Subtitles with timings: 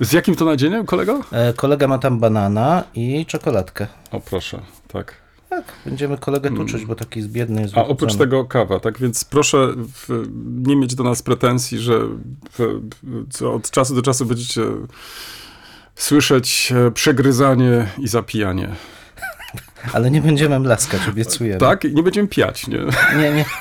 [0.00, 1.20] Z jakim to nadzieniem, kolego?
[1.32, 3.86] E, kolega ma tam banana i czekoladkę.
[4.10, 5.24] O proszę, tak.
[5.50, 7.62] Tak, będziemy kolegę tuczyć, bo taki jest biedny.
[7.62, 10.28] Jest A oprócz tego kawa, tak więc proszę w,
[10.66, 12.00] nie mieć do nas pretensji, że
[12.58, 14.62] w, od czasu do czasu będziecie
[15.94, 18.68] słyszeć e, przegryzanie i zapijanie.
[19.94, 21.60] Ale nie będziemy mlaskać, obiecujemy.
[21.60, 21.84] Tak?
[21.84, 22.78] I nie będziemy piać, nie?
[23.16, 23.44] Nie, nie.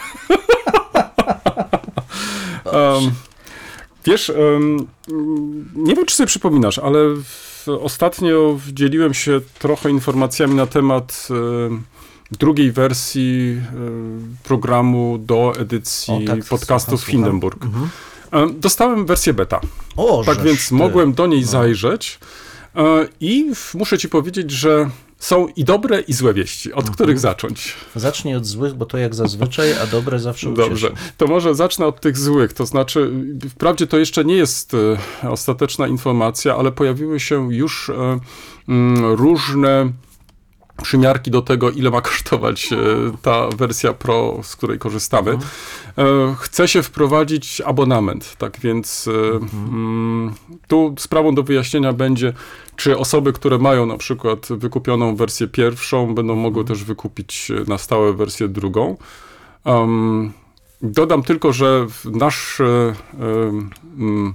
[2.73, 3.11] Um,
[4.05, 4.31] wiesz,
[5.75, 6.99] nie wiem, czy sobie przypominasz, ale
[7.81, 11.27] ostatnio dzieliłem się trochę informacjami na temat
[11.67, 11.83] em,
[12.31, 13.61] drugiej wersji
[14.43, 17.11] programu do edycji O, tak, podcastów słucham.
[17.11, 17.65] Hindenburg.
[18.31, 19.61] Em, Dostałem wersję beta,
[19.95, 20.75] O, tak więc ty.
[20.75, 21.47] mogłem do niej No.
[21.47, 22.19] zajrzeć
[22.75, 24.89] e, i muszę ci powiedzieć, że
[25.23, 26.73] są i dobre, i złe wieści.
[26.73, 26.93] Od Mhm.
[26.93, 27.73] których zacząć?
[27.95, 30.69] Zacznij od złych, bo to jak zazwyczaj, a dobre zawsze ucieszy.
[30.69, 32.53] Dobrze, to może zacznę od tych złych.
[32.53, 33.11] To znaczy,
[33.49, 34.73] wprawdzie to jeszcze nie jest
[35.23, 38.19] e, ostateczna informacja, ale pojawiły się już e,
[38.69, 39.91] mm, różne
[40.81, 42.77] przymiarki do tego, ile ma kosztować e,
[43.21, 45.31] ta wersja Pro, z której korzystamy.
[45.31, 49.11] E, Chce się wprowadzić abonament, tak więc e,
[49.53, 50.33] mm,
[50.67, 52.33] tu sprawą do wyjaśnienia będzie,
[52.75, 58.13] czy osoby, które mają na przykład wykupioną wersję pierwszą, będą mogły też wykupić na stałe
[58.13, 58.97] wersję drugą.
[59.65, 60.33] Um,
[60.81, 62.61] dodam tylko, że nasz
[63.97, 64.33] mm,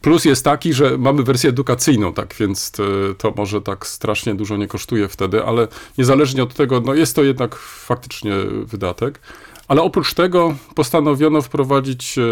[0.00, 2.82] plus jest taki, że mamy wersję edukacyjną, tak więc to,
[3.18, 5.68] to może tak strasznie dużo nie kosztuje wtedy, ale
[5.98, 8.32] niezależnie od tego, no jest to jednak faktycznie
[8.64, 9.20] wydatek.
[9.68, 12.22] Ale oprócz tego postanowiono wprowadzić e,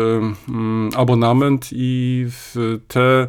[0.48, 2.26] mm, abonament i
[2.88, 3.26] te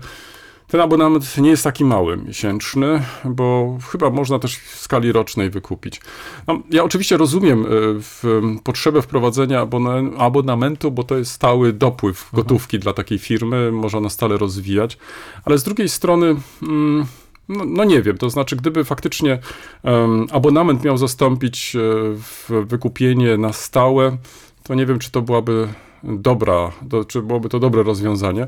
[0.70, 6.02] ten abonament nie jest taki mały, miesięczny, bo chyba można też w skali rocznej wykupić.
[6.48, 7.68] No, ja oczywiście rozumiem e,
[8.00, 14.10] w, potrzebę wprowadzenia abona- abonamentu, bo to jest stały dopływ gotówki dla takiej firmy, można
[14.10, 14.98] stale rozwijać,
[15.46, 16.36] ale z drugiej strony.
[16.64, 17.06] Mm,
[17.50, 19.40] no, no nie wiem, to znaczy, gdyby faktycznie
[19.84, 21.76] em, abonament miał zastąpić
[22.16, 24.18] w wykupienie na stałe,
[24.64, 25.68] to nie wiem, czy to byłaby
[26.04, 28.48] dobra, to, czy byłoby to dobre rozwiązanie.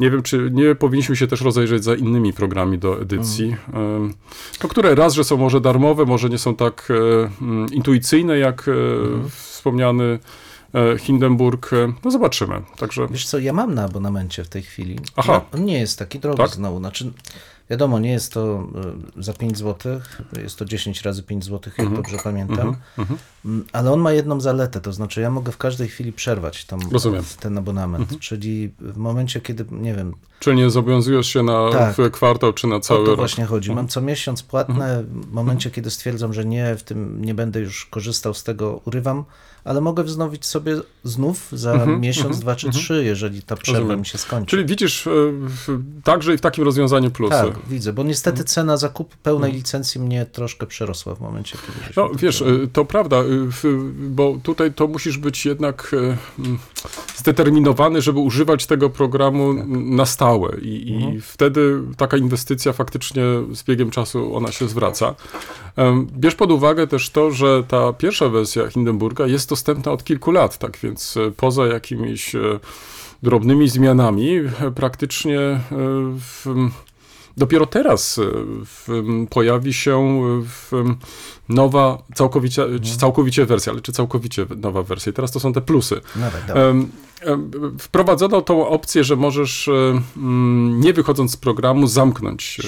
[0.00, 3.56] Nie wiem, czy nie powinniśmy się też rozejrzeć za innymi programami do edycji,
[4.62, 8.68] no, które raz, że są może darmowe, może nie są tak e, mm, intuicyjne jak
[8.68, 8.72] e,
[9.30, 10.18] wspomniany
[10.74, 11.70] e, Hindenburg.
[12.04, 12.62] No zobaczymy.
[12.76, 14.98] Także Wiesz co, ja mam na abonamencie w tej chwili.
[15.16, 15.40] Aha.
[15.52, 16.50] No, on nie jest taki drogi Tak?
[16.50, 16.78] znowu.
[16.78, 17.12] Znaczy,
[17.70, 18.68] wiadomo, nie jest to
[19.18, 20.00] y, za 5 zł,
[20.42, 21.96] jest to 10 razy 5 zł, jak Mhm.
[22.02, 22.76] dobrze pamiętam.
[23.44, 26.78] Mm, Ale on ma jedną zaletę, to znaczy ja mogę w każdej chwili przerwać tą,
[26.92, 27.24] Rozumiem.
[27.40, 28.18] ten abonament.
[28.20, 32.10] Czyli w momencie, kiedy, nie wiem, czy nie zobowiązujesz się na Tak.
[32.12, 33.16] kwartał, czy na o cały to rok?
[33.18, 33.72] właśnie chodzi.
[33.74, 37.86] Mam co miesiąc płatne, w momencie, kiedy stwierdzam, że nie, w tym nie będę już
[37.86, 39.24] korzystał z tego, urywam,
[39.64, 44.00] ale mogę wznowić sobie znów za miesiąc, dwa czy trzy, jeżeli ta przerwa Rozumiem.
[44.00, 44.46] mi się skończy.
[44.50, 45.10] Czyli widzisz e,
[45.66, 47.30] w- także i w takim rozwiązaniu plusy.
[47.34, 51.78] Tak, widzę, bo niestety cena zakupu pełnej licencji mnie troszkę przerosła w momencie, kiedy...
[51.96, 56.58] No wiesz, y, to prawda, y, w- bo tutaj to musisz być jednak y, mm,
[57.16, 59.64] zdeterminowany, żeby używać tego programu Tak.
[59.68, 61.16] na stałe i, Mhm.
[61.16, 63.22] i wtedy taka inwestycja faktycznie
[63.52, 65.14] z biegiem czasu ona się zwraca.
[66.12, 70.58] Bierz pod uwagę też to, że ta pierwsza wersja Hindenburga jest dostępna od kilku lat,
[70.58, 72.60] tak więc y, poza jakimiś y,
[73.22, 75.60] drobnymi zmianami e, praktycznie e,
[76.18, 76.46] w,
[77.40, 79.98] dopiero teraz e, pojawi się
[80.72, 80.76] e,
[81.48, 82.66] nowa, całkowicie,
[82.98, 85.10] całkowicie wersja, ale czy całkowicie nowa wersja.
[85.10, 86.00] I teraz to są te plusy.
[86.16, 86.42] Nawet,
[87.78, 90.00] Wprowadzono tą opcję, że możesz e,
[90.80, 92.60] nie wychodząc z programu zamknąć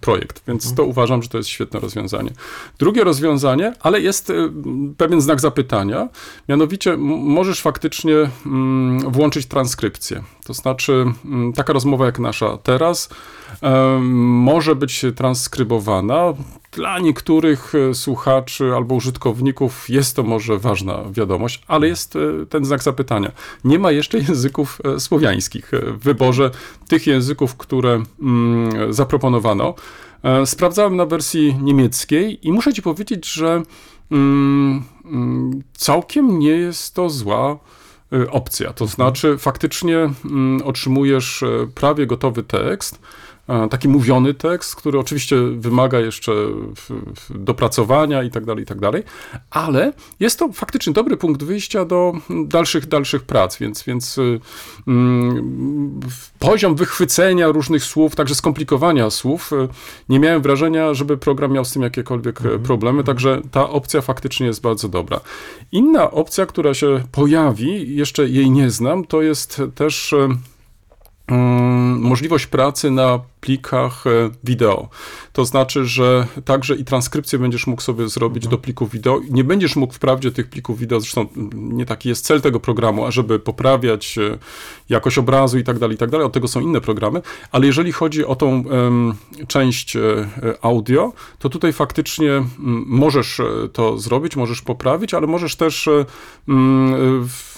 [0.00, 2.30] projekt, więc to uważam, że to jest świetne rozwiązanie.
[2.78, 4.32] Drugie rozwiązanie, ale jest
[4.96, 6.08] pewien znak zapytania,
[6.48, 8.14] mianowicie możesz faktycznie
[9.08, 10.22] włączyć transkrypcję.
[10.44, 11.04] To znaczy
[11.54, 13.08] taka rozmowa jak nasza teraz
[14.02, 16.34] może być transkrybowana
[16.72, 22.64] dla niektórych e, słuchaczy albo użytkowników jest to może ważna wiadomość, ale jest e, ten
[22.64, 23.32] znak zapytania.
[23.64, 26.50] Nie ma jeszcze języków e, słowiańskich w wyborze
[26.88, 29.74] tych języków, które mm, zaproponowano.
[30.44, 33.62] Sprawdzałem na wersji niemieckiej i muszę ci powiedzieć, że
[34.10, 37.58] mm, mm, całkiem nie jest to zła
[38.30, 38.72] opcja.
[38.72, 40.10] To znaczy, faktycznie
[40.64, 42.98] otrzymujesz prawie gotowy tekst
[43.70, 46.32] taki mówiony tekst, który oczywiście wymaga jeszcze
[47.30, 49.02] dopracowania i tak dalej, i tak dalej,
[49.50, 52.12] ale jest to faktycznie dobry punkt wyjścia do
[52.46, 54.40] dalszych, dalszych prac, więc, więc y,
[54.86, 56.00] mm,
[56.38, 59.68] poziom wychwycenia różnych słów, także skomplikowania słów, y,
[60.08, 62.62] nie miałem wrażenia, żeby program miał z tym jakiekolwiek mm -hmm.
[62.62, 65.20] problemy, także ta opcja faktycznie jest bardzo dobra.
[65.72, 70.38] Inna opcja, która się pojawi, jeszcze jej nie znam, to jest też Mm,
[71.96, 74.88] możliwość pracy na plikach e, wideo.
[75.32, 79.20] To znaczy, że także i transkrypcję będziesz mógł sobie zrobić do plików wideo.
[79.30, 83.38] Nie będziesz mógł wprawdzie tych plików wideo, zresztą nie taki jest cel tego programu, ażeby
[83.38, 84.38] poprawiać e,
[84.88, 86.26] jakość obrazu i tak dalej, i tak dalej.
[86.26, 87.22] Od tego są inne programy,
[87.52, 89.14] ale jeżeli chodzi o tą um,
[89.48, 90.00] część e,
[90.62, 93.40] audio, to tutaj faktycznie um, możesz
[93.72, 96.94] to zrobić, możesz poprawić, ale możesz też um,
[97.28, 97.49] w,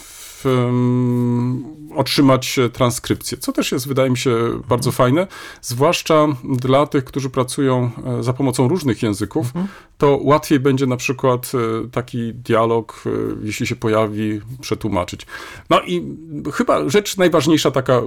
[1.96, 4.30] otrzymać transkrypcję, co też jest, wydaje mi się,
[4.68, 4.92] bardzo mhm.
[4.92, 5.26] fajne,
[5.62, 9.66] zwłaszcza dla tych, którzy pracują e, za pomocą różnych języków, mhm.
[9.98, 13.10] to łatwiej będzie na przykład e, taki dialog, e,
[13.42, 15.26] jeśli się pojawi, przetłumaczyć.
[15.70, 16.16] No i
[16.52, 18.02] chyba rzecz najważniejsza taka,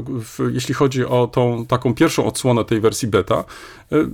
[0.52, 3.44] jeśli chodzi o tą taką pierwszą odsłonę tej wersji beta,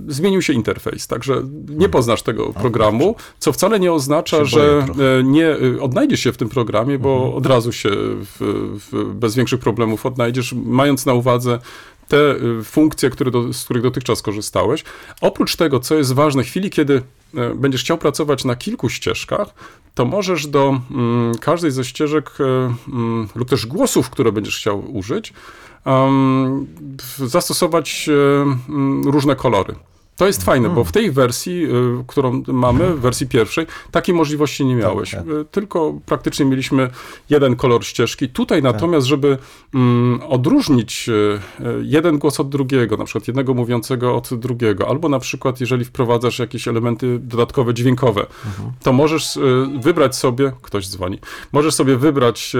[0.08, 1.34] zmienił się interfejs, także
[1.68, 1.90] nie mhm.
[1.90, 4.86] poznasz tego programu, co wcale nie oznacza, że
[5.24, 8.36] nie odnajdziesz się w tym programie, bo od razu się w,
[8.92, 11.58] w, bez większych problemów odnajdziesz, mając na uwadze
[12.08, 14.84] te y, funkcje, które do, z których dotychczas korzystałeś.
[15.20, 17.02] Oprócz tego, co jest ważne, w chwili, kiedy
[17.34, 19.48] e, będziesz chciał pracować na kilku ścieżkach,
[19.94, 22.48] to możesz do mm, każdej ze ścieżek y, y,
[23.34, 25.32] lub też głosów, które będziesz chciał użyć,
[25.84, 26.66] um,
[27.18, 28.08] zastosować
[28.68, 29.74] mm, różne kolory.
[30.16, 34.64] To jest fajne, bo w tej wersji, y, którą mamy, w wersji pierwszej, takiej możliwości
[34.64, 35.10] nie miałeś.
[35.10, 35.28] Tak, tak.
[35.28, 36.90] Y, tylko praktycznie mieliśmy
[37.30, 38.28] jeden kolor ścieżki.
[38.28, 38.72] Tutaj tak.
[38.72, 39.38] natomiast, żeby
[39.74, 41.40] mm, odróżnić y,
[41.82, 46.38] jeden głos od drugiego, na przykład jednego mówiącego od drugiego, albo na przykład jeżeli wprowadzasz
[46.38, 48.72] jakieś elementy dodatkowe, dźwiękowe, mhm.
[48.82, 49.38] to możesz
[49.80, 51.18] wybrać sobie, ktoś dzwoni,
[51.52, 52.52] możesz sobie wybrać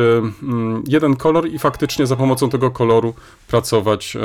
[0.43, 3.14] mm, jeden kolor i faktycznie za pomocą tego koloru
[3.49, 4.16] pracować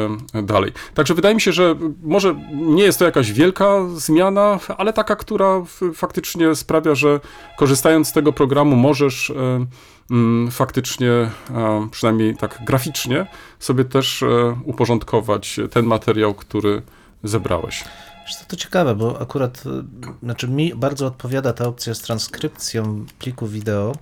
[0.43, 0.71] dalej.
[0.93, 5.15] Także wydaje mi się, że może nie jest to jakaś jakaś wielka zmiana, ale taka,
[5.15, 7.19] która faktycznie sprawia, że
[7.57, 9.65] korzystając z tego programu możesz e,
[10.11, 11.31] mm, faktycznie, e,
[11.91, 13.27] przynajmniej tak graficznie,
[13.59, 14.27] sobie też e,
[14.63, 16.81] uporządkować ten materiał, który
[17.23, 17.83] zebrałeś.
[18.39, 19.63] To, to ciekawe, bo akurat
[20.23, 23.95] znaczy mi bardzo odpowiada ta opcja z transkrypcją pliku wideo,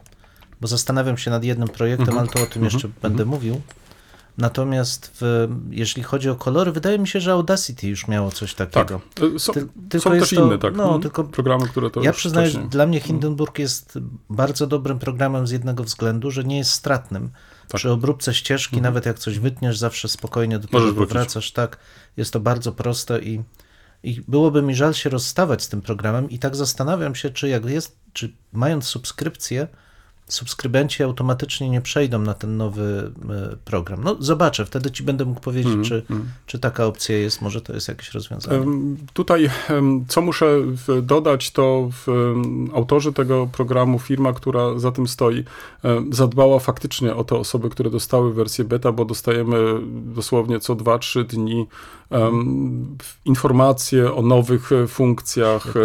[0.62, 2.20] bo zastanawiam się nad jednym projektem, mm -hmm.
[2.20, 3.02] ale to o tym jeszcze mm -hmm.
[3.02, 3.62] będę mówił.
[4.38, 9.02] Natomiast w, jeśli chodzi o kolory, wydaje mi się, że Audacity już miało coś takiego.
[9.16, 9.28] Tak.
[9.38, 9.54] Są,
[9.90, 11.02] Ty, są też to, inne tak, no, mhm.
[11.02, 14.00] tylko programy, które to Ja przyznaję, że dla mnie Hindenburg jest
[14.30, 17.30] bardzo dobrym programem z jednego względu, że nie jest stratnym.
[17.68, 17.80] Tak.
[17.80, 18.84] Przy obróbce ścieżki, mhm.
[18.84, 21.52] nawet jak coś wytniesz, zawsze spokojnie do tego wracasz.
[21.52, 21.78] Tak,
[22.18, 23.44] jest to bardzo proste i,
[24.04, 27.66] i byłoby mi żal się rozstawać z tym programem i tak zastanawiam się, czy jak
[27.66, 29.68] jest, czy mając subskrypcję,
[30.28, 34.04] subskrybenci automatycznie nie przejdą na ten nowy e, program.
[34.04, 36.26] No zobaczę, wtedy ci będę mógł powiedzieć, mm, czy, mm.
[36.46, 38.66] czy taka opcja jest, może to jest jakieś rozwiązanie.
[39.14, 39.50] Tutaj,
[40.08, 40.60] co muszę
[41.02, 41.90] dodać, to
[42.74, 45.44] autorzy tego programu, firma, która za tym stoi,
[46.12, 49.58] zadbała faktycznie o te osoby, które dostały wersję beta, bo dostajemy
[50.16, 51.68] dosłownie co 2-3 dni
[53.26, 55.80] informacje o nowych e, funkcjach, e,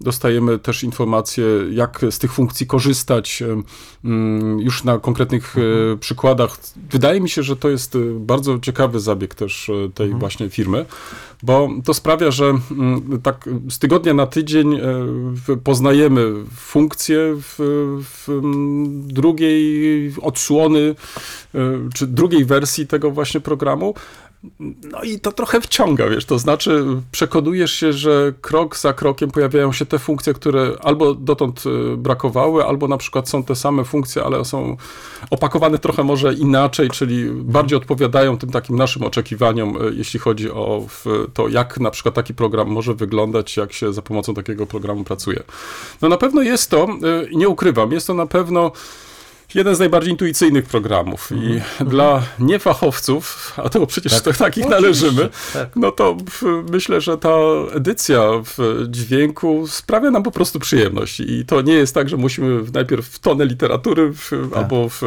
[0.00, 3.42] dostajemy też informacje, jak z tych funkcji korzystać
[4.04, 5.98] mm, już na konkretnych e, mhm.
[5.98, 6.58] przykładach.
[6.90, 10.20] Wydaje mi się, że to jest bardzo ciekawy zabieg też tej mhm.
[10.20, 10.86] właśnie firmy,
[11.42, 14.80] bo to sprawia, że mm, tak z tygodnia na tydzień
[15.64, 17.54] poznajemy funkcje w,
[18.04, 20.94] w mm, drugiej odsłony,
[21.94, 23.94] czy drugiej wersji tego właśnie programu,
[24.60, 29.72] no i to trochę wciąga, wiesz, to znaczy przekonujesz się, że krok za krokiem pojawiają
[29.72, 34.24] się te funkcje, które albo dotąd y, brakowały, albo na przykład są te same funkcje,
[34.24, 34.76] ale są
[35.30, 40.86] opakowane trochę może inaczej, czyli bardziej odpowiadają tym takim naszym oczekiwaniom, y, jeśli chodzi o
[41.34, 45.42] to, jak na przykład taki program może wyglądać, jak się za pomocą takiego programu pracuje.
[46.02, 46.88] No na pewno jest to,
[47.24, 48.72] y, nie ukrywam, jest to na pewno
[49.54, 51.90] jeden z najbardziej intuicyjnych programów i Mhm.
[51.94, 54.22] dla niefachowców, a to przecież Tak.
[54.22, 55.68] to takich Oczywiście, należymy, tak.
[55.76, 56.16] no to
[56.72, 57.36] myślę, że ta
[57.72, 62.62] edycja w dźwięku sprawia nam po prostu przyjemność i to nie jest tak, że musimy
[62.72, 64.58] najpierw w tonę literatury w, Tak.
[64.62, 65.02] albo w,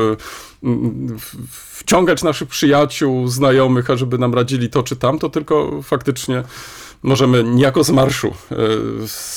[1.20, 1.36] w,
[1.80, 6.44] wciągać naszych przyjaciół, znajomych, ażeby nam radzili to czy tamto, tylko faktycznie
[7.04, 8.56] możemy niejako z marszu e,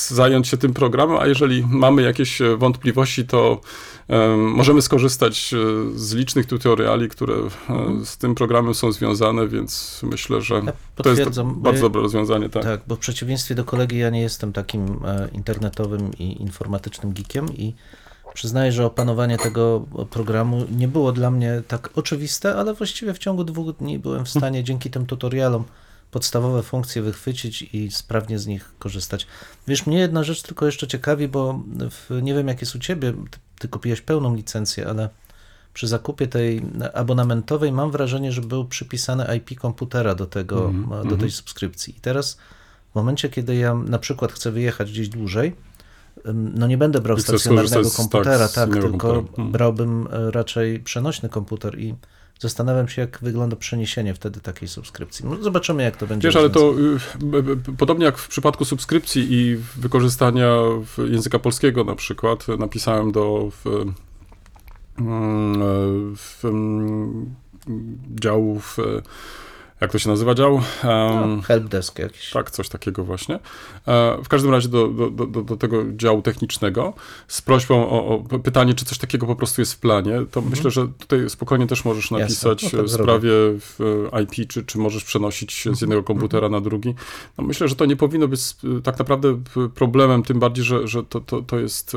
[0.08, 3.60] zająć się tym programem, a jeżeli mamy jakieś wątpliwości, to
[4.36, 5.56] możemy skorzystać e,
[5.98, 7.48] z licznych tutoriali, które e,
[8.04, 12.48] z tym programem są związane, więc myślę, że Ja to jest bardzo ja- dobre rozwiązanie.
[12.48, 12.62] Tak.
[12.62, 17.56] Tak, bo w przeciwieństwie do kolegi ja nie jestem takim e, internetowym i informatycznym geekiem
[17.56, 17.74] i
[18.34, 23.44] przyznaję, że opanowanie tego programu nie było dla mnie tak oczywiste, ale właściwie w ciągu
[23.44, 25.64] dwóch dni byłem w stanie dzięki tym tutorialom
[26.10, 29.26] podstawowe funkcje wychwycić i sprawnie z nich korzystać.
[29.68, 33.12] Wiesz, mnie jedna rzecz tylko jeszcze ciekawi, bo w, nie wiem jak jest u ciebie,
[33.60, 35.08] ty, kupiłeś pełną licencję, ale
[35.74, 36.62] przy zakupie tej
[36.94, 41.96] abonamentowej mam wrażenie, że był przypisany IP komputera do tego, Mhm, do tej subskrypcji.
[41.96, 42.38] I teraz
[42.92, 45.56] w momencie, kiedy ja na przykład chcę wyjechać gdzieś dłużej,
[46.34, 49.18] no nie będę brał chcesz stacjonarnego z- komputera, tak, z tak, tylko komputera.
[49.30, 49.52] Mhm.
[49.52, 51.94] brałbym e, raczej przenośny komputer i
[52.40, 55.24] zastanawiam się, jak wygląda przeniesienie wtedy takiej subskrypcji.
[55.24, 56.28] No, zobaczymy, jak to będzie.
[56.28, 56.74] Wiesz, ale to
[57.68, 60.56] y, podobnie jak w przypadku subskrypcji i wykorzystania
[60.96, 63.66] w języka polskiego na przykład, napisałem do w,
[64.98, 67.34] mm, w, mm,
[68.20, 68.76] działu, w,
[69.80, 70.54] jak to się nazywa dział?
[70.56, 72.30] Em, no, helpdesk jakiś.
[72.30, 73.34] Tak, coś takiego właśnie.
[73.88, 76.92] E, W każdym razie do, do, do, do tego działu technicznego
[77.28, 80.70] z prośbą o, o pytanie, czy coś takiego po prostu jest w planie, to myślę,
[80.70, 83.78] że tutaj spokojnie też możesz napisać No tak w sprawie w
[84.22, 86.94] IP, czy, czy możesz przenosić się z jednego komputera na drugi.
[87.38, 89.42] No myślę, że to nie powinno być e, tak naprawdę
[89.74, 91.96] problemem, tym bardziej, że, że to, to, to jest...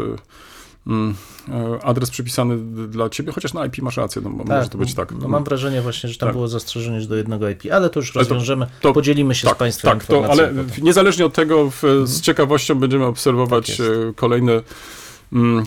[0.88, 1.16] mm,
[1.50, 5.12] e, Adres przypisany dla ciebie, chociaż na IP masz rację, no, może to być tak.
[5.22, 6.36] No, mam wrażenie właśnie, że tam Tak.
[6.36, 8.68] było zastrzeżenie że do jednego IP, ale to już Ale to- rozwiążemy.
[8.82, 10.68] to- Podzielimy się z Państwem tak, to, ale potem.
[10.82, 14.62] niezależnie od tego, w, z ciekawością będziemy obserwować Tak e, kolejne,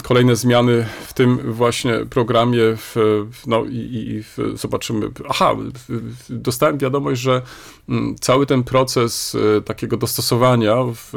[0.02, 2.60] kolejne zmiany w tym właśnie programie.
[2.76, 2.94] W,
[3.46, 5.10] no i, i- w, zobaczymy.
[5.28, 5.54] Aha,
[6.30, 7.42] dostałem wiadomość, że
[7.88, 11.10] mm, cały ten proces e, takiego dostosowania w,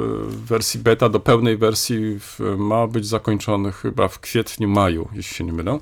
[0.47, 2.19] wersji beta do pełnej wersji
[2.57, 5.79] ma być zakończony chyba w kwietniu, maju, jeśli się nie mylę.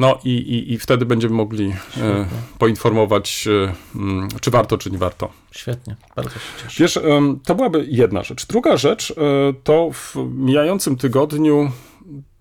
[0.00, 2.26] No i, i, i wtedy będziemy mogli e,
[2.58, 5.28] poinformować, e, mm, czy warto, czy nie warto.
[5.50, 6.82] Świetnie, bardzo się cieszę.
[6.82, 6.98] Wiesz,
[7.44, 8.46] to byłaby jedna rzecz.
[8.46, 9.14] Druga rzecz, e,
[9.64, 11.70] to w mijającym tygodniu,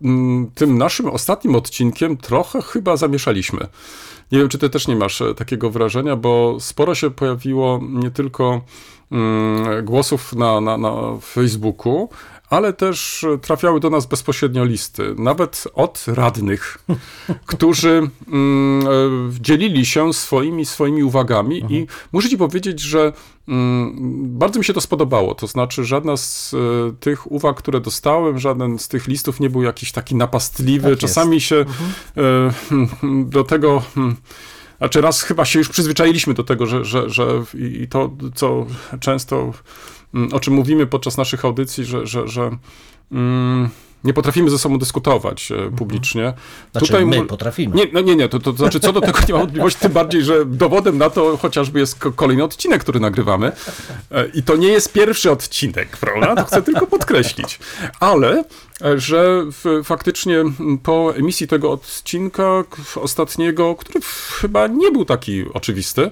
[0.01, 3.59] mm, tym naszym ostatnim odcinkiem, trochę chyba zamieszaliśmy.
[4.31, 8.11] Nie wiem, czy ty też nie masz e, takiego wrażenia, bo sporo się pojawiło nie
[8.11, 8.61] tylko
[9.11, 12.09] mm, głosów na, na, na Facebooku,
[12.49, 16.77] ale też e, trafiały do nas bezpośrednio listy, nawet od radnych,
[17.45, 18.89] którzy mm, e,
[19.41, 23.13] dzielili się swoimi, swoimi uwagami i muszę ci powiedzieć, że
[23.47, 23.95] mm,
[24.37, 25.35] bardzo mi się to spodobało.
[25.35, 26.57] To znaczy, żadna z e,
[26.99, 30.89] tych uwag, które dostałem, żaden z tych listów nie był jakiś taki napastliwy.
[30.89, 30.99] Tak.
[30.99, 31.65] Czasami się
[32.17, 32.51] e,
[33.35, 33.83] do tego.
[33.95, 34.15] hmm,
[34.77, 38.65] Znaczy raz chyba się już przyzwyczailiśmy do tego, że, że, że i to, co
[38.99, 39.53] często,
[40.31, 42.57] o czym mówimy podczas naszych audycji, że, że, że
[43.11, 43.69] mm,
[44.03, 46.33] nie potrafimy ze sobą dyskutować e, publicznie.
[46.71, 47.75] Znaczy, my mu- potrafimy.
[47.75, 50.23] nie, no nie, nie, to, to znaczy co do tego nie mam wątpliwości, tym bardziej,
[50.23, 53.51] że dowodem na to chociażby jest ko- kolejny odcinek, który nagrywamy.
[54.11, 56.35] E, I to nie jest pierwszy odcinek, prawda?
[56.35, 57.59] To chcę tylko podkreślić.
[57.99, 58.43] Ale,
[58.81, 60.43] e, że w, faktycznie
[60.83, 62.63] po emisji tego odcinka
[62.95, 63.99] ostatniego, który
[64.41, 66.11] chyba nie był taki oczywisty,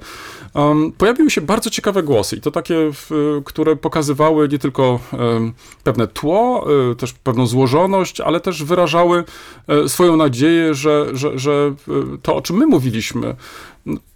[0.53, 3.11] um, pojawiły się bardzo ciekawe głosy i to takie, w,
[3.45, 5.53] które pokazywały nie tylko em,
[5.83, 6.67] pewne tło,
[6.97, 7.76] też pewną złożoność,
[8.25, 9.23] ale też wyrażały
[9.67, 11.91] e, swoją nadzieję, że, że, że e,
[12.21, 13.35] to, o czym my mówiliśmy,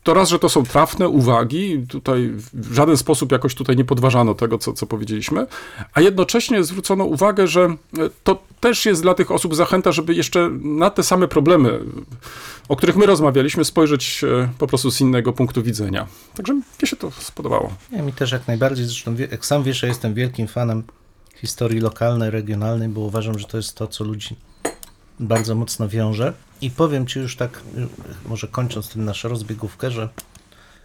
[0.03, 4.36] to raz, że to są trafne uwagi, tutaj w żaden sposób jakoś tutaj nie podważano
[4.36, 5.48] tego, co, co powiedzieliśmy,
[5.94, 7.75] a jednocześnie zwrócono uwagę, że e,
[8.24, 11.80] to też jest dla tych osób zachęta, żeby jeszcze na te same problemy,
[12.70, 14.22] o których my rozmawialiśmy, spojrzeć
[14.58, 16.08] po prostu z innego punktu widzenia.
[16.36, 17.74] Także mi się to spodobało.
[17.91, 20.84] Nie, mi też jak najbardziej, zresztą jak sam wiesz, ja jestem wielkim fanem
[21.42, 24.36] historii lokalnej, regionalnej, bo uważam, że to jest to, co ludzi
[25.20, 26.34] bardzo mocno wiąże.
[26.62, 27.62] I powiem Ci już tak,
[28.26, 30.10] może kończąc tym naszą rozbiegówkę, że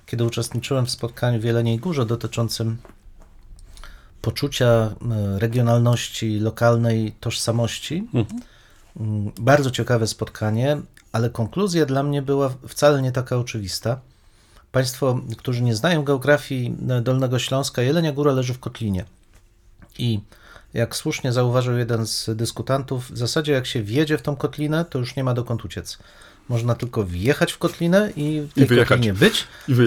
[0.07, 2.77] kiedy uczestniczyłem w spotkaniu w Jeleniej Górze dotyczącym
[4.23, 4.95] poczucia
[5.37, 8.09] y, regionalności, lokalnej tożsamości,
[9.01, 10.77] Mm, Bardzo ciekawe spotkanie,
[11.13, 14.01] ale konkluzja dla mnie była wcale nie taka oczywista.
[14.73, 19.05] Państwo, którzy nie znają geografii e, Dolnego Śląska, Jelenia Góra leży w Kotlinie.
[19.99, 20.21] I
[20.77, 24.99] jak słusznie zauważył jeden z dyskutantów, w zasadzie jak się wjedzie w tą kotlinę, to
[24.99, 25.99] już nie ma dokąd uciec.
[26.49, 28.89] Można tylko wjechać w kotlinę i w tej I wyjechać.
[28.89, 29.47] kotlinie być,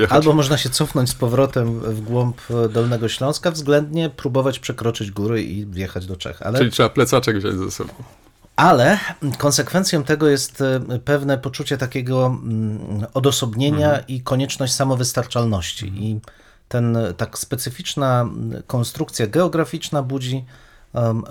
[0.09, 2.41] albo można się cofnąć z powrotem w głąb
[2.73, 6.41] Dolnego Śląska, względnie próbować przekroczyć góry i wjechać do Czech.
[6.41, 7.93] Ale Czyli trzeba plecaczek wziąć ze sobą.
[8.55, 8.99] ale
[9.37, 15.87] konsekwencją tego jest e, pewne poczucie takiego mm, odosobnienia i konieczność samowystarczalności.
[15.87, 16.19] I
[16.67, 20.45] ten tak specyficzna mm, konstrukcja geograficzna budzi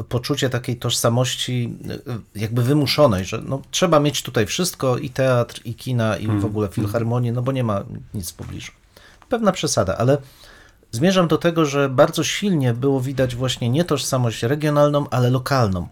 [0.09, 5.75] poczucie takiej tożsamości e, jakby wymuszonej, że no, trzeba mieć tutaj wszystko i teatr, i
[5.75, 7.85] kina, i w ogóle filharmonię, no bo nie ma
[8.15, 8.73] nic w pobliżu.
[9.29, 10.19] Pewna przesada, ale
[10.93, 15.89] zmierzam do tego, że bardzo silnie było widać właśnie nie tożsamość regionalną, ale lokalną.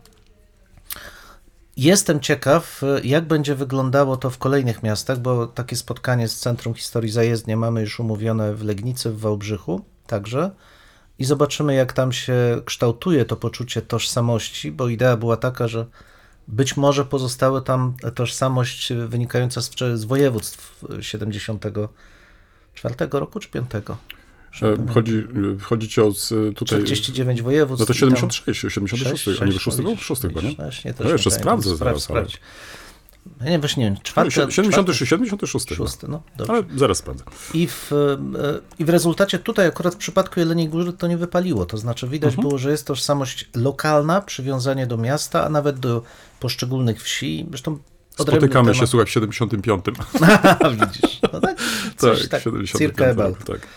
[1.76, 7.10] Jestem ciekaw, jak będzie wyglądało to w kolejnych miastach, bo takie spotkanie z Centrum Historii
[7.10, 10.50] Zajezdnia mamy już umówione w Legnicy, w Wałbrzychu także.
[11.18, 15.86] I zobaczymy, jak tam się kształtuje to poczucie tożsamości, bo idea była taka, że
[16.48, 23.70] być może pozostały tam tożsamość wynikająca z, z województw 74 roku czy 5?
[23.74, 23.82] E,
[24.94, 26.78] Chodzi, e, chodzi ci o z, tutaj...
[26.78, 27.80] 49 województw.
[27.80, 29.64] No to i tam- 76, 76, a nie 6,
[30.06, 30.54] 6 chyba, nie?
[30.54, 32.40] Właśnie, też No jeszcze sprawdzę zaraz, Sprawdź, ale- sprawdź.
[33.44, 35.76] Ja nie, właśnie nie wiem, czwarty, 76, 76 chyba.
[35.76, 36.52] szósty, no dobrze.
[36.52, 37.24] Ale zaraz sprawdzę.
[37.54, 38.16] I w, e,
[38.78, 41.66] I w rezultacie tutaj akurat w przypadku Jeleniej Góry to nie wypaliło.
[41.66, 42.48] To znaczy widać Mhm.
[42.48, 46.02] było, że jest tożsamość lokalna, przywiązanie do miasta, a nawet do
[46.40, 47.46] poszczególnych wsi.
[47.48, 47.78] Zresztą
[48.10, 48.90] Spotykamy się, temat.
[48.90, 49.84] słuchaj, w 75.
[50.80, 51.56] Widzisz, no tak,
[51.96, 53.38] coś tak, tak, 75 circa about.
[53.38, 53.68] roku, tak.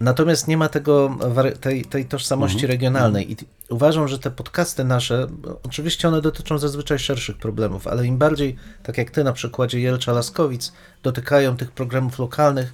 [0.00, 1.16] Natomiast nie ma tego,
[1.60, 2.70] tej, tej tożsamości Mhm.
[2.72, 3.32] regionalnej.
[3.32, 8.06] I t- uważam, że te podcasty nasze, bo oczywiście one dotyczą zazwyczaj szerszych problemów, ale
[8.06, 12.72] im bardziej, tak jak ty na przykładzie Jelcza Laskowic, dotykają tych programów lokalnych,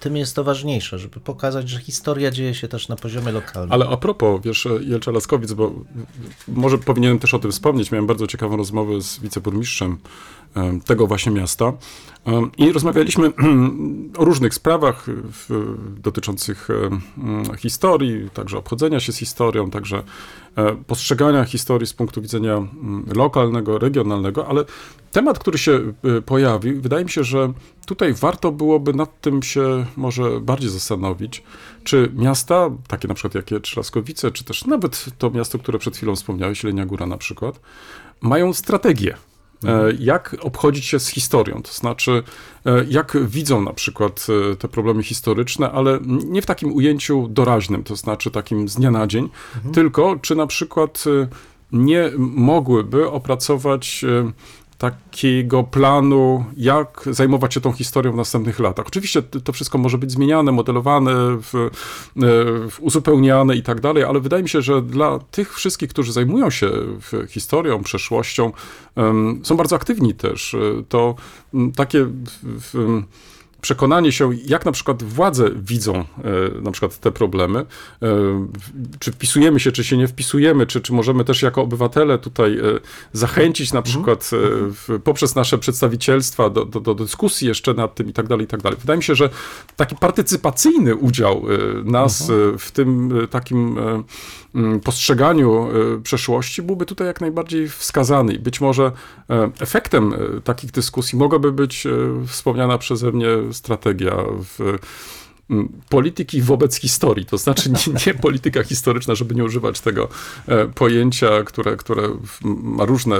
[0.00, 3.72] tym jest to ważniejsze, żeby pokazać, że historia dzieje się też na poziomie lokalnym.
[3.72, 5.72] Ale a propos, wiesz, Jelcza Laskowic, bo
[6.48, 9.98] może powinienem też o tym wspomnieć, miałem bardzo ciekawą rozmowę z wiceburmistrzem em,
[10.86, 11.72] tego właśnie miasta
[12.58, 13.32] i rozmawialiśmy
[14.18, 15.06] o różnych sprawach
[15.98, 16.68] dotyczących
[17.58, 20.02] historii, także obchodzenia się z historią, także
[20.56, 24.64] e, postrzegania historii z punktu widzenia mm, lokalnego, regionalnego, ale
[25.12, 27.52] temat, który się e, pojawił, wydaje mi się, że
[27.86, 31.42] tutaj warto byłoby nad tym się może bardziej zastanowić,
[31.84, 36.16] czy miasta, takie na przykład jak Trzaskowice, czy też nawet to miasto, które przed chwilą
[36.16, 37.60] wspomniałeś, Lenia Góra na przykład,
[38.20, 39.16] mają strategię.
[39.66, 42.22] E, Jak obchodzić się z historią, to znaczy,
[42.66, 47.84] e, jak widzą na przykład e, te problemy historyczne, ale nie w takim ujęciu doraźnym,
[47.84, 49.28] to znaczy takim z dnia na dzień,
[49.72, 51.04] tylko czy na przykład
[51.72, 54.04] nie mogłyby opracować
[54.78, 58.86] takiego planu, jak zajmować się tą historią w następnych latach.
[58.86, 61.70] Oczywiście to wszystko może być zmieniane, modelowane, w, e,
[62.70, 66.50] w uzupełniane i tak dalej, ale wydaje mi się, że dla tych wszystkich, którzy zajmują
[66.50, 66.70] się
[67.28, 68.52] historią, przeszłością,
[69.42, 70.54] są bardzo aktywni też.
[70.54, 70.58] E,
[70.88, 71.14] To
[71.76, 72.10] takie w,
[72.42, 73.02] w,
[73.64, 76.04] przekonanie się, jak na przykład władze widzą e,
[76.62, 77.66] na przykład te problemy, e,
[78.98, 82.62] czy wpisujemy się, czy się nie wpisujemy, czy, czy możemy też jako obywatele tutaj e,
[83.12, 88.12] zachęcić na przykład w, poprzez nasze przedstawicielstwa do, do, do dyskusji jeszcze nad tym i
[88.12, 88.78] tak dalej, i tak dalej.
[88.80, 89.30] Wydaje mi się, że
[89.76, 91.42] taki partycypacyjny udział
[91.84, 93.78] nas e, w tym takim
[94.84, 95.68] postrzeganiu
[96.02, 98.38] przeszłości byłby tutaj jak najbardziej wskazany.
[98.38, 98.92] Być może
[99.60, 101.86] efektem takich dyskusji mogłaby być
[102.26, 104.14] wspomniana przeze mnie strategia
[104.58, 104.78] w
[105.88, 110.08] polityki wobec historii, to znaczy nie, nie polityka historyczna, żeby nie używać tego
[110.48, 112.08] e, pojęcia, które, które
[112.42, 113.16] ma różne,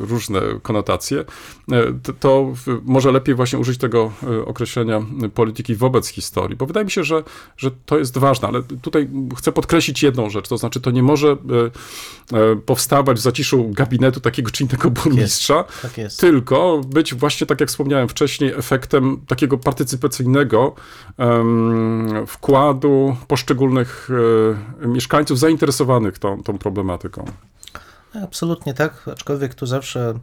[0.00, 5.02] różne konotacje, e, to, może lepiej właśnie użyć tego e, określenia
[5.34, 7.22] polityki wobec historii, bo wydaje mi się, że,
[7.56, 11.36] że to jest ważne, ale tutaj chcę podkreślić jedną rzecz, to znaczy to nie może
[12.66, 16.20] powstawać w zaciszu gabinetu takiego czy innego burmistrza, tak jest.
[16.20, 20.74] tylko być właśnie, tak jak wspomniałem wcześniej, efektem takiego partycypacyjnego
[21.18, 21.51] em,
[22.26, 24.08] wkładu poszczególnych
[24.82, 27.24] e, mieszkańców zainteresowanych tą, tą problematyką.
[28.24, 30.14] Absolutnie tak, aczkolwiek tu zawsze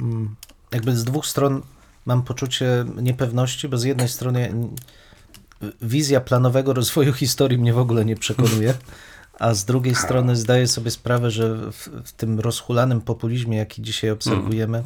[0.00, 0.34] mm,
[0.72, 1.62] jakby z dwóch stron
[2.06, 4.68] mam poczucie niepewności, bo z jednej strony mm,
[5.82, 8.74] wizja planowego rozwoju historii mnie w ogóle nie przekonuje,
[9.38, 14.10] a z drugiej strony zdaję sobie sprawę, że w, w tym rozhulanym populizmie, jaki dzisiaj
[14.10, 14.82] obserwujemy,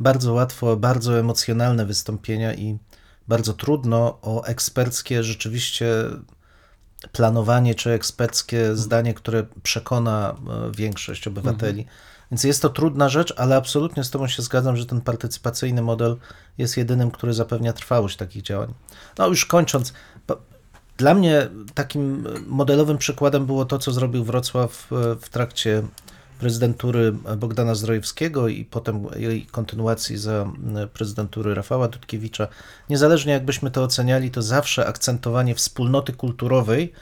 [0.00, 2.78] bardzo łatwo, bardzo emocjonalne wystąpienia i
[3.28, 5.86] bardzo trudno o eksperckie rzeczywiście
[7.12, 11.86] planowanie czy eksperckie zdanie, które przekona e, większość obywateli.
[12.30, 16.16] Więc jest to trudna rzecz, ale absolutnie z Tobą się zgadzam, że ten partycypacyjny model
[16.58, 18.74] jest jedynym, który zapewnia trwałość takich działań.
[19.18, 19.92] No już kończąc,
[20.96, 24.86] Dla mnie takim modelowym przykładem było to, co zrobił Wrocław
[25.20, 25.82] w trakcie
[26.40, 30.52] prezydentury Bogdana Zdrojewskiego i potem jej kontynuacji za
[30.92, 32.48] prezydentury Rafała Dudkiewicza.
[32.90, 36.92] Niezależnie jakbyśmy to oceniali, to zawsze akcentowanie wspólnoty kulturowej,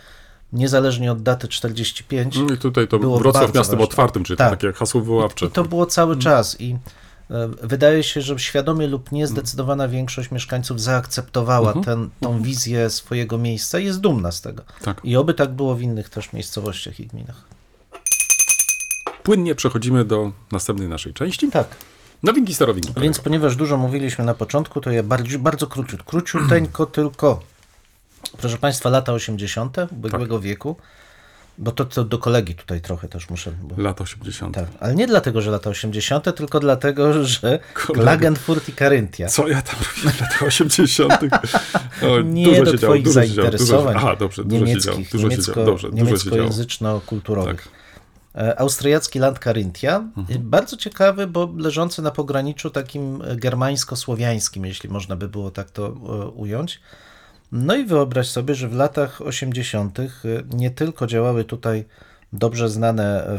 [0.52, 2.36] niezależnie od daty 45.
[2.38, 4.50] No I tutaj to było Wrocław miastem otwartym, czyli tak.
[4.50, 5.46] takie hasło wywoławcze.
[5.46, 6.22] I to było cały mm.
[6.22, 6.76] czas i
[7.30, 11.84] e, Wydaje się, że świadomie lub nie zdecydowana większość mieszkańców zaakceptowała mhm.
[11.84, 12.42] ten, tą mhm.
[12.42, 14.62] wizję swojego miejsca i jest dumna z tego.
[14.82, 15.00] Tak.
[15.04, 17.57] I oby tak było w innych też miejscowościach i gminach
[19.28, 21.50] płynnie przechodzimy do następnej naszej części.
[21.50, 21.68] Tak.
[22.22, 22.92] Nowinki starowinki.
[23.00, 27.40] Więc ponieważ dużo mówiliśmy na początku, to ja bardzo, bardzo króciut, króciuteńko tylko,
[28.38, 29.76] proszę Państwa, lata 80.
[29.92, 30.44] ubiegłego tak.
[30.44, 30.76] wieku,
[31.58, 33.52] bo to, to do kolegi tutaj trochę też muszę.
[33.62, 33.82] Bo...
[33.82, 34.54] Lata 80.
[34.54, 39.28] Tak, ale nie dlatego, że lata 80., tylko dlatego, że Klagenfurt i Karyntia.
[39.28, 41.12] Co ja tam robię w latach 80.?
[42.02, 43.94] O, nie do Twoich zainteresowań.
[43.98, 47.56] Aha, dobrze, dużo niemieckich, się niemiecko, dobrze, niemieckojęzyczno-kulturowych.
[47.56, 47.78] Tak.
[48.38, 49.96] E, austriacki Land Carinthia.
[50.16, 50.50] Mhm.
[50.50, 55.92] Bardzo ciekawy, bo leżący na pograniczu takim germańsko-słowiańskim, jeśli można by było tak to e,
[56.28, 56.80] ująć.
[57.52, 60.00] No i wyobraź sobie, że w latach 80.
[60.00, 60.06] E,
[60.50, 61.84] nie tylko działały tutaj
[62.32, 63.38] dobrze znane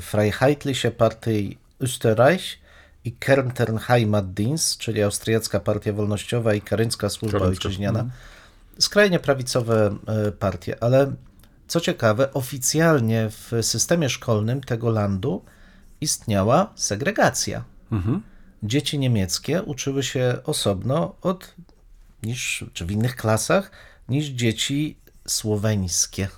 [0.00, 2.58] Freiheitliche Partei Österreich
[3.04, 7.68] i Kerntenheimatdienst, czyli austriacka partia wolnościowa i karyncka służba Karyncka.
[7.68, 8.00] ojczyźniana.
[8.00, 8.18] Mhm.
[8.78, 9.96] Skrajnie prawicowe
[10.38, 11.12] partie, ale
[11.72, 15.44] co ciekawe, oficjalnie w systemie szkolnym tego landu
[16.00, 17.64] istniała segregacja.
[17.92, 18.22] Mhm.
[18.62, 21.54] Dzieci niemieckie uczyły się osobno od
[22.22, 23.70] niż, czy w innych klasach
[24.08, 24.96] niż dzieci
[25.28, 26.28] słoweńskie,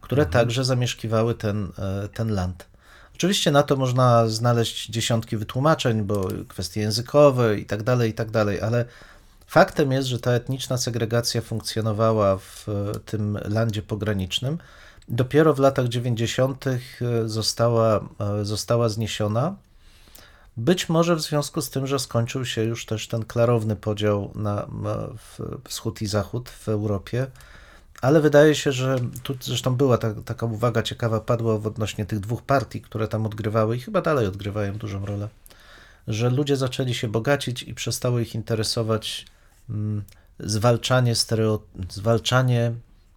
[0.00, 0.32] które mhm.
[0.32, 2.66] także zamieszkiwały ten, e, ten land.
[3.14, 8.30] Oczywiście na to można znaleźć dziesiątki wytłumaczeń, bo kwestie językowe i tak dalej, i tak
[8.30, 8.84] dalej, ale
[9.52, 14.58] Faktem jest, że ta etniczna segregacja funkcjonowała w e, tym landzie pogranicznym.
[15.08, 16.66] Dopiero w latach 90.
[16.66, 16.78] E,
[17.26, 19.56] została, e, została zniesiona.
[20.56, 24.66] Być może w związku z tym, że skończył się już też ten klarowny podział na
[25.64, 27.26] wschód i zachód w Europie,
[28.02, 32.42] ale wydaje się, że tu zresztą była ta, taka uwaga ciekawa, padła odnośnie tych dwóch
[32.42, 35.28] partii, które tam odgrywały i chyba dalej odgrywają dużą rolę,
[36.08, 39.26] że ludzie zaczęli się bogacić i przestało ich interesować
[40.38, 42.72] zwalczanie, stereo, zwalczanie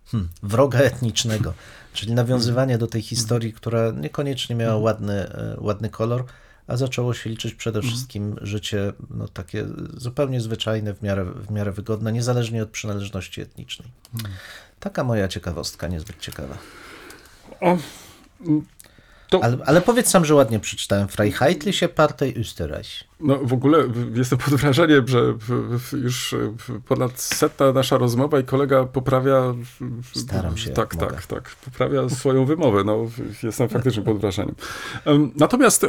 [0.06, 1.54] hmm, wroga etnicznego,
[1.94, 6.26] czyli nawiązywanie do tej historii, która niekoniecznie miała ładny, e, ładny kolor,
[6.68, 11.72] a zaczęło się liczyć przede wszystkim życie no, takie zupełnie zwyczajne, w miarę, w miarę
[11.72, 13.88] wygodne, niezależnie od przynależności etnicznej.
[14.14, 14.34] Mhm.
[14.80, 16.58] Taka moja ciekawostka, niezbyt ciekawa.
[17.62, 17.78] O,
[19.30, 19.44] to...
[19.44, 21.08] Ale, ale, powiedz sam, że ładnie przeczytałem.
[21.08, 23.04] Freiheitliche Partei Österreich.
[23.20, 23.78] No w ogóle
[24.14, 25.34] jestem pod wrażeniem, że
[26.04, 26.36] już
[26.88, 29.54] ponad setna nasza rozmowa i kolega poprawia...
[30.16, 30.70] Staram się.
[30.70, 31.56] Tak, tak, tak.
[31.66, 32.84] Poprawia swoją wymowę.
[32.84, 33.06] No,
[33.44, 34.56] jestem faktycznie pod wrażeniem.
[35.36, 35.86] Natomiast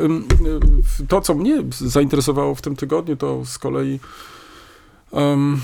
[1.09, 4.01] to, co mnie zainteresowało w tym tygodniu, to z kolei
[5.11, 5.61] um,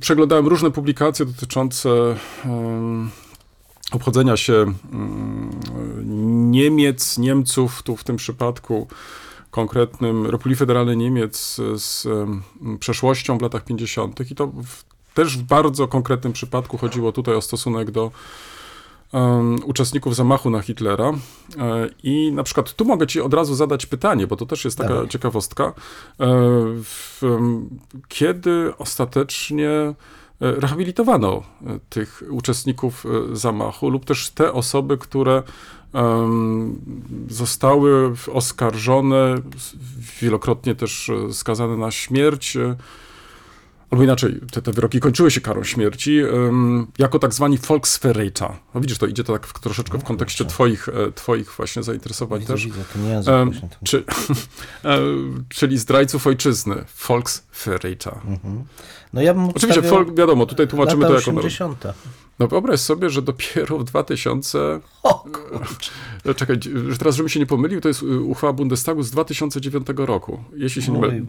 [0.00, 1.88] przeglądałem różne publikacje dotyczące
[2.44, 3.10] um,
[3.92, 4.52] obchodzenia się
[4.92, 5.50] mm,
[6.50, 8.86] Niemiec, Niemców, tu w tym przypadku
[9.50, 12.08] konkretnym Republiki Federalnej Niemiec z
[12.80, 14.30] przeszłością w latach 50.
[14.30, 18.10] I to w, też w bardzo konkretnym przypadku chodziło tutaj o stosunek do
[19.12, 21.12] um, uczestników zamachu na Hitlera.
[21.58, 24.78] E, I na przykład tu mogę ci od razu zadać pytanie, bo to też jest
[24.78, 25.08] taka Dawaj.
[25.08, 25.64] ciekawostka.
[25.64, 25.72] E,
[26.82, 27.22] w,
[28.08, 29.94] kiedy ostatecznie
[30.40, 35.42] rehabilitowano e, tych uczestników e, zamachu lub też te osoby, które
[37.28, 39.34] zostały oskarżone,
[40.20, 42.56] wielokrotnie też skazane na śmierć
[43.90, 48.52] albo inaczej, te, te wyroki kończyły się karą śmierci, um, jako tak zwani Volksverräter.
[48.74, 51.82] No widzisz, to idzie to tak w, troszeczkę w no, kontekście twoich, e, twoich właśnie
[51.82, 52.64] zainteresowań widzę, też.
[52.64, 53.52] Widzę, to nie język, um,
[53.84, 54.04] czy,
[54.84, 54.98] e,
[55.48, 58.14] czyli zdrajców ojczyzny, Volksverräter.
[58.14, 58.64] Mhm.
[59.12, 59.82] No ja bym Oczywiście,
[60.16, 61.30] wiadomo, tutaj tłumaczymy to jako...
[61.30, 61.84] 80.
[62.38, 64.80] No wyobraź sobie, że dopiero w 2000...
[65.02, 65.24] O
[66.24, 66.56] no, Czekaj,
[66.88, 70.44] że teraz, żebym się nie pomylił, to jest uchwała Bundestagu z 2009 roku.
[70.56, 71.20] Jeśli się nie mylę,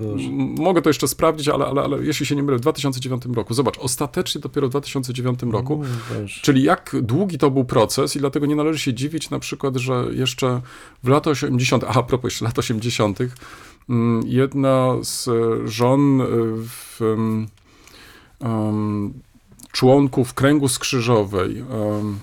[0.58, 3.54] mogę to jeszcze sprawdzić, ale, ale, ale jeśli się nie mylę, w 2009 roku.
[3.54, 5.84] Zobacz, ostatecznie dopiero w 2009 roku.
[6.42, 10.06] Czyli jak długi to był proces i dlatego nie należy się dziwić na przykład, że
[10.12, 10.62] jeszcze
[11.04, 13.20] w latach 80., a propos jeszcze lat 80.,
[13.90, 15.30] mm, jedna z
[15.70, 16.26] żon y,
[16.68, 17.00] w,
[18.40, 19.14] um,
[19.72, 22.20] członków kręgu skrzyżowej um,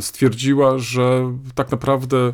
[0.00, 2.32] stwierdziła, że tak naprawdę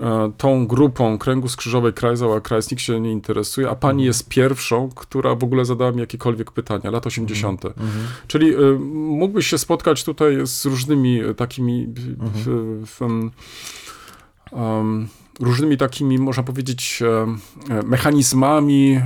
[0.00, 4.06] e, tą grupą kręgu skrzyżowej Kreisauer Kreis nikt się nie interesuje, a pani Mhm.
[4.06, 7.64] jest pierwszą, która w ogóle zadała mi jakiekolwiek pytania, lat 80.
[7.64, 7.88] Mhm.
[8.26, 13.02] Czyli y, mógłbyś się spotkać tutaj z różnymi y, takimi w-
[14.52, 15.08] em,
[15.40, 17.36] różnymi takimi, można powiedzieć, e,
[17.84, 19.02] mechanizmami e,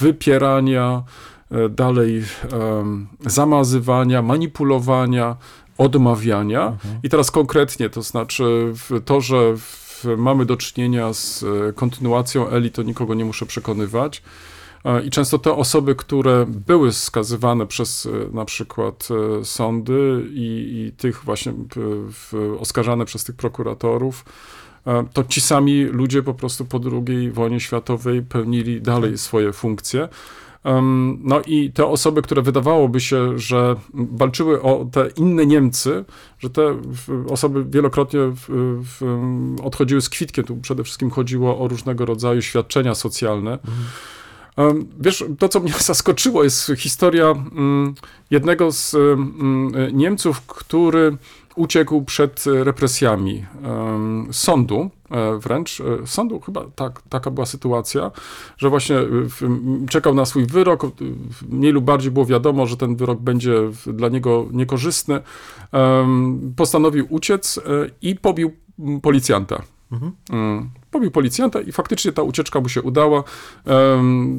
[0.00, 1.37] wypierania, e,
[1.70, 5.36] dalej em, zamazywania, manipulowania,
[5.78, 6.66] odmawiania.
[6.66, 7.00] Mhm.
[7.02, 8.72] I teraz konkretnie, to znaczy
[9.04, 9.54] to, że
[10.16, 14.22] mamy do czynienia z e, kontynuacją Eli, to nikogo nie muszę przekonywać.
[14.84, 19.08] E, I często te osoby, które były skazywane przez e, na przykład
[19.40, 21.52] e, sądy i, i tych właśnie
[22.58, 24.24] oskarżane przez tych prokuratorów,
[24.86, 30.08] e, to ci sami ludzie po prostu po II wojnie światowej pełnili dalej swoje funkcje.
[31.18, 36.04] No i te osoby, które wydawałoby się, że walczyły o te inne Niemcy,
[36.38, 36.76] że te
[37.28, 38.20] osoby wielokrotnie
[39.62, 40.44] odchodziły z kwitkiem.
[40.44, 43.58] Tu przede wszystkim chodziło o różnego rodzaju świadczenia socjalne.
[45.00, 47.94] Wiesz, to co mnie zaskoczyło jest historia mm,
[48.30, 51.16] jednego z mm, Niemców, który
[51.56, 53.46] uciekł przed represjami
[54.32, 54.90] sądu,
[55.38, 58.10] wręcz e, sądu, chyba tak, taka była sytuacja,
[58.56, 59.06] że właśnie e,
[59.88, 60.88] czekał na swój wyrok, e,
[61.48, 63.54] mniej lub bardziej było wiadomo, że ten wyrok będzie
[63.86, 65.20] dla niego niekorzystny,
[66.56, 67.62] postanowił uciec e,
[68.02, 69.00] i pobił m,
[69.90, 70.70] Mm.
[70.90, 73.24] Pobił policjanta i faktycznie ta ucieczka mu się udała.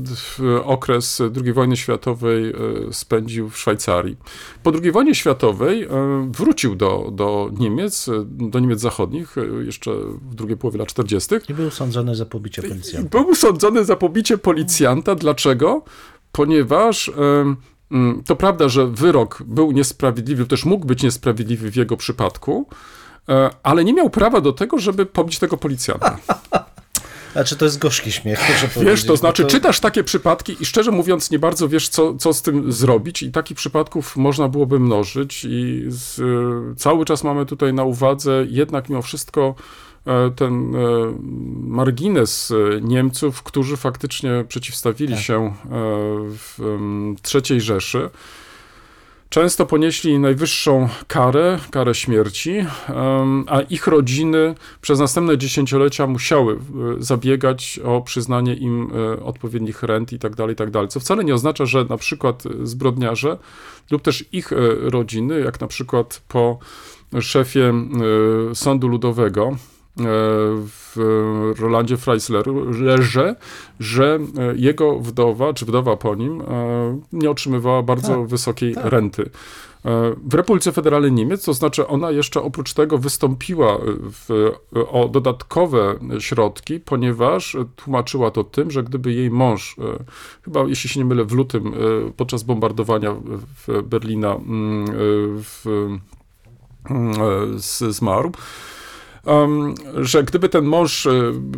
[0.06, 2.54] W okres II wojny światowej e,
[2.92, 4.18] spędził w Szwajcarii.
[4.64, 5.90] Po II wojnie światowej e,
[6.32, 9.36] wrócił do, do Niemiec, e, do Niemiec zachodnich,
[9.66, 9.92] jeszcze
[10.32, 11.36] w drugiej połowie lat 40.
[11.50, 13.10] I był sądzony za pobicie policjanta.
[13.10, 15.16] Był sądzony za pobicie policjanta.
[15.16, 15.84] Dlaczego?
[16.32, 17.12] Ponieważ
[17.92, 22.68] mm, to prawda, że wyrok był niesprawiedliwy, też mógł być niesprawiedliwy w jego przypadku,
[23.64, 26.18] ale nie miał prawa do tego, żeby pobić tego policjanta.
[27.34, 28.40] Znaczy to jest gorzki śmiech,
[28.82, 32.42] Wiesz, to znaczy, czytasz takie przypadki i szczerze mówiąc, nie bardzo wiesz, co, co z
[32.42, 37.74] tym zrobić, i takich przypadków można byłoby mnożyć, i z, y, cały czas mamy tutaj
[37.74, 39.56] na uwadze jednak mimo wszystko
[40.06, 40.80] e, ten e,
[41.62, 45.24] margines e, Niemców, którzy faktycznie przeciwstawili Tak.
[45.24, 45.54] się e,
[46.32, 46.60] w
[47.50, 48.10] III Rzeszy.
[49.30, 52.66] Często ponieśli najwyższą karę, karę śmierci,
[53.48, 56.60] a ich rodziny przez następne dziesięciolecia musiały
[57.00, 60.88] zabiegać o przyznanie im e, odpowiednich rent i tak dalej, i tak.
[60.90, 63.38] Co wcale nie oznacza, że na przykład zbrodniarze
[63.92, 66.60] lub też ich e, rodziny, jak na przykład po
[67.22, 67.74] szefie
[68.52, 69.58] e, Sądu Ludowego,
[70.66, 70.96] w
[71.60, 73.36] Rolandzie Freislerze,
[73.80, 78.86] że e, jego wdowa, czy wdowa po nim, e, nie otrzymywała bardzo Tak, wysokiej tak.
[78.86, 79.30] renty.
[79.86, 83.78] E, W Republice Federalnej Niemiec, to znaczy ona jeszcze oprócz tego wystąpiła
[84.28, 84.52] w,
[84.92, 89.76] o dodatkowe środki, ponieważ tłumaczyła to tym, że gdyby jej mąż,
[90.42, 91.74] chyba jeśli się nie mylę, w lutym
[92.18, 93.16] podczas bombardowania
[93.68, 94.94] w Berlina mm, e,
[95.44, 95.66] w,
[96.90, 97.60] mm,
[97.90, 98.32] zmarł,
[100.02, 101.12] że gdyby ten mąż e,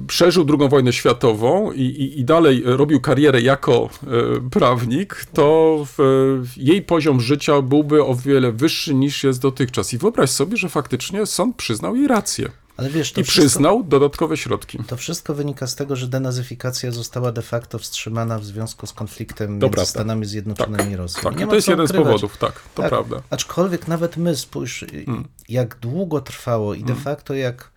[0.08, 6.44] przeżył II wojnę światową i, i, i dalej robił karierę jako e, prawnik, to w,
[6.58, 9.94] jej poziom życia byłby o wiele wyższy niż jest dotychczas.
[9.94, 13.84] I wyobraź sobie, że faktycznie sąd przyznał jej rację Ale wiesz, to i wszystko, przyznał
[13.84, 14.78] dodatkowe środki.
[14.88, 19.60] to wszystko wynika z tego, że denazyfikacja została de facto wstrzymana w związku z konfliktem
[19.60, 19.86] To między.
[19.86, 21.22] Stanami Zjednoczonymi i Rosją.
[21.34, 22.08] Tak, to jest jeden z ukrywać.
[22.08, 23.22] powodów, tak, to Tak, prawda.
[23.30, 25.28] Aczkolwiek nawet my, spójrz, Mm.
[25.50, 27.72] jak długo trwało i de facto jak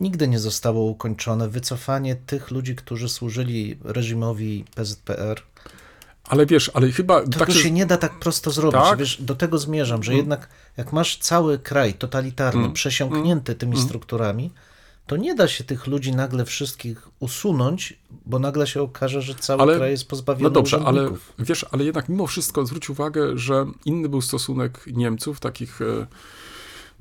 [0.00, 5.42] nigdy nie zostało ukończone wycofanie tych ludzi, którzy służyli reżimowi PZPR.
[6.28, 8.80] Ale wiesz, ale chyba Tego tak się nie da tak prosto zrobić.
[8.80, 8.98] Tak?
[8.98, 10.18] Wiesz, do tego zmierzam, że Mm.
[10.18, 12.72] jednak jak masz cały kraj totalitarny, Mm.
[12.72, 13.84] przesiąknięty tymi Mm.
[13.86, 14.50] strukturami,
[15.06, 19.62] to nie da się tych ludzi nagle wszystkich usunąć, bo nagle się okaże, że cały
[19.62, 23.66] Ale- kraj jest pozbawiony No dobrze, ale wiesz, ale jednak mimo wszystko zwróć uwagę, że
[23.84, 26.06] inny był stosunek Niemców, takich e,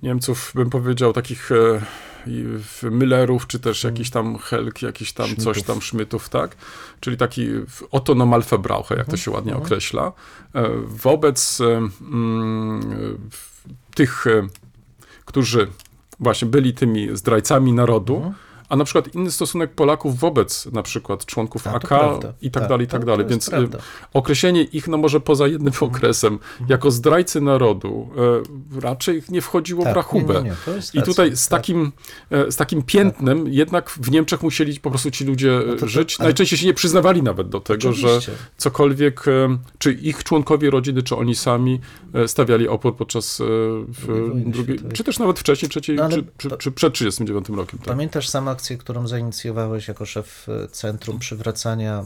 [0.03, 1.81] Niemców, bym powiedział, takich e,
[2.83, 6.55] Müllerów, czy też jakiś tam Helk, jakiś tam coś tam Szmytów, tak?
[6.99, 7.47] Czyli taki
[8.15, 10.11] Normalverbraucher, jak to się ładnie określa,
[10.55, 11.65] e, wobec e,
[12.01, 13.29] mm,
[13.95, 14.47] tych, e,
[15.25, 15.67] którzy
[16.19, 18.33] właśnie byli tymi zdrajcami narodu,
[18.73, 22.33] a na przykład inny stosunek Polaków wobec na przykład członków AK prawda.
[22.41, 23.25] i tak, dalej, i tak to- dalej.
[23.25, 23.77] to Więc y, prawda.
[24.13, 25.91] określenie ich, no może poza jednym Mhm.
[25.91, 28.09] okresem, jako zdrajcy narodu,
[28.75, 30.33] e, raczej nie wchodziło w Tak, rachubę.
[30.33, 31.59] nie, nie, I tutaj z tak.
[31.61, 31.91] takim,
[32.31, 36.19] e, z takim piętnem jednak w Niemczech musieli po prostu ci ludzie No to- żyć.
[36.19, 38.31] Najczęściej się nie przyznawali nawet do tego, że Oczywiście.
[38.57, 41.79] cokolwiek, e, czy ich członkowie rodziny, czy oni sami
[42.13, 43.41] e, stawiali opór podczas
[44.07, 47.79] Drugiej drugiej, czy też nawet wcześniej, trzeciej, No czy, czy, czy przed 39 rokiem.
[47.79, 47.87] Tak?
[47.87, 52.05] Pamiętasz sama akcję, którą zainicjowałeś jako szef e, Centrum Przywracania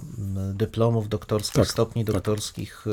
[0.54, 2.16] Dyplomów Doktorskich, tak, Stopni tak.
[2.16, 2.86] Doktorskich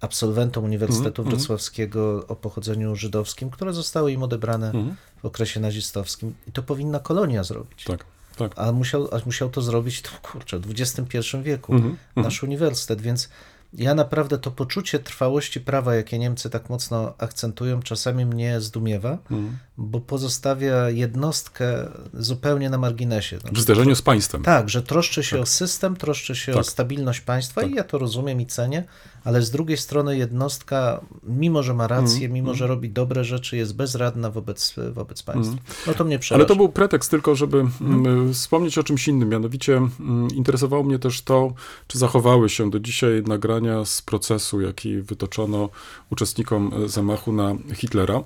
[0.00, 4.96] absolwentom Uniwersytetu mm, Wrocławskiego o pochodzeniu żydowskim, które zostały im odebrane mm.
[5.22, 6.34] w okresie nazistowskim.
[6.46, 7.84] I to powinna kolonia zrobić.
[7.84, 8.04] Tak.
[8.36, 8.52] Tak.
[8.56, 12.22] A, musiał, a musiał to zrobić, to kurczę, w XXI wieku, mm -hmm.
[12.22, 13.28] nasz uniwersytet, więc
[13.72, 19.58] ja naprawdę to poczucie trwałości prawa, jakie Niemcy tak mocno akcentują, czasami mnie zdumiewa, mm.
[19.76, 23.38] bo pozostawia jednostkę zupełnie na marginesie.
[23.38, 24.42] Znaczy, w zderzeniu z państwem.
[24.42, 25.42] Tak, że troszczy się tak.
[25.42, 26.60] o system, troszczy się tak.
[26.60, 27.70] o stabilność państwa tak.
[27.70, 28.84] i ja to rozumiem i cenię,
[29.24, 32.32] ale z drugiej strony jednostka, mimo że ma rację, mm.
[32.32, 35.52] mimo że robi dobre rzeczy, jest bezradna wobec, wobec państwa.
[35.52, 35.64] Mm.
[35.86, 36.40] No to mnie przeraża.
[36.40, 38.34] Ale to był pretekst tylko, żeby mm.
[38.34, 41.52] wspomnieć o czymś innym, mianowicie mm, interesowało mnie też to,
[41.86, 45.68] czy zachowały się do dzisiaj nagrania z procesu, jaki wytoczono
[46.10, 48.22] uczestnikom e, zamachu na Hitlera.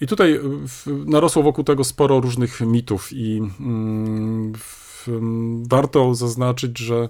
[0.00, 0.40] I tutaj e,
[0.86, 4.52] narosło wokół tego sporo różnych mitów i mm,
[5.68, 7.08] warto zaznaczyć, że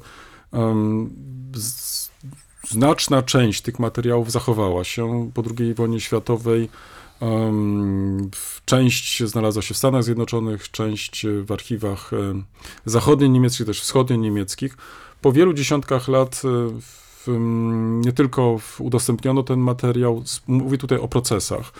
[2.68, 6.68] znaczna część tych materiałów zachowała się po II wojnie światowej.
[8.64, 12.42] Część znalazła się w Stanach Zjednoczonych, część w archiwach e,
[12.87, 14.77] zachodnio-niemieckich, też wschodnio-niemieckich.
[15.20, 16.42] Po wielu dziesiątkach lat
[18.05, 21.72] nie tylko udostępniono ten materiał, mówię tutaj o procesach,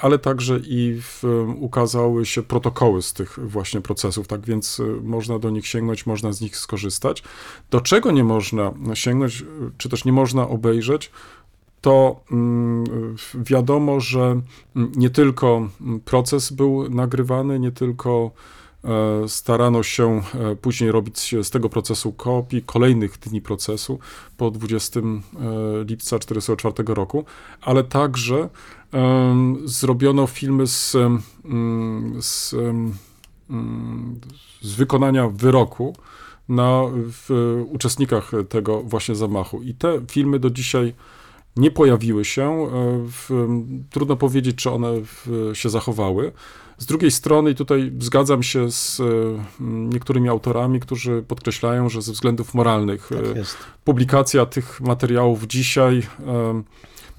[0.00, 1.24] ale także i w,
[1.56, 6.32] ukazały się protokoły z tych właśnie procesów, tak więc e, można do nich sięgnąć, można
[6.32, 7.22] z nich skorzystać.
[7.70, 9.44] Do czego nie można sięgnąć,
[9.78, 11.10] czy też nie można obejrzeć,
[11.80, 12.20] to
[13.34, 14.40] wiadomo, że
[14.74, 15.68] nie tylko
[16.04, 18.30] proces był nagrywany, nie tylko
[18.84, 23.98] E, starano się e, później robić z tego procesu kopii kolejnych dni procesu
[24.36, 25.04] po 20 e,
[25.84, 27.24] lipca 1944 roku,
[27.60, 28.48] ale także
[29.64, 30.96] zrobiono filmy z,
[32.20, 32.54] z,
[34.62, 35.96] z wykonania wyroku
[36.48, 36.82] na
[37.66, 39.62] uczestnikach tego właśnie zamachu.
[39.62, 40.94] I te filmy do dzisiaj
[41.56, 42.68] nie pojawiły się.
[43.08, 43.48] W,
[43.90, 46.32] trudno powiedzieć, czy one w, się zachowały.
[46.78, 49.04] Z drugiej strony, i tutaj zgadzam się z e,
[49.60, 53.42] niektórymi autorami, którzy podkreślają, że ze względów moralnych tak e,
[53.84, 56.62] publikacja tych materiałów dzisiaj e,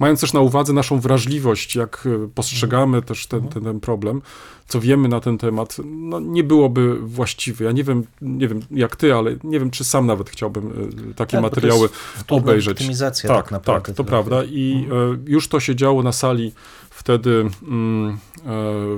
[0.00, 3.02] mając też na uwadze naszą wrażliwość, jak postrzegamy mhm.
[3.02, 4.22] też ten, ten, ten, problem,
[4.68, 7.64] co wiemy na ten temat, no nie byłoby właściwe.
[7.64, 11.32] Ja nie wiem, nie wiem jak ty, ale nie wiem, czy sam nawet chciałbym takie
[11.32, 11.88] tak, materiały
[12.28, 12.72] obejrzeć.
[12.72, 14.44] Optymizacja tak, tak, naprawdę, tak to prawda.
[14.44, 15.24] I mhm.
[15.26, 16.52] już to się działo na sali
[16.90, 18.18] wtedy mm,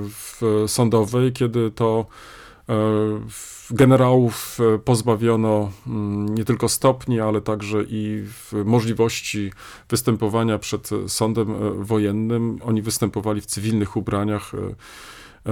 [0.09, 2.05] w sądowej, kiedy to
[2.69, 2.73] e,
[3.73, 8.23] generałów e, pozbawiono mm, nie tylko stopni, ale także i
[8.65, 9.51] możliwości
[9.89, 12.59] występowania przed sądem e, wojennym.
[12.63, 14.75] Oni występowali w cywilnych ubraniach E,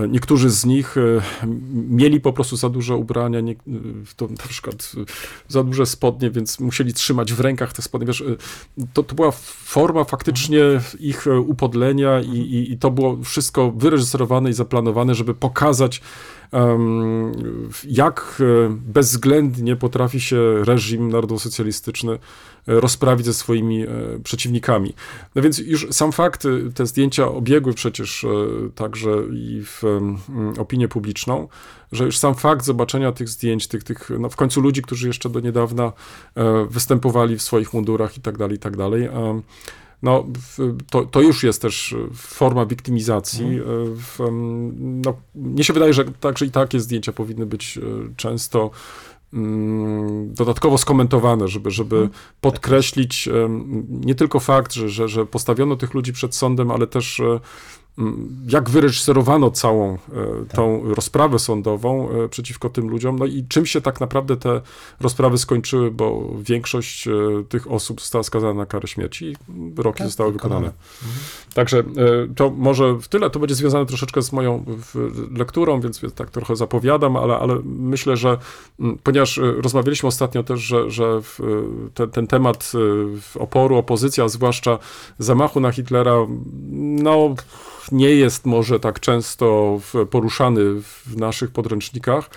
[0.09, 1.01] niektórzy z nich e,
[1.89, 3.55] mieli po prostu za duże ubrania, nie, e,
[4.15, 4.91] to na przykład
[5.47, 8.07] za duże spodnie, więc musieli trzymać w rękach te spodnie.
[8.07, 8.23] Wiesz,
[8.93, 9.31] to, to była
[9.65, 10.59] forma faktycznie
[10.99, 16.01] ich upodlenia i, i, i to było wszystko wyreżyserowane i zaplanowane, żeby pokazać
[17.87, 22.19] jak bezwzględnie potrafi się reżim narodowosocjalistyczny
[22.67, 23.87] rozprawić ze swoimi e,
[24.23, 24.93] przeciwnikami.
[25.35, 28.27] No więc już sam fakt, e, te zdjęcia obiegły przecież e,
[28.75, 29.83] także i w
[30.57, 31.47] opinię publiczną,
[31.91, 35.29] że już sam fakt zobaczenia tych zdjęć, tych, tych no w końcu ludzi, którzy jeszcze
[35.29, 35.91] do niedawna
[36.69, 39.09] występowali w swoich mundurach i tak dalej, i tak dalej,
[40.03, 40.25] no,
[40.89, 43.45] to, to już jest też forma wiktymizacji.
[43.45, 45.01] Mhm.
[45.05, 47.79] No, mnie się wydaje, że także i takie zdjęcia powinny być
[48.17, 48.71] często
[50.25, 52.13] dodatkowo skomentowane, żeby, żeby mhm.
[52.41, 53.29] podkreślić
[53.89, 57.39] nie tylko fakt, że, że, że postawiono tych ludzi przed sądem, ale też e,
[58.47, 59.97] jak wyreżyserowano całą e,
[60.47, 60.55] tak.
[60.55, 64.61] tą rozprawę sądową e, przeciwko tym ludziom, no i czym się tak naprawdę te
[64.99, 67.11] rozprawy skończyły, bo większość e,
[67.49, 69.35] tych osób została skazana na karę śmierci i
[69.73, 70.67] wyroki tak, zostały wykonane.
[70.67, 71.23] Mhm.
[71.53, 71.83] Także
[72.35, 74.65] to może w tyle, to będzie związane troszeczkę z moją
[75.37, 78.37] lekturą, więc tak trochę zapowiadam, ale, ale myślę, że
[79.03, 81.21] ponieważ rozmawialiśmy ostatnio też, że, że
[81.93, 82.71] ten, ten temat
[83.35, 84.79] oporu, opozycja, zwłaszcza
[85.19, 86.15] zamachu na Hitlera,
[86.71, 87.35] no
[87.91, 89.79] nie jest może tak często
[90.11, 92.29] poruszany w naszych podręcznikach,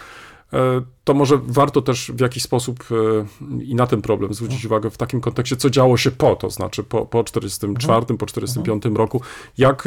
[1.05, 4.97] to może warto też w jakiś sposób e, i na ten problem zwrócić uwagę w
[4.97, 8.19] takim kontekście, co działo się po, to znaczy po, po 44, mhm.
[8.19, 8.97] po 45 mhm.
[8.97, 9.21] roku,
[9.59, 9.85] jak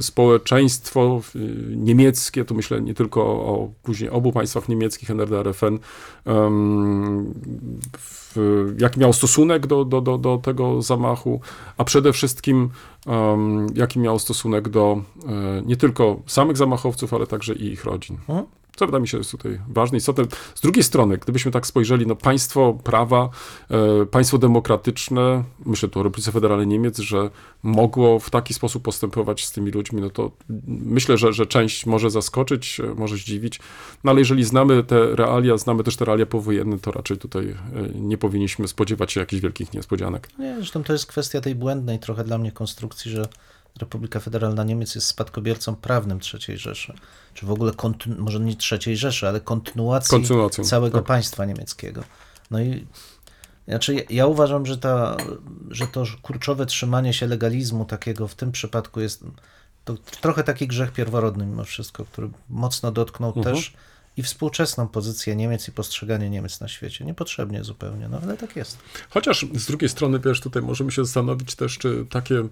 [0.00, 1.20] społeczeństwo
[1.76, 5.78] niemieckie, tu myślę nie tylko o później obu państwach niemieckich, NRD, RFN,
[8.78, 11.40] jaki miał stosunek do, do, do, do tego zamachu,
[11.76, 12.68] a przede wszystkim
[13.74, 18.16] jaki miał stosunek do e, nie tylko samych zamachowców, ale także i ich rodzin.
[18.28, 18.57] Mhm.
[18.78, 20.24] Co wydaje mi się jest tutaj ważne, istotne.
[20.54, 23.28] Z drugiej strony, gdybyśmy tak spojrzeli, no państwo prawa,
[23.70, 27.30] e, państwo demokratyczne, myślę tu o Republice Federalnej Niemiec, że
[27.62, 30.30] mogło w taki sposób postępować z tymi ludźmi, no to
[30.68, 33.60] myślę, że, że część może zaskoczyć, e, może zdziwić,
[34.04, 37.56] no ale jeżeli znamy te realia, znamy też te realia powojenne, to raczej tutaj e,
[37.94, 40.28] nie powinniśmy spodziewać się jakichś wielkich niespodzianek.
[40.38, 43.28] Nie, zresztą to jest kwestia tej błędnej trochę dla mnie konstrukcji, że
[43.80, 46.94] Republika Federalna Niemiec jest spadkobiercą prawnym III Rzeszy,
[47.34, 47.72] czy w ogóle,
[48.18, 50.08] może nie III Rzeszy, ale kontynuacji
[50.64, 51.06] całego tak.
[51.06, 52.02] państwa niemieckiego.
[52.50, 52.86] No i
[53.68, 55.16] znaczy, ja, ja uważam, że, ta,
[55.70, 59.24] że to kurczowe trzymanie się legalizmu takiego w tym przypadku jest
[59.84, 63.56] to trochę taki grzech pierworodny mimo wszystko, który mocno dotknął Mhm.
[63.56, 63.72] też
[64.18, 67.04] i współczesną pozycję Niemiec i postrzeganie Niemiec na świecie.
[67.04, 68.78] Niepotrzebnie zupełnie, no ale tak jest.
[69.10, 72.48] Chociaż z drugiej strony, wiesz, tutaj możemy się zastanowić też, czy takie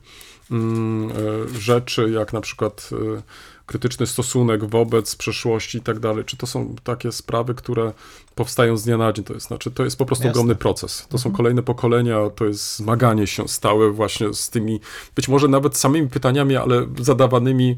[0.50, 3.22] mm, e, rzeczy, jak na przykład e,
[3.66, 7.92] krytyczny stosunek wobec przeszłości i tak dalej, czy to są takie sprawy, które
[8.34, 10.40] powstają z dnia na dzień, to jest, znaczy, to jest po prostu Jasne.
[10.40, 11.06] ogromny proces.
[11.08, 14.80] To są kolejne pokolenia, to jest zmaganie się stałe właśnie z tymi,
[15.14, 17.76] być może nawet samymi pytaniami, ale zadawanymi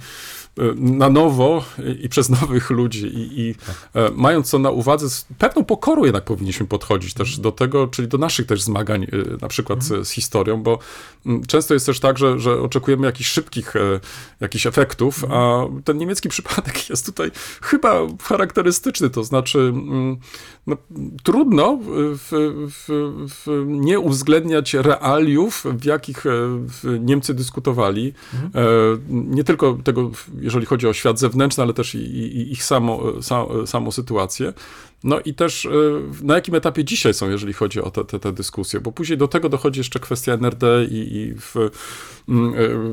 [0.77, 1.65] na nowo
[2.03, 3.07] i, przez nowych ludzi.
[3.07, 3.55] I, i
[3.95, 8.09] e, mając to na uwadze, z pewną pokorą jednak powinniśmy podchodzić też do tego, czyli
[8.09, 9.07] do naszych też zmagań, e,
[9.41, 10.79] na przykład z, z historią, bo
[11.47, 14.01] często jest też tak, że, że oczekujemy jakichś szybkich e,
[14.41, 17.31] jakichś efektów, a ten niemiecki przypadek jest tutaj
[17.63, 19.73] chyba charakterystyczny, to znaczy
[20.67, 20.77] no,
[21.23, 22.29] trudno w,
[22.71, 26.31] w, w nie uwzględniać realiów, w jakich e,
[26.99, 28.13] Niemcy dyskutowali.
[28.55, 28.65] E,
[29.09, 30.11] Nie tylko tego,
[30.49, 34.53] jeżeli chodzi o świat zewnętrzny, ale też i, i ich samo, sa, samą sytuację.
[35.05, 35.71] No i też e,
[36.23, 39.29] na jakim etapie dzisiaj są, jeżeli chodzi o te, te, te dyskusje, bo później do
[39.29, 41.71] tego dochodzi jeszcze kwestia NRD i, i w, e,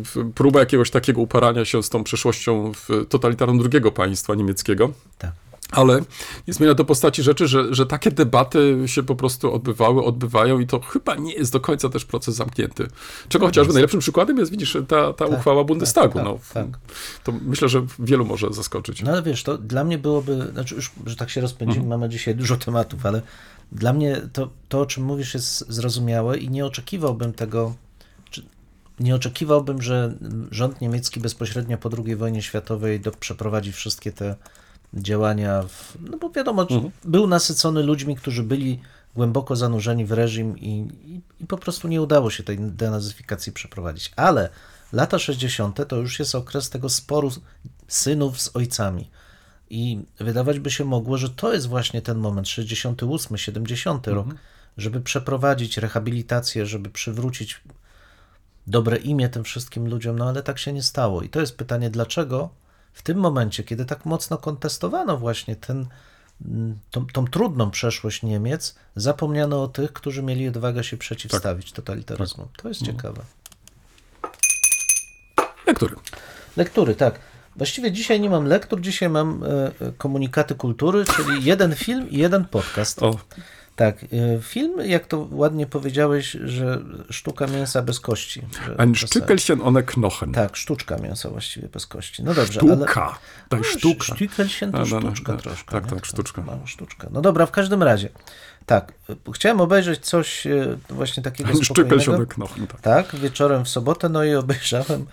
[0.03, 2.71] w próba jakiegoś takiego uparania się z tą przeszłością
[3.09, 4.91] totalitarną drugiego państwa niemieckiego.
[5.17, 5.31] Tak.
[5.71, 6.01] Ale
[6.47, 10.67] nie zmienia to postaci rzeczy, że, że takie debaty się po prostu odbywały, odbywają i
[10.67, 12.87] to chyba nie jest do końca też proces zamknięty.
[13.29, 16.13] Czego chociażby najlepszym przykładem jest, widzisz, ta, ta Tak, uchwała Bundestagu.
[16.13, 16.67] tak, no, tak.
[17.23, 19.01] To myślę, że wielu może zaskoczyć.
[19.03, 21.99] No ale wiesz, to dla mnie byłoby, znaczy już, że tak się rozpędzimy, Mhm.
[21.99, 23.21] mamy dzisiaj dużo tematów, ale
[23.71, 27.75] dla mnie to, to, o czym mówisz, jest zrozumiałe i nie oczekiwałbym tego,
[28.99, 30.13] nie oczekiwałbym, że
[30.51, 34.35] rząd niemiecki bezpośrednio po II wojnie światowej do, przeprowadzi wszystkie te
[34.95, 36.91] działania, w, no bo wiadomo, Mhm.
[37.05, 38.79] był nasycony ludźmi, którzy byli
[39.15, 40.69] głęboko zanurzeni w reżim i,
[41.05, 44.11] i, i po prostu nie udało się tej denazyfikacji przeprowadzić.
[44.15, 44.49] Ale
[44.93, 45.87] lata 60.
[45.87, 47.31] to już jest okres tego sporu
[47.87, 49.09] synów z ojcami.
[49.69, 54.27] I wydawać by się mogło, że to jest właśnie ten moment, 68, 70 rok,
[54.77, 57.61] żeby przeprowadzić rehabilitację, żeby przywrócić
[58.67, 61.21] dobre imię tym wszystkim ludziom, no ale tak się nie stało.
[61.21, 62.49] I to jest pytanie, dlaczego
[62.95, 65.87] w tym momencie, kiedy tak mocno kontestowano właśnie ten,
[66.45, 72.47] mm, tą, tą trudną przeszłość Niemiec, zapomniano o tych, którzy mieli odwagę się przeciwstawić totalitaryzmu.
[72.57, 73.21] To jest ciekawe.
[75.67, 75.95] Lektury.
[76.57, 77.19] Lektury, tak.
[77.55, 82.17] Właściwie dzisiaj nie mam lektur, dzisiaj mam e, e, komunikaty kultury, czyli jeden film i
[82.17, 83.03] jeden podcast.
[83.03, 83.19] O,
[83.75, 84.07] Tak, e,
[84.41, 88.41] film, jak to ładnie powiedziałeś, że sztuka mięsa bez kości.
[88.77, 90.31] ein Stückelchen ohne Knochen.
[90.31, 92.23] Tak, sztuczka mięsa właściwie bez kości.
[92.23, 92.75] No dobrze, ale...
[92.75, 93.19] Sztuka.
[93.49, 94.03] Daj No, sztuka.
[94.15, 95.71] Sztykelchen to No, no, no, sztuczka no, troszkę.
[95.71, 96.41] tak, tak, To sztuczka.
[96.41, 97.07] Mała sztuczka.
[97.11, 98.09] No dobra, w każdym razie.
[98.65, 102.13] Tak, y, chciałem obejrzeć coś y, właśnie takiego Ein Stückelchen spokojnego.
[102.13, 102.67] ohne Knochen.
[102.67, 102.81] Tak.
[102.81, 105.05] Tak, wieczorem w sobotę, no i obejrzałem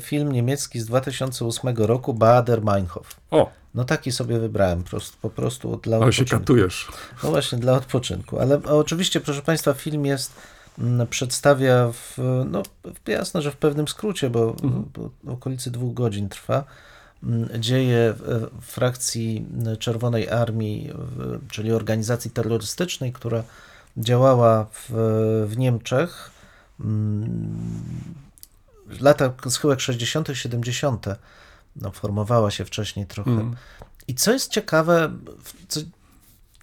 [0.00, 3.20] film niemiecki z 2008 roku, Bader Meinhof.
[3.30, 6.40] O, No taki sobie wybrałem, prost, po prostu dla ale się odpoczynku.
[6.44, 6.88] katujesz.
[7.24, 8.38] No właśnie, dla odpoczynku.
[8.38, 10.32] Ale oczywiście, proszę Państwa, film jest,
[10.78, 12.18] mm, przedstawia w,
[12.50, 12.62] no
[13.06, 14.56] jasne, że w pewnym skrócie, bo,
[14.94, 16.64] bo w okolicy dwóch godzin trwa,
[17.22, 18.14] mm, dzieje
[18.60, 19.46] frakcji
[19.78, 20.90] Czerwonej Armii,
[21.50, 23.42] czyli organizacji terrorystycznej, która
[23.96, 24.90] działała w,
[25.48, 26.30] w Niemczech
[26.80, 27.60] mm,
[28.90, 31.06] w latach schyłek 60., 70.,
[31.76, 33.30] no, formowała się wcześniej trochę.
[33.30, 33.56] Mm.
[34.08, 35.12] I co jest ciekawe,
[35.68, 35.80] co,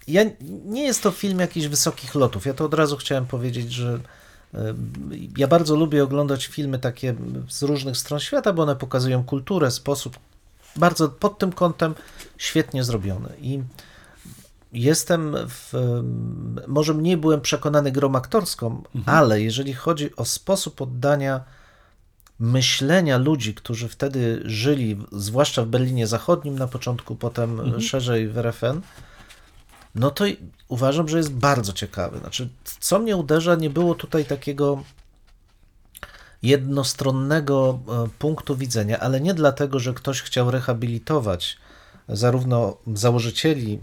[0.08, 0.22] ja,
[0.64, 2.46] nie jest to film jakichś wysokich lotów.
[2.46, 4.00] Ja to od razu chciałem powiedzieć, że
[4.54, 4.74] e,
[5.36, 7.14] ja bardzo lubię oglądać filmy takie
[7.48, 10.18] z różnych stron świata, bo one pokazują kulturę, sposób
[10.76, 11.94] bardzo pod tym kątem
[12.38, 13.28] świetnie zrobiony.
[13.40, 13.62] I
[14.72, 15.72] jestem w,
[16.66, 21.44] może mniej byłem przekonany grą aktorską, ale jeżeli chodzi o sposób oddania
[22.38, 28.80] myślenia ludzi, którzy wtedy żyli, zwłaszcza w Berlinie Zachodnim na początku, potem szerzej w RFN,
[29.94, 30.24] no to
[30.68, 32.18] uważam, że jest bardzo ciekawy.
[32.18, 32.48] Znaczy,
[32.80, 34.82] co mnie uderza, nie było tutaj takiego
[36.42, 41.58] jednostronnego e, punktu widzenia, ale nie dlatego, że ktoś chciał rehabilitować
[42.08, 43.80] zarówno założycieli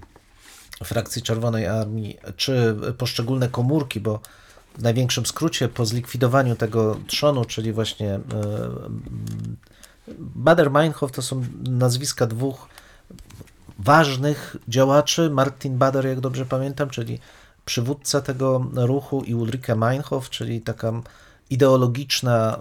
[0.83, 4.19] frakcji Czerwonej Armii, czy poszczególne komórki, bo
[4.77, 8.19] w największym skrócie po zlikwidowaniu tego trzonu, czyli właśnie e,
[10.43, 12.67] Bader-Meinhof to są nazwiska dwóch
[13.79, 15.29] ważnych działaczy.
[15.29, 17.19] Martin Bader, jak dobrze pamiętam, czyli
[17.65, 20.93] przywódca tego ruchu i Ulrike Meinhof, czyli taka
[21.49, 22.59] ideologiczna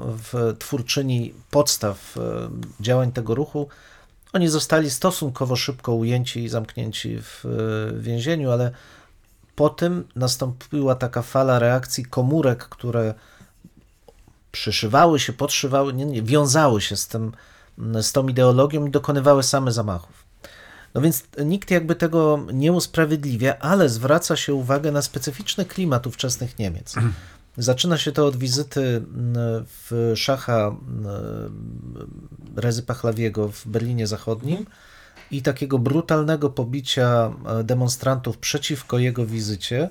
[0.58, 2.20] twórczyni podstaw e,
[2.80, 3.68] działań tego ruchu.
[4.32, 8.70] Oni zostali stosunkowo szybko ujęci i zamknięci w e, więzieniu, ale
[9.57, 13.14] po tym nastąpiła taka fala reakcji komórek, które
[14.52, 17.32] przyszywały się, podszywały, nie, nie, wiązały się z, tym,
[17.78, 20.24] z tą ideologią i dokonywały same zamachów.
[20.94, 26.59] No więc nikt jakby tego nie usprawiedliwia, ale zwraca się uwagę na specyficzny klimat ówczesnych
[26.59, 26.94] Niemiec.
[27.57, 29.02] Zaczyna się to od wizyty
[29.66, 30.76] w szacha
[32.57, 34.66] Rezy Pachlawiego w Berlinie Zachodnim
[35.37, 37.32] i takiego brutalnego pobicia
[37.64, 39.91] demonstrantów przeciwko jego wizycie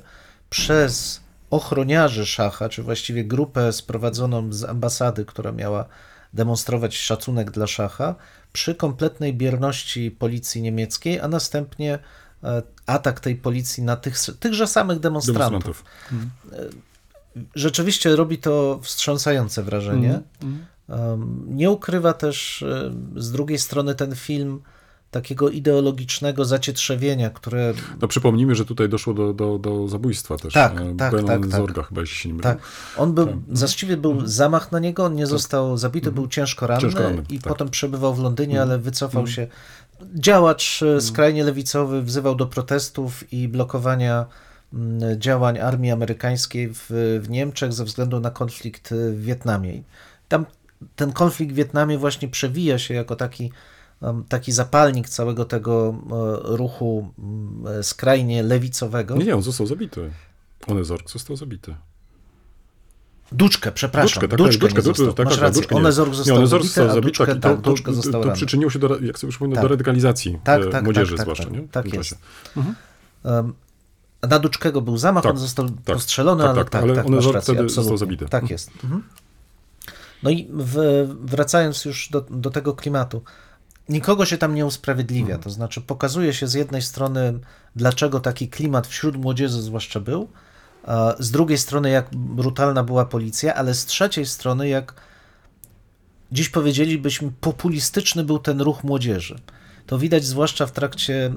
[0.49, 5.85] przez ochroniarzy szacha, czy właściwie grupę sprowadzoną z ambasady, która miała
[6.33, 8.15] demonstrować szacunek dla szacha,
[8.53, 11.99] przy kompletnej bierności policji niemieckiej, a następnie
[12.43, 15.49] e, atak tej policji na tych, tychże samych demonstrantów.
[15.51, 15.83] demonstrantów.
[17.55, 20.19] Rzeczywiście robi to wstrząsające wrażenie.
[20.41, 21.45] Mm, mm.
[21.47, 24.61] Nie ukrywa też e, z drugiej strony ten film
[25.13, 27.73] takiego ideologicznego zacietrzewienia, które...
[28.01, 30.53] No przypomnijmy, że tutaj doszło do, do, do zabójstwa też.
[30.53, 31.47] Tak, tak, tak, tak.
[31.47, 32.43] Zorga chyba, jeśli się nie mylę.
[32.43, 32.57] Tak.
[32.97, 33.35] On był, tak.
[33.47, 34.29] właściwie był mhm.
[34.29, 35.29] zamach na niego, on nie tak.
[35.29, 36.15] został zabity, mhm.
[36.15, 37.53] był ciężko ranny, ciężko ranny i tak.
[37.53, 38.69] potem przebywał w Londynie, mhm.
[38.69, 39.47] ale wycofał się.
[40.15, 44.25] Działacz e, skrajnie lewicowy wzywał do protestów i blokowania
[44.73, 46.85] mm, działań armii amerykańskiej w,
[47.21, 49.83] w Niemczech ze względu na konflikt w Wietnamie.
[50.27, 50.45] Tam
[50.95, 53.51] ten konflikt w Wietnamie właśnie przewija się jako taki
[54.29, 55.95] taki zapalnik całego tego
[56.51, 57.13] e, ruchu
[57.79, 59.15] e, skrajnie lewicowego.
[59.15, 60.11] Nie, nie, on został zabity.
[60.67, 61.75] Onezorg został zabity.
[63.31, 64.27] Duczkę, przepraszam.
[64.27, 65.13] Duczkę, tak, Duczkę.
[65.13, 65.61] Tak, Masz tak, rację.
[65.61, 68.79] Duczkę Onezorg został, nie, zabity, został zabity, Duczkę, tak, to, to, to, to przyczyniło się,
[68.79, 69.63] do, jak sobie przypomnę, tak.
[69.63, 71.43] do radykalizacji tak, e, tak, młodzieży tak, zwłaszcza.
[71.43, 71.67] Tak, nie?
[71.67, 72.17] tak jest.
[72.57, 72.75] Mhm.
[73.23, 73.53] Um,
[74.29, 77.69] na Duczkego był zamach, on został postrzelony, ale tak, ale tak, Onezorg wtedy absolutnie.
[77.69, 78.25] został zabity.
[78.25, 78.71] Tak jest.
[78.83, 79.03] Mhm.
[80.23, 83.21] No i w, wracając już do, do tego klimatu,
[83.89, 85.37] nikogo się tam nie usprawiedliwia.
[85.37, 87.39] To znaczy, pokazuje się z jednej strony,
[87.75, 90.27] dlaczego taki klimat wśród młodzieży zwłaszcza był,
[91.19, 94.93] z drugiej strony, jak brutalna była policja, ale z trzeciej strony, jak
[96.31, 99.39] dziś powiedzielibyśmy, populistyczny był ten ruch młodzieży.
[99.85, 101.31] To widać zwłaszcza w trakcie e,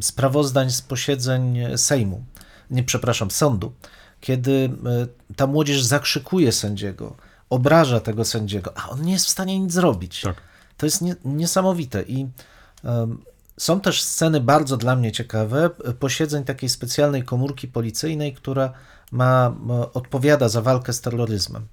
[0.00, 2.24] sprawozdań z posiedzeń Sejmu,
[2.70, 3.72] nie przepraszam, sądu,
[4.20, 7.16] kiedy e, ta młodzież zakrzykuje sędziego,
[7.50, 10.20] obraża tego sędziego, a on nie jest w stanie nic zrobić.
[10.20, 10.42] Tak.
[10.76, 12.28] To jest nie, niesamowite i
[12.84, 13.22] um,
[13.56, 18.72] są też sceny bardzo dla mnie ciekawe posiedzeń takiej specjalnej komórki policyjnej, która
[19.12, 19.56] ma,
[19.94, 21.66] odpowiada za walkę z terroryzmem.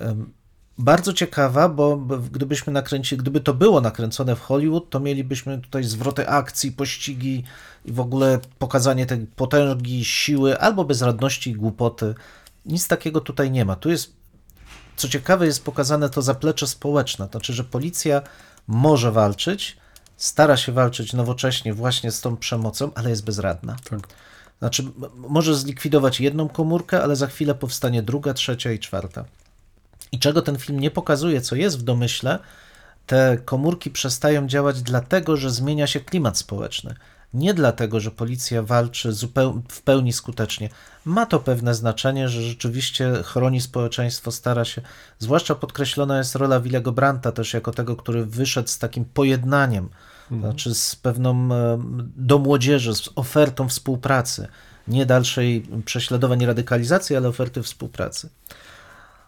[0.00, 0.32] Um,
[0.78, 1.96] bardzo ciekawa, bo
[2.32, 7.44] gdybyśmy nakręcili, gdyby to było nakręcone w Hollywood, to mielibyśmy tutaj zwroty akcji, pościgi
[7.84, 12.14] i w ogóle pokazanie tej potęgi, siły albo bezradności i głupoty.
[12.66, 13.76] Nic takiego tutaj nie ma.
[13.76, 14.21] Tu jest
[15.02, 18.22] co ciekawe, jest pokazane to zaplecze społeczne, to znaczy, że policja
[18.66, 19.76] może walczyć,
[20.16, 23.76] stara się walczyć nowocześnie właśnie z tą przemocą, ale jest bezradna.
[23.90, 24.00] Tak.
[24.58, 24.84] Znaczy,
[25.16, 29.24] może zlikwidować jedną komórkę, ale za chwilę powstanie druga, trzecia i czwarta.
[30.12, 32.38] I czego ten film nie pokazuje, co jest w domyśle,
[33.06, 36.94] te komórki przestają działać dlatego, że zmienia się klimat społeczny
[37.34, 39.12] nie dlatego, że policja walczy
[39.68, 40.68] w pełni skutecznie.
[41.04, 44.82] Ma to pewne znaczenie, że rzeczywiście chroni społeczeństwo, stara się,
[45.18, 49.88] zwłaszcza podkreślona jest rola Willego Branta też jako tego, który wyszedł z takim pojednaniem,
[50.30, 50.40] mhm.
[50.40, 51.48] znaczy z pewną
[52.16, 54.48] do młodzieży, z ofertą współpracy,
[54.88, 58.28] nie dalszej prześladowań i radykalizacji, ale oferty współpracy.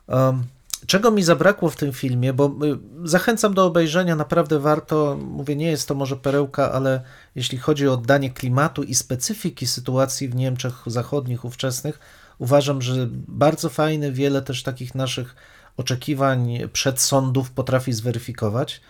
[0.07, 0.45] Um,
[0.87, 5.19] Czego mi zabrakło w tym filmie, bo y, zachęcam do obejrzenia, naprawdę warto.
[5.21, 7.01] Mówię, nie jest to może perełka, ale
[7.35, 11.99] jeśli chodzi o oddanie klimatu i specyfiki sytuacji w Niemczech zachodnich ówczesnych,
[12.39, 15.37] uważam, że bardzo fajny, wiele też takich naszych
[15.77, 18.81] oczekiwań przed sądów potrafi zweryfikować.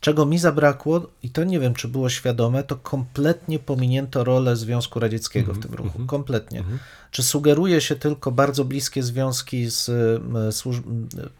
[0.00, 5.00] Czego mi zabrakło, i to nie wiem, czy było świadome, to kompletnie pominięto rolę Związku
[5.00, 5.88] Radzieckiego w tym mhm, ruchu.
[5.88, 6.58] Mhm, kompletnie.
[6.58, 6.78] Mhm.
[7.10, 9.90] Czy sugeruje się tylko bardzo bliskie związki z,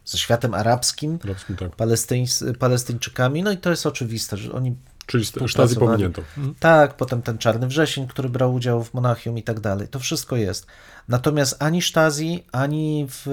[0.04, 1.76] ze światem arabskim, Arabskim, tak.
[2.58, 3.42] Palestyńczykami?
[3.42, 4.76] No i to jest oczywiste, że oni
[5.06, 6.22] Czyli Stasi pominięto.
[6.60, 9.88] Tak, potem ten Czarny Wrzesień, który brał udział w Monachium i tak dalej.
[9.88, 10.66] To wszystko jest.
[11.08, 13.26] Natomiast ani Stasi, ani w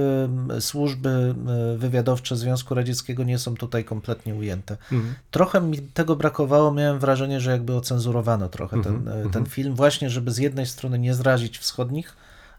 [0.60, 1.36] służby
[1.78, 4.78] wywiadowcze Związku Radzieckiego nie są tutaj kompletnie ujęte.
[4.92, 5.16] Mhm.
[5.32, 9.18] Trochę mi tego brakowało, miałem wrażenie, że jakby ocenzurowano trochę ten, mhm.
[9.18, 9.46] ten mhm.
[9.46, 12.16] film, właśnie żeby z jednej strony nie zrazić wschodnich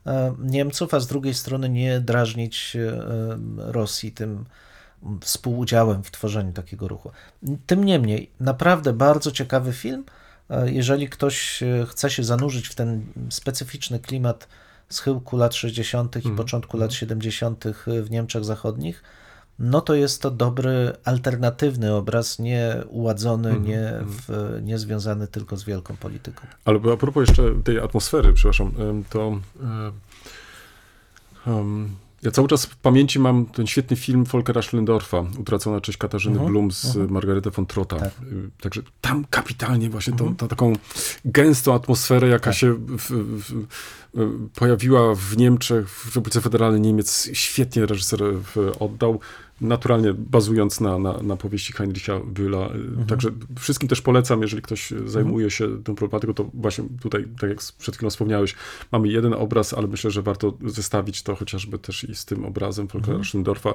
[0.06, 4.44] e, Niemców, a z drugiej strony nie drażnić e, Rosji tym
[5.20, 7.10] współudziałem w tworzeniu takiego ruchu.
[7.66, 10.04] Tym niemniej, naprawdę bardzo ciekawy film.
[10.50, 14.48] E, jeżeli ktoś chce się zanurzyć w ten specyficzny klimat
[14.88, 16.16] schyłku lat 60.
[16.16, 16.24] Mm.
[16.24, 16.36] i mhm.
[16.36, 17.64] początku lat 70.
[17.86, 19.02] w Niemczech Zachodnich,
[19.58, 23.64] no to jest to dobry, alternatywny obraz, nie uładzony, mm.
[23.64, 24.06] nie, mhm.
[24.08, 26.46] w, nie związany tylko z wielką polityką.
[26.64, 28.72] Ale a propos jeszcze tej atmosfery, przepraszam,
[29.10, 29.40] to
[31.46, 36.36] um, ja cały czas w pamięci mam ten świetny film Volkera Schlendorfa, Utracona cześć Katarzyny
[36.36, 36.48] uh mhm.
[36.48, 37.10] -huh, Blum z uh -huh.
[37.10, 37.96] Margaretę von Trotta.
[37.96, 38.10] Tak.
[38.60, 40.22] Także tam kapitalnie właśnie uh -huh.
[40.22, 40.48] tą, mhm.
[40.48, 40.72] taką
[41.24, 42.54] gęstą atmosferę, jaka tak.
[42.54, 43.64] się w, w,
[44.14, 48.20] w, pojawiła w Niemczech, w Republice Federalnej Niemiec, świetnie reżyser
[48.80, 49.20] oddał
[49.60, 52.66] naturalnie bazując na, na, na powieści Heinricha Bühla.
[52.66, 53.06] Mhm.
[53.06, 57.58] Także wszystkim też polecam, jeżeli ktoś zajmuje się tą problematyką, to właśnie tutaj, tak jak
[57.78, 58.54] przed chwilą wspomniałeś,
[58.92, 62.86] mamy jeden obraz, ale myślę, że warto zestawić to chociażby też i z tym obrazem
[62.86, 63.24] Volkera mhm.
[63.24, 63.74] Schlendorfa.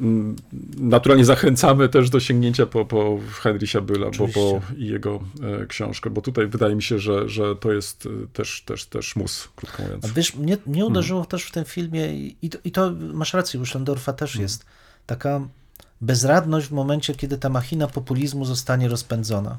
[0.00, 0.36] Mm,
[0.76, 5.20] naturalnie zachęcamy też do sięgnięcia po, po Heinricha Bühla po, po, i jego
[5.62, 9.16] e, książkę, bo tutaj wydaje mi się, że, że to jest e, też, też, też
[9.16, 10.04] mus, krótko mówiąc.
[10.04, 10.86] A wiesz, mnie, mnie mhm.
[10.92, 11.30] uderzyło hmm.
[11.30, 14.42] też w tym filmie i to, i to masz rację, u Schlendorfa też hmm.
[14.42, 14.66] jest
[15.06, 15.40] taka
[16.00, 19.58] bezradność w momencie, kiedy ta machina populizmu zostanie rozpędzona.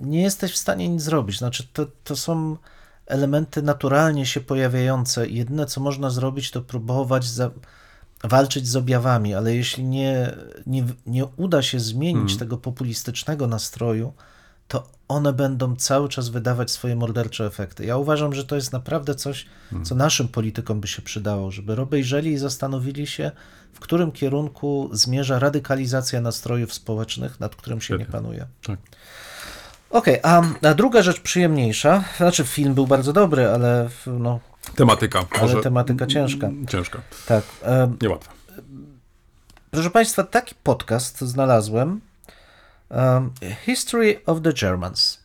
[0.00, 1.38] Nie jesteś w stanie nic zrobić.
[1.38, 2.56] Znaczy, to, to są
[3.06, 5.28] elementy naturalnie się pojawiające.
[5.28, 7.50] Jedyne, co można zrobić, to próbować za,
[8.24, 10.36] walczyć z objawami, ale jeśli nie,
[10.66, 12.38] nie, nie uda się zmienić hmm.
[12.38, 14.12] tego populistycznego nastroju,
[14.68, 17.84] to one będą cały czas wydawać swoje mordercze efekty.
[17.84, 19.84] Ja uważam, że to jest naprawdę coś, hmm.
[19.84, 23.30] co naszym politykom by się przydało, żeby obejrzeli i zastanowili się,
[23.72, 28.46] w którym kierunku zmierza radykalizacja nastrojów społecznych, nad którym się nie panuje.
[28.62, 28.78] Tak.
[29.90, 34.40] Okej, okay, a, a druga rzecz przyjemniejsza, znaczy film był bardzo dobry, ale no,
[34.74, 35.24] Tematyka.
[35.40, 36.50] Ale tematyka ciężka.
[36.68, 37.00] Ciężka.
[37.26, 37.44] Tak.
[37.62, 38.32] Um, Niełatwa.
[39.70, 42.00] Proszę Państwa, taki podcast znalazłem.
[42.90, 43.30] Um,
[43.64, 45.20] History of the Germans.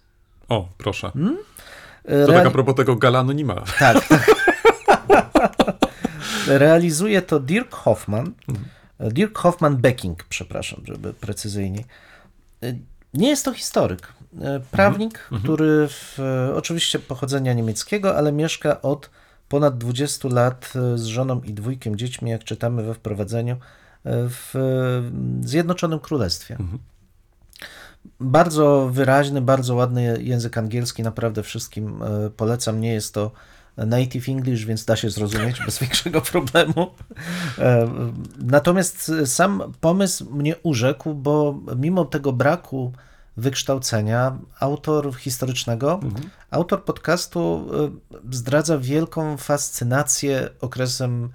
[0.50, 1.12] O, proszę.
[1.12, 1.38] Hmm?
[2.26, 3.64] To tak a propos tego galanonima.
[3.80, 3.98] Tak.
[4.08, 5.52] tak.
[6.48, 8.32] Realizuje to Dirk Hoffman.
[8.50, 8.66] Mhm.
[9.00, 11.86] Dirk Hoffman Becking, przepraszam, żeby precyzyjniej.
[13.14, 14.14] Nie jest to historyk.
[14.72, 15.42] Prawnik, mhm.
[15.42, 16.20] który w,
[16.56, 19.10] oczywiście pochodzenia niemieckiego, ale mieszka od
[19.52, 23.60] ponad 20 lat e, z żoną i dwójkiem dziećmi, jak czytamy we wprowadzeniu, e,
[24.14, 24.54] w
[25.42, 26.56] Zjednoczonym Królestwie.
[26.60, 26.80] Mhm.
[28.20, 32.82] Bardzo wyraźny, bardzo ładny język angielski, naprawdę wszystkim e, polecam.
[32.82, 33.32] Nie jest to
[33.78, 36.92] native English, więc da się zrozumieć bez większego problemu.
[38.38, 42.92] Natomiast sam pomysł mnie urzekł, bo mimo tego braku
[43.42, 46.30] wykształcenia, autor historycznego, mhm.
[46.52, 47.68] autor podcastu
[48.32, 51.30] y, zdradza wielką fascynację okresem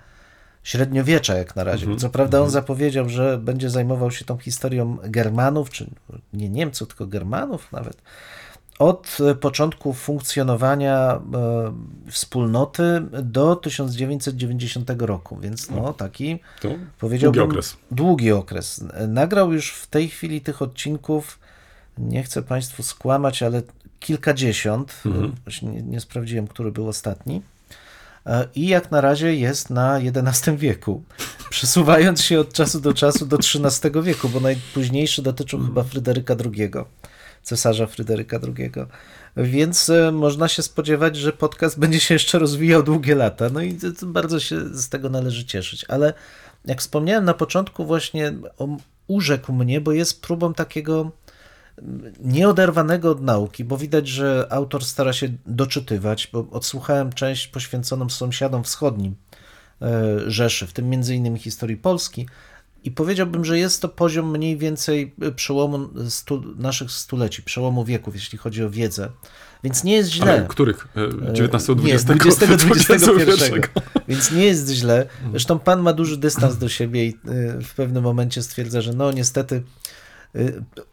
[0.62, 1.84] średniowiecza jak na razie.
[1.84, 1.98] Mhm.
[1.98, 2.52] Co prawda on mhm.
[2.52, 5.90] zapowiedział, że będzie zajmował się tą historią Germanów, czy
[6.32, 8.02] nie Niemców, tylko Germanów nawet,
[8.78, 11.20] od początku funkcjonowania
[12.08, 17.76] y, wspólnoty do 1990 roku, więc no taki to powiedziałbym długi okres.
[17.90, 18.84] długi okres.
[19.08, 21.38] Nagrał już w tej chwili tych odcinków
[21.98, 23.62] nie chcę Państwu skłamać, ale
[24.00, 25.32] kilkadziesiąt, mhm.
[25.62, 27.42] nie, nie sprawdziłem, który był ostatni.
[28.26, 31.02] E, I jak na razie jest na XI wieku,
[31.50, 36.70] przesuwając się od czasu do czasu do XIII wieku, bo najpóźniejszy dotyczył chyba Fryderyka II,
[37.42, 38.72] cesarza Fryderyka II.
[39.36, 43.48] Więc e, można się spodziewać, że podcast będzie się jeszcze rozwijał długie lata.
[43.52, 45.84] No i bardzo się z tego należy cieszyć.
[45.88, 46.14] Ale
[46.64, 48.32] jak wspomniałem na początku, właśnie
[49.06, 51.10] urzekł mnie, bo jest próbą takiego
[52.20, 58.64] nieoderwanego od nauki, bo widać, że autor stara się doczytywać, bo odsłuchałem część poświęconą sąsiadom
[58.64, 59.14] wschodnim
[59.82, 62.26] e, Rzeszy, w tym między innymi historii Polski,
[62.84, 68.38] i powiedziałbym, że jest to poziom mniej więcej przełomu stu, naszych stuleci, przełomu wieków, jeśli
[68.38, 69.10] chodzi o wiedzę.
[69.64, 70.32] Więc nie jest źle.
[70.32, 70.88] Ale których?
[71.28, 72.08] XIX, XX?
[72.08, 73.52] Nie, 20, XXI.
[74.08, 75.06] Więc nie jest źle.
[75.30, 77.14] Zresztą pan ma duży dystans do siebie i e,
[77.62, 79.62] w pewnym momencie stwierdza, że no niestety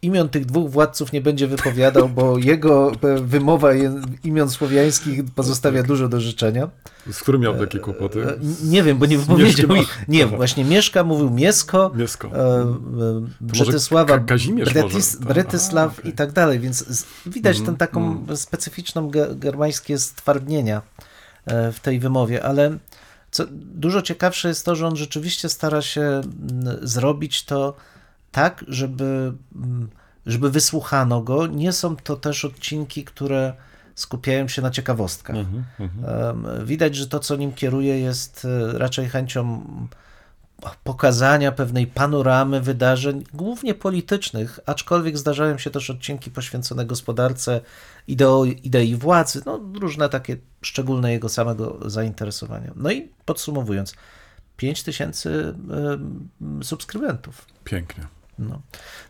[0.01, 3.69] imion tych dwóch władców nie będzie wypowiadał, bo jego e, wymowa
[4.23, 5.87] imion słowiańskich pozostawia tak.
[5.87, 6.69] dużo do życzenia.
[7.11, 8.23] Z którym miał takie kłopoty?
[8.23, 9.69] E, nie wiem, bo nie wypowiedział.
[10.07, 12.29] Nie, właśnie Mieszka mówił Miesko, Miesko.
[13.41, 16.11] Brzetysława, Bretys, Bretysław okay.
[16.11, 18.37] i tak dalej, więc widać mm, tę taką mm.
[18.37, 20.81] specyficzną germańskie stwardnienia
[21.73, 22.77] w tej wymowie, ale
[23.31, 26.23] co, dużo ciekawsze jest to, że on rzeczywiście stara się mm,
[26.81, 27.73] zrobić to
[28.33, 29.89] tak, żeby, mm,
[30.25, 31.47] żeby wysłuchano go.
[31.47, 33.53] Nie są to też odcinki, które
[33.95, 35.35] skupiają się na ciekawostkach.
[35.35, 36.65] Mhm, mhm.
[36.65, 39.65] Widać, że to, co nim kieruje, jest e, raczej chęcią
[40.83, 47.61] pokazania pewnej panoramy wydarzeń, głównie politycznych, aczkolwiek zdarzają się też odcinki poświęcone gospodarce,
[48.07, 52.71] ideo, idei władzy, no różne takie szczególne jego samego zainteresowania.
[52.75, 53.93] No i podsumowując,
[54.57, 55.55] 5 tysięcy
[56.63, 57.45] subskrybentów.
[57.63, 58.07] Pięknie.
[58.49, 58.61] No.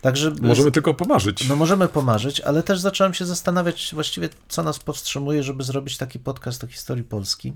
[0.02, 1.50] Także, możemy tylko pomarzyć.
[1.50, 6.20] No możemy pomarzyć, ale też zacząłem się zastanawiać właściwie, co nas powstrzymuje, żeby zrobić taki
[6.20, 7.54] podcast o historii Polski.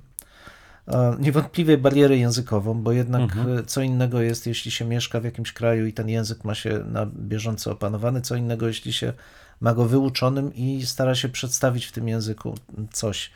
[1.19, 3.65] Niewątpliwie barierę językową, bo jednak mhm.
[3.65, 7.05] co innego jest, jeśli się mieszka w jakimś kraju i ten język ma się na
[7.05, 9.13] bieżąco opanowany, co innego, jeśli się
[9.61, 12.55] ma go wyuczonym i stara się przedstawić w tym języku
[12.91, 13.32] coś.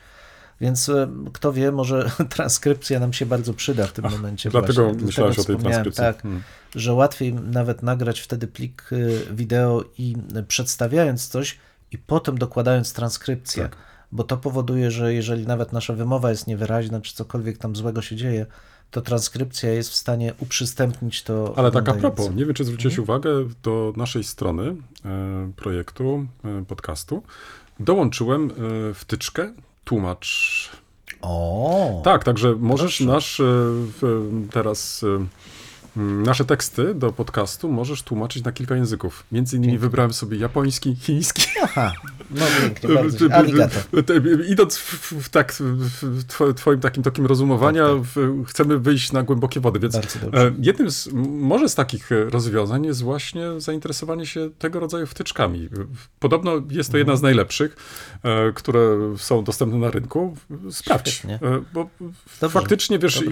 [0.62, 4.50] Więc e, kto wie, może transkrypcja nam się bardzo przyda w tym momencie.
[4.50, 5.06] Dlatego właśnie.
[5.06, 6.04] myślałeś o tej transkrypcji.
[6.04, 6.42] Tak, hmm.
[6.74, 10.16] że łatwiej nawet nagrać wtedy plik e, wideo i
[10.48, 11.58] przedstawiając coś
[11.90, 13.62] i potem dokładając transkrypcję.
[13.62, 13.76] Tak.
[14.12, 18.16] Bo to powoduje, że jeżeli nawet nasza wymowa jest niewyraźna, czy cokolwiek tam złego się
[18.16, 18.46] dzieje,
[18.90, 21.54] to transkrypcja jest w stanie uprzystępnić to.
[21.56, 23.04] Ale tak a propos, nie wiem, czy zwróciłeś mhm.
[23.04, 27.22] uwagę, do naszej strony e, projektu, e, podcastu,
[27.80, 29.52] dołączyłem e, wtyczkę
[29.84, 30.70] tłumacz.
[31.20, 32.00] O.
[32.04, 33.12] Tak, także możesz proszę.
[33.12, 33.44] nasz e,
[34.50, 35.26] teraz e,
[35.96, 39.24] nasze teksty do podcastu możesz tłumaczyć na kilka języków.
[39.32, 41.42] Między innymi wybrałem sobie japoński, chiński.
[41.62, 41.92] Aha,
[42.34, 43.34] no pięknie, bardzo.
[43.34, 43.78] Arigato.
[44.48, 48.48] Idąc w, w, tak, w twoim takim tokiem rozumowania, tak, tak.
[48.48, 50.00] chcemy wyjść na głębokie wody, więc e,
[50.58, 55.68] jednym z, może z takich rozwiązań jest właśnie zainteresowanie się tego rodzaju wtyczkami.
[56.18, 57.30] Podobno jest to jedna z mhm.
[57.30, 57.76] najlepszych,
[58.22, 60.36] e, które są dostępne na rynku.
[60.70, 61.34] Sprawdź, Świetnie.
[61.34, 61.88] E, bo
[62.40, 62.48] Dobrze.
[62.48, 63.24] faktycznie, wiesz,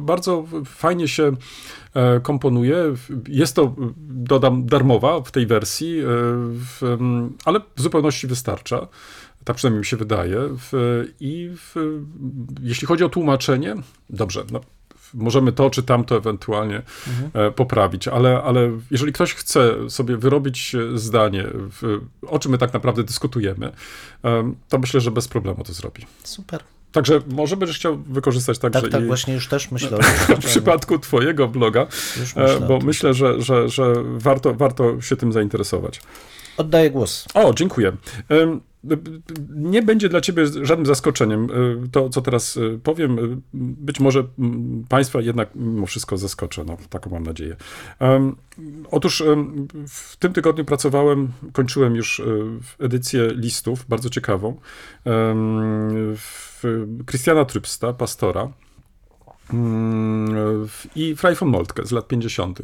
[0.00, 1.32] bardzo fajnie się
[1.87, 1.87] E,
[2.22, 2.94] komponuje.
[3.28, 3.74] Jest to,
[4.08, 6.04] dodam, darmowa w tej wersji, e,
[7.44, 8.88] ale w zupełności wystarcza.
[9.44, 10.38] Tak przynajmniej mi się wydaje.
[11.20, 11.50] I
[12.62, 13.74] jeśli chodzi o tłumaczenie,
[14.10, 14.60] dobrze, no,
[15.14, 17.46] możemy to czy tamto ewentualnie mhm.
[17.48, 21.44] E, poprawić, ale, ale jeżeli ktoś chce sobie wyrobić zdanie,
[22.26, 23.72] o czym my tak naprawdę dyskutujemy,
[24.68, 26.06] to myślę, że bez problemu to zrobi.
[26.24, 26.62] Super.
[26.92, 29.98] Także może będziesz chciał wykorzystać także tak, tak, właśnie już też myślę.
[30.42, 31.86] w przypadku twojego bloga,
[32.20, 36.00] myślę bo myślę, że, że, że warto, warto się tym zainteresować.
[36.56, 37.26] Oddaję głos.
[37.34, 37.92] O, dziękuję.
[39.54, 41.48] Nie będzie dla ciebie żadnym zaskoczeniem
[41.92, 43.42] to, co teraz powiem.
[43.54, 44.24] Być może
[44.88, 47.56] państwa jednak mimo wszystko zaskoczę, no, taką mam nadzieję.
[48.90, 49.22] Otóż
[49.88, 52.22] w tym tygodniu pracowałem, kończyłem już
[52.78, 54.60] edycję listów, bardzo ciekawą,
[57.06, 58.48] Christiana Trypsta, pastora,
[60.94, 62.62] i Frei von Moltke z lat 50.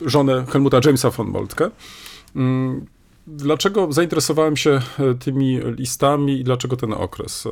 [0.00, 1.70] Żonę Helmuta Jamesa von Moltke
[3.30, 7.46] Dlaczego zainteresowałem się e, tymi listami i dlaczego ten okres?
[7.46, 7.50] E,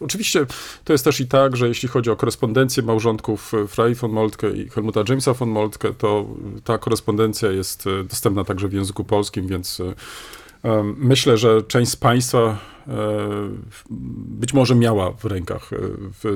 [0.00, 0.46] oczywiście
[0.84, 4.50] to jest też i tak, że jeśli chodzi o korespondencję małżonków e, Frei von Moltke
[4.50, 6.26] i Helmuta Jamesa von Moltke, to
[6.64, 9.82] ta korespondencja jest dostępna także w języku polskim, więc
[10.96, 12.58] myślę, że część z Państwa
[14.28, 15.70] być może miała w rękach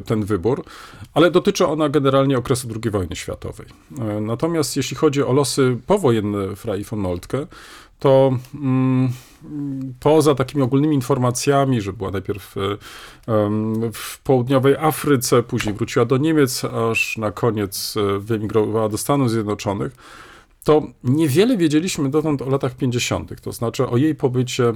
[0.04, 0.64] ten wybór,
[1.14, 3.66] ale dotyczy ona generalnie okresu II wojny światowej.
[4.20, 7.46] Natomiast jeśli chodzi o losy powojenne Frei von Moltke,
[7.98, 9.12] to mm,
[10.00, 12.60] poza takimi ogólnymi informacjami, że była najpierw e,
[13.92, 19.92] w południowej Afryce, później wróciła do Niemiec, aż na koniec e, wyemigrowała do Stanów Zjednoczonych,
[20.68, 24.74] to niewiele wiedzieliśmy dotąd o latach 50., to znaczy o jej pobycie e,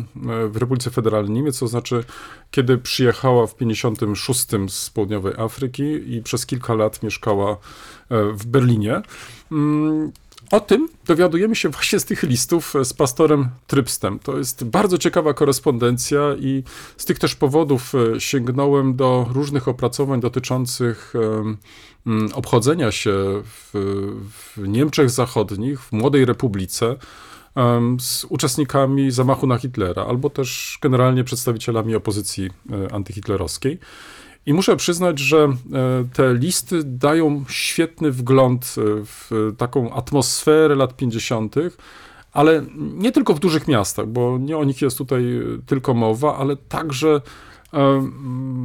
[0.49, 2.05] w Republice Federalnej Niemiec, to znaczy
[2.51, 7.57] kiedy przyjechała w 56 z południowej Afryki i przez kilka lat mieszkała
[8.11, 9.03] w Berlinie.
[10.53, 14.18] O tym dowiadujemy się właśnie z tych listów z pastorem Trypstem.
[14.18, 16.62] To jest bardzo ciekawa korespondencja i
[16.96, 21.12] z tych też powodów e, sięgnąłem do różnych opracowań dotyczących
[22.07, 23.12] mm, obchodzenia się
[23.44, 23.70] w,
[24.57, 26.96] w Niemczech Zachodnich, w Młodej Republice
[28.00, 33.78] z uczestnikami zamachu na Hitlera, albo też generalnie przedstawicielami opozycji e, antyhitlerowskiej.
[34.47, 35.55] I muszę przyznać, że e,
[36.12, 41.55] te listy dają świetny wgląd e, w taką atmosferę lat 50.,
[42.32, 45.24] ale nie tylko w dużych miastach, bo nie o nich jest tutaj
[45.66, 47.20] tylko mowa, ale także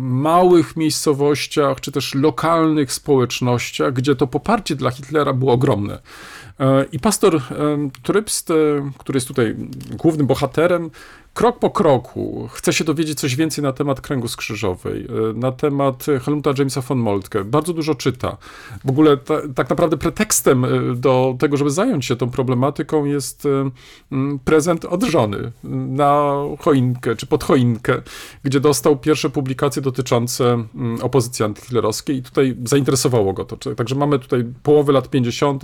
[0.01, 6.01] małych miejscowościach, czy też lokalnych społecznościach, gdzie to poparcie dla Hitlera było ogromne.
[6.59, 7.41] E, I pastor
[8.03, 8.53] Trybst,
[8.97, 9.55] który jest tutaj
[9.91, 10.89] głównym bohaterem,
[11.37, 16.05] krok po kroku chce się dowiedzieć coś więcej na temat kręgu skrzyżowej, e, na temat
[16.25, 17.43] Helmuta Jamesa von Moltke.
[17.43, 18.37] Bardzo dużo czyta.
[18.85, 23.47] W ogóle ta, tak naprawdę pretekstem e, do tego, żeby zająć się tą problematyką jest
[24.45, 25.51] prezent od żony
[25.87, 28.01] na choinkę czy pod choinkę,
[28.43, 30.63] gdzie dostał pierwsze publikacje dotyczące
[31.01, 33.75] opozycji antyhitlerowskiej i tutaj zainteresowało go to.
[33.75, 35.63] Także mamy tutaj połowę lat 50.,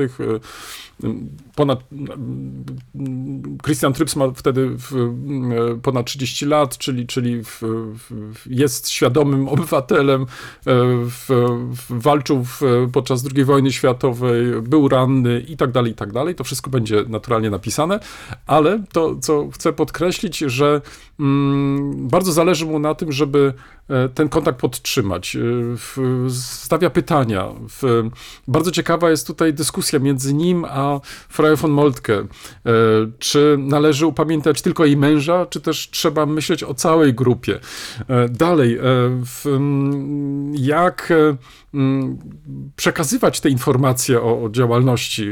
[1.55, 1.83] ponad
[3.63, 4.69] Christian Tryps ma wtedy
[5.81, 10.25] ponad 30 lat, czyli, czyli w, w, jest świadomym obywatelem, e,
[11.05, 11.29] w,
[11.89, 12.45] walczył
[12.93, 16.35] podczas II wojny światowej, był ranny i tak dalej, i tak dalej.
[16.35, 17.99] To wszystko będzie naturalnie napisane,
[18.47, 20.81] ale to, co chcę podkreślić, że
[21.95, 23.53] bardzo zależy mu na tym, żeby
[23.89, 25.35] E, ten kontakt podtrzymać.
[25.35, 25.39] E,
[26.29, 27.47] stawia pytania.
[28.47, 30.99] Bardzo ciekawa jest tutaj dyskusja między nim a
[31.29, 32.13] Freya von Moltke.
[32.13, 32.25] E,
[33.19, 37.59] czy należy upamiętać tylko jej męża, czy też trzeba myśleć o całej grupie?
[38.29, 38.79] Dalej,
[40.53, 41.13] jak
[41.73, 42.19] Mm,
[42.75, 45.25] przekazywać te informacje o, działalności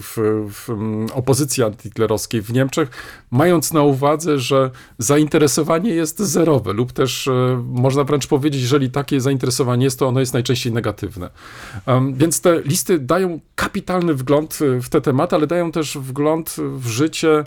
[0.00, 0.68] w, w,
[1.14, 2.90] opozycji antyhitlerowskiej w Niemczech,
[3.30, 5.25] mając na uwadze, że zainteresowanie
[5.94, 10.32] jest zerowe, lub też e, można wręcz powiedzieć, jeżeli takie zainteresowanie jest, to ono jest
[10.32, 11.30] najczęściej negatywne.
[12.12, 17.44] Więc te listy dają kapitalny wgląd w te tematy, ale dają też wgląd w życie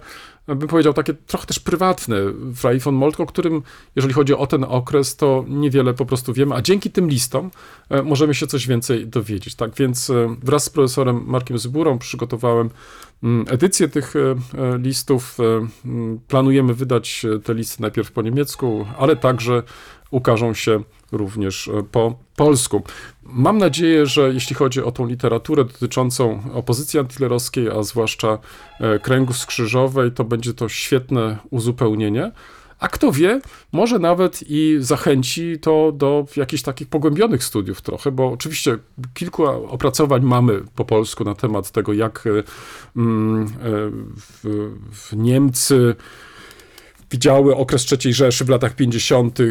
[0.56, 2.18] bym powiedział, takie trochę też prywatne
[2.56, 3.62] Fray von Moltke, o którym,
[3.96, 7.52] jeżeli chodzi o ten okres, to niewiele po prostu wiemy, a dzięki tym listom
[7.90, 9.56] e, możemy się coś więcej dowiedzieć.
[9.56, 12.70] Tak więc e, wraz z profesorem Markiem Zburą przygotowałem
[13.24, 14.36] mm, edycję tych e,
[14.78, 15.38] listów.
[15.86, 19.64] Mm, planujemy wydać te listy najpierw po niemiecku, ale także
[20.12, 22.84] ukażą się również po polsku.
[23.24, 28.38] Mam nadzieję, że jeśli chodzi o tą literaturę dotyczącą opozycji antylerowskiej, a zwłaszcza
[28.80, 32.32] e, kręgu skrzyżowej, to będzie to świetne uzupełnienie.
[32.80, 33.42] A kto wie,
[33.72, 38.78] może nawet i zachęci to do jakichś takich pogłębionych studiów trochę, bo oczywiście
[39.14, 42.44] kilku opracowań mamy po polsku na temat tego, jak e,
[42.96, 43.48] mm, e,
[44.18, 45.96] w, w Niemcy
[47.12, 49.40] widziały okres III Rzeszy w latach 50.
[49.40, 49.44] E,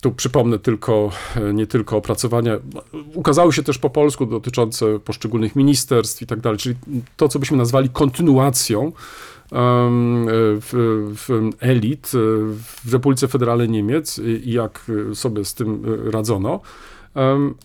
[0.00, 2.56] tu przypomnę tylko, e, nie tylko opracowania,
[3.14, 6.74] ukazały się też po polsku dotyczące poszczególnych ministerstw i tak dalej, czyli
[7.16, 8.92] to, co byśmy nazwali kontynuacją
[10.60, 10.70] w,
[11.16, 12.10] w elit
[12.84, 16.60] w Republice Federalnej Niemiec i jak sobie z tym radzono.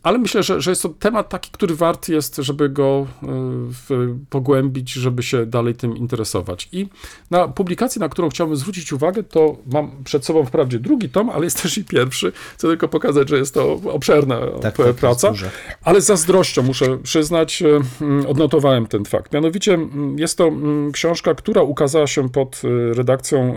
[0.04, 3.28] Ale myślę, że, że jest to temat taki, który wart jest, żeby go e,
[4.30, 6.70] pogłębić, żeby się dalej tym interesować.
[6.72, 6.88] I
[7.32, 11.44] na publikację, na którą chciałbym zwrócić uwagę, to mam przed sobą wprawdzie drugi tom, ale
[11.44, 12.32] jest też i pierwszy.
[12.54, 15.34] Chcę tylko pokazać, że jest to obszerna tak, tak praca.
[15.84, 19.34] Ale z zazdrością muszę przyznać, e, odnotowałem ten fakt.
[19.34, 19.80] Mianowicie
[20.16, 20.52] jest to
[20.94, 23.56] książka, która ukazała się pod e, redakcją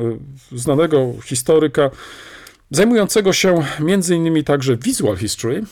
[0.52, 1.90] znanego historyka,
[2.74, 3.62] zajmującego się
[4.16, 5.62] innymi także visual history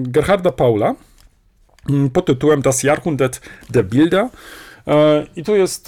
[0.00, 0.94] Gerharda Paula
[1.88, 3.40] mm, pod tytułem Das Jahrhundert
[3.70, 4.28] der Bilder.
[4.86, 5.86] E, I tu jest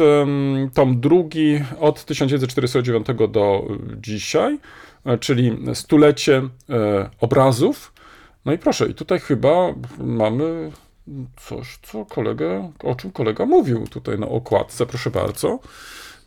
[0.74, 3.68] tom drugi od 1949 do
[4.02, 4.59] dzisiaj,
[5.05, 7.92] e, czyli stulecie e, obrazów.
[8.44, 10.70] No i proszę, i tutaj chyba mamy
[11.36, 15.59] coś, co kolega, o czym kolega mówił tutaj na okładce, proszę bardzo.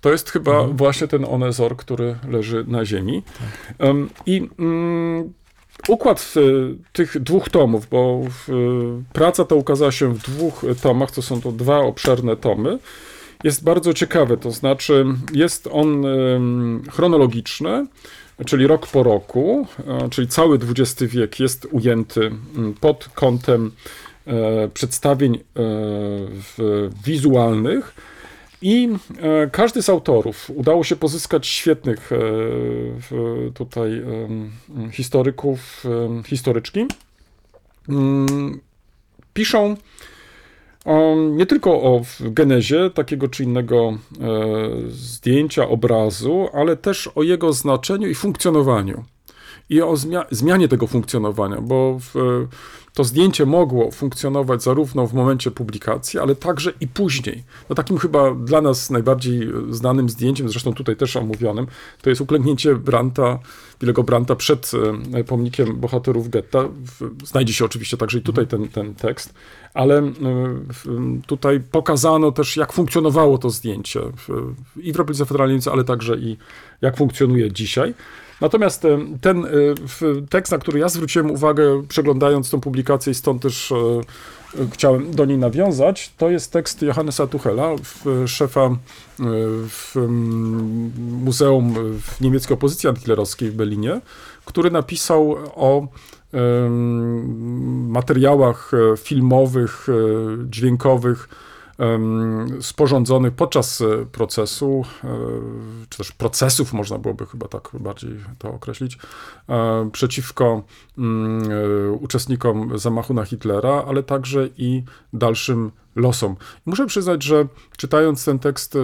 [0.02, 0.78] To jest chyba mhm.
[0.78, 3.24] właśnie ten onezor, który leży na ziemi.
[3.24, 3.88] Tak.
[3.88, 5.34] Um, I um,
[5.88, 6.34] układ
[6.94, 8.48] tych dwóch tomów, bo w,
[9.14, 12.80] praca ta ukazała się w dwóch tomach, to są to dwa obszerne tomy,
[13.44, 14.38] jest bardzo ciekawy.
[14.38, 16.06] To znaczy, jest on
[16.92, 17.88] chronologiczny,
[18.46, 19.68] czyli rok po roku,
[20.10, 22.32] czyli cały XX wiek jest ujęty
[22.82, 23.72] pod kątem
[24.28, 25.40] e, przedstawień e,
[27.06, 27.94] wizualnych
[28.62, 28.90] i
[29.20, 32.18] e, każdy z autorów udało się pozyskać świetnych e,
[33.54, 34.02] tutaj
[34.92, 35.84] historyków,
[36.26, 36.86] historyczki.
[37.90, 38.60] Mm,
[39.34, 39.76] piszą
[41.36, 43.98] nie tylko o genezie takiego czy innego e,
[44.90, 49.04] zdjęcia, obrazu, ale też o jego znaczeniu i funkcjonowaniu.
[49.70, 52.14] i o zmia zmianie tego funkcjonowania, bo w,
[52.98, 57.44] to zdjęcie mogło funkcjonować zarówno w momencie publikacji, ale także i później.
[57.70, 61.68] No takim chyba dla nas najbardziej znanym zdjęciem, zresztą tutaj też omówionym,
[62.02, 63.40] to jest uklęknięcie Branta,
[63.80, 64.72] Bilego Branta przed
[65.14, 66.64] e, pomnikiem bohaterów getta.
[67.26, 69.34] Znajdzie się oczywiście także i tutaj ten, ten tekst,
[69.74, 70.14] ale e,
[71.28, 74.00] tutaj pokazano też, jak funkcjonowało to zdjęcie
[74.78, 76.38] i w Republice Federalnej, ale także i
[76.82, 77.94] jak funkcjonuje dzisiaj.
[78.42, 79.50] Natomiast e, ten e,
[80.30, 83.76] tekst, na który ja zwróciłem uwagę, przeglądając tą publikację, i stąd też e,
[84.72, 87.70] chciałem do niej nawiązać, to jest tekst Johannesa Tuchela,
[88.26, 88.70] szefa
[89.70, 89.96] w
[90.98, 91.76] Muzeum
[92.22, 94.02] Niemieckiej Opozycji Antyhitlerowskiej w Berlinie,
[94.46, 95.88] który napisał o
[97.88, 99.88] materiałach filmowych,
[100.50, 101.30] dźwiękowych,
[102.62, 105.08] sporządzonych podczas e, procesu, e,
[105.90, 108.98] czy też procesów, można byłoby chyba tak bardziej to określić,
[109.50, 110.64] e, przeciwko
[110.98, 111.50] mm,
[112.00, 116.36] uczestnikom zamachu na Hitlera, ale także i dalszym losom.
[116.66, 117.48] muszę przyznać, że
[117.78, 118.78] czytając ten tekst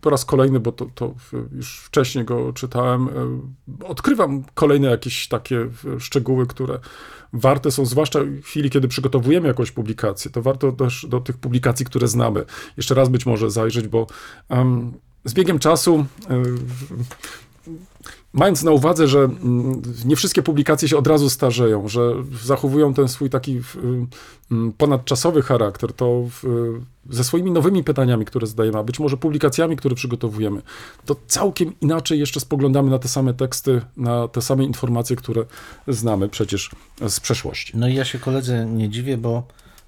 [0.00, 1.14] po raz kolejny, bo to, to,
[1.52, 3.08] już wcześniej go czytałem,
[3.84, 5.68] odkrywam kolejne jakieś takie
[5.98, 6.78] szczegóły, które
[7.36, 11.86] warte są, zwłaszcza w chwili, kiedy przygotowujemy jakąś publikację, to warto też do tych publikacji,
[11.86, 12.44] które znamy,
[12.76, 14.06] jeszcze raz być może zajrzeć, bo
[14.48, 14.92] um,
[15.24, 16.06] z biegiem czasu
[18.36, 22.12] mając na uwadze, że mm, nie wszystkie publikacje się od razu starzeją, że
[22.44, 23.60] zachowują ten swój taki
[24.50, 26.22] mm, ponadczasowy charakter, to
[27.10, 30.62] ze swoimi nowymi pytaniami, które zadajemy, a być może publikacjami, które przygotowujemy,
[31.04, 35.44] to całkiem inaczej jeszcze spoglądamy na te same teksty, na te same informacje, które
[35.88, 36.70] znamy przecież
[37.08, 37.72] z przeszłości.
[37.76, 39.42] No i ja się koledzy nie dziwię, bo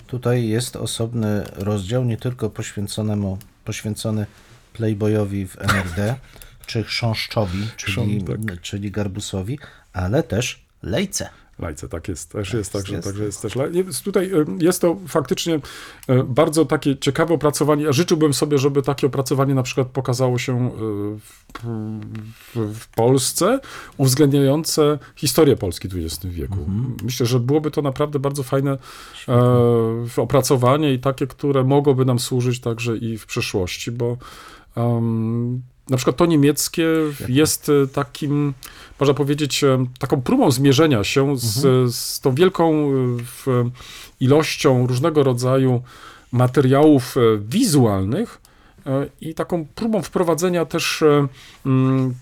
[0.06, 4.26] tutaj jest osobny rozdział, nie tylko poświęconemu, poświęcony
[4.72, 6.14] Playboyowi w NRD,
[6.68, 8.60] czy chrząszczowi, czyli, tak.
[8.60, 9.58] czyli garbusowi,
[9.92, 11.30] ale też lejce.
[11.58, 13.54] Lajce, tak jest, też jest, tak, jest, także jest też.
[13.72, 15.60] Jest tutaj jest to faktycznie
[16.08, 17.84] e, bardzo takie ciekawe opracowanie.
[17.84, 20.70] Ja życzyłbym sobie, żeby takie opracowanie na przykład pokazało się e,
[21.54, 23.60] w, w, Polsce,
[23.96, 26.58] uwzględniające historię Polski w XX wieku.
[26.58, 26.96] Mhm.
[27.02, 28.78] Myślę, że byłoby to naprawdę bardzo fajne
[29.28, 34.16] e, opracowanie i takie, które mogłoby nam służyć także i w przyszłości, bo
[34.76, 36.86] um, na przykład to niemieckie
[37.28, 38.54] jest e, takim,
[39.00, 41.92] można powiedzieć, e, taką próbą zmierzenia się z, mhm.
[41.92, 42.90] z tą wielką
[43.46, 43.70] e,
[44.20, 45.82] ilością różnego rodzaju
[46.32, 48.40] materiałów wizualnych
[49.20, 51.04] i taką próbą wprowadzenia też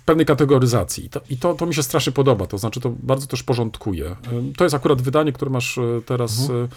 [0.04, 1.04] pewnej kategoryzacji.
[1.04, 4.16] I, to, i to, to, mi się strasznie podoba, to znaczy to bardzo też porządkuje.
[4.56, 6.68] To jest akurat wydanie, które masz teraz mhm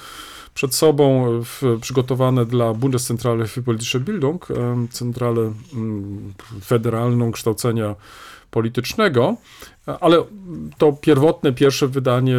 [0.54, 4.47] przed sobą w, przygotowane dla Bundeszentrale für politische Bildung,
[4.91, 6.34] centralę mm,
[6.64, 7.95] federalną kształcenia
[8.52, 9.36] politycznego,
[10.00, 10.24] ale
[10.78, 12.36] to pierwotne, pierwsze wydanie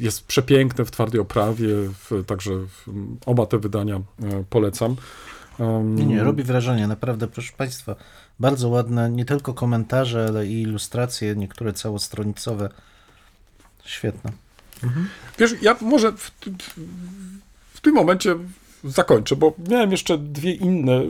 [0.00, 1.68] jest przepiękne w twardej oprawie,
[2.26, 2.50] także
[3.26, 4.00] oba te wydania e,
[4.50, 4.96] polecam.
[5.84, 7.94] Nie, nie, robi wrażenie, naprawdę, proszę Państwa,
[8.40, 12.70] bardzo ładne, nie tylko komentarze, ale i ilustracje, niektóre całostronicowe.
[13.84, 14.32] Świetne.
[14.84, 15.08] Mhm.
[15.38, 16.30] Wiesz, ja może w,
[17.74, 18.36] w tym momencie
[18.84, 21.02] zakończę, bo miałem jeszcze dwie inne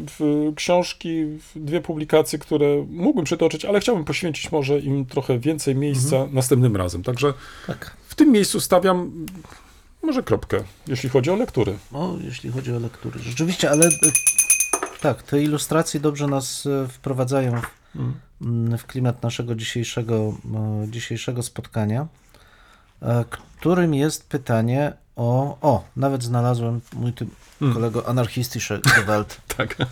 [0.57, 1.25] książki,
[1.57, 6.35] dwie publikacje, które mógłbym przytoczyć, ale chciałbym poświęcić może im trochę więcej miejsca mhm.
[6.35, 7.03] następnym razem.
[7.03, 7.35] Także
[7.66, 7.97] tak.
[8.09, 9.27] w tym miejscu stawiam
[10.03, 11.79] może kropkę, jeśli chodzi o lektury.
[11.93, 13.21] O, jeśli chodzi o lektury.
[13.21, 13.91] Rzeczywiście, ale e,
[15.01, 18.79] tak, te ilustracje dobrze nas e, wprowadzają w, mhm.
[18.79, 22.07] w klimat naszego dzisiejszego, e, dzisiejszego spotkania,
[23.30, 27.26] którym jest pytanie o, o, nawet znalazłem mój ty,
[27.59, 27.74] hmm.
[27.74, 29.40] kolego anarchistische Gewalt.
[29.57, 29.76] tak.
[29.80, 29.86] E,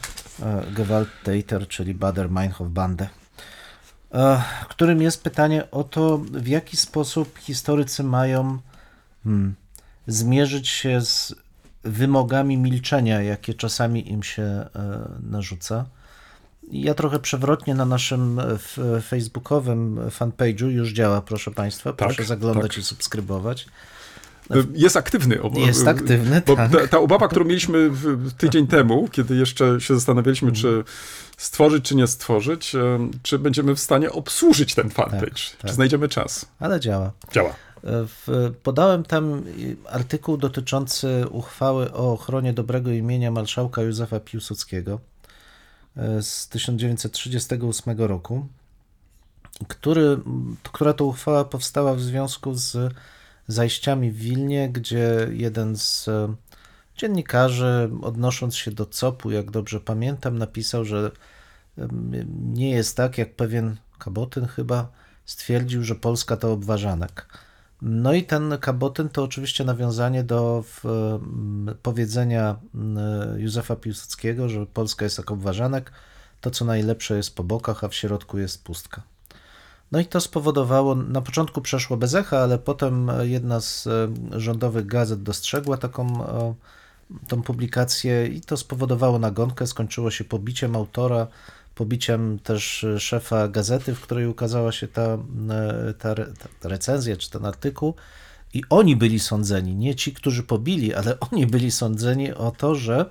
[0.73, 3.09] Gewalttäter, czyli Bader Meinhof Bande.
[4.15, 8.59] E, którym jest pytanie o to, w jaki sposób historycy mają
[9.25, 9.55] hmm,
[10.07, 11.35] zmierzyć się z
[11.85, 14.69] wymogami milczenia, jakie czasami im się e,
[15.23, 15.85] narzuca.
[16.71, 18.41] Ja trochę przewrotnie na naszym
[19.03, 21.93] facebookowym fanpage'u już działa, proszę Państwa.
[21.93, 22.79] Proszę tak, zaglądać tak.
[22.79, 23.67] i subskrybować.
[24.75, 25.39] Jest aktywny.
[25.55, 26.73] Jest aktywny, bo tak.
[26.73, 27.91] ta, ta, obawa, którą mieliśmy
[28.39, 30.85] tydzień temu, kiedy jeszcze się zastanawialiśmy, czy
[31.37, 32.73] stworzyć, czy nie stworzyć,
[33.23, 35.71] czy będziemy w stanie obsłużyć ten fanpage, tak, czy tak.
[35.71, 36.47] znajdziemy czas.
[36.61, 37.13] Ale działa.
[37.33, 37.55] Działa.
[38.63, 39.43] Podałem tam
[39.91, 45.18] artykuł dotyczący uchwały o ochronie dobrego imienia marszałka Józefa Piłsudskiego e,
[46.21, 48.47] z 1938 roku,
[49.69, 50.19] który,
[50.63, 52.95] która to uchwała powstała w związku z
[53.49, 56.35] zajściami w Wilnie, gdzie jeden z e,
[56.97, 61.11] dziennikarzy, odnosząc się do COP-u, jak dobrze pamiętam, napisał, że
[62.45, 64.93] nie jest tak, jak pewien Kabotyn chyba
[65.25, 67.27] stwierdził, że Polska to obważanek.
[67.83, 70.85] No i ten Kabotyn to oczywiście nawiązanie do w,
[71.83, 72.57] powiedzenia
[73.37, 75.93] Józefa Piłsudskiego, że Polska jest jak obważanek,
[76.41, 79.03] to co najlepsze jest po bokach, a w środku jest pustka.
[79.93, 83.89] No i to spowodowało, na początku przeszło bez echa, ale potem jedna z
[84.31, 86.25] rządowych gazet dostrzegła taką
[87.29, 91.27] tą publikację i to spowodowało nagonkę, skończyło się pobiciem autora,
[91.79, 95.19] pobiciem też szefa gazety, w której ukazała się ta,
[95.99, 96.15] ta,
[96.61, 97.95] ta recenzja czy ten artykuł.
[98.55, 103.07] I oni byli sądzeni, nie ci, którzy pobili, ale oni byli sądzeni o to, że,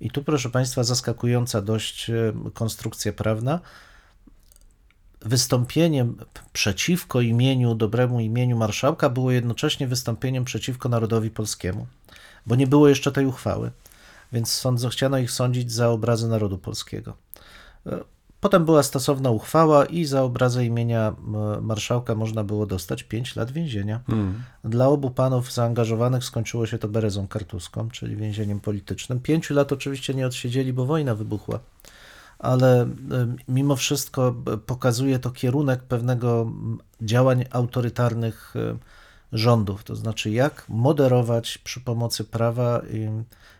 [0.00, 2.10] i tu proszę Państwa, zaskakująca dość
[2.54, 3.60] konstrukcja prawna,
[5.20, 6.16] wystąpieniem
[6.52, 11.86] przeciwko imieniu, dobremu imieniu marszałka było jednocześnie wystąpieniem przeciwko narodowi polskiemu,
[12.46, 13.70] bo nie było jeszcze tej uchwały,
[14.32, 17.27] więc sądzo, chciano ich sądzić za obrazy narodu polskiego.
[18.40, 21.14] Potem była stosowna uchwała i za obrazę imienia
[21.60, 24.00] marszałka można było dostać 5 lat więzienia.
[24.06, 24.42] Hmm.
[24.64, 29.20] Dla obu panów zaangażowanych skończyło się to berezą kartuską, czyli więzieniem politycznym.
[29.20, 31.60] Pięciu lat oczywiście nie odsiedzieli, bo wojna wybuchła
[32.38, 32.88] ale
[33.48, 34.34] mimo wszystko
[34.66, 36.52] pokazuje to kierunek pewnego
[37.00, 38.54] działań autorytarnych
[39.32, 42.82] rządów, to znaczy jak moderować przy pomocy prawa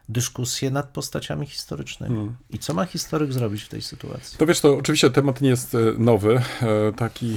[0.09, 2.15] dyskusję nad postaciami historycznymi.
[2.15, 2.37] Hmm.
[2.51, 4.39] I co ma historyk zrobić w tej sytuacji?
[4.39, 6.43] To wiesz, to oczywiście temat nie jest e, nowy.
[6.63, 7.37] E, taki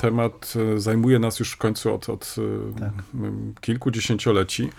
[0.00, 2.36] temat e, zajmuje nas już w końcu od, od
[2.80, 2.92] tak.
[3.60, 4.70] kilku dziesięcioleci.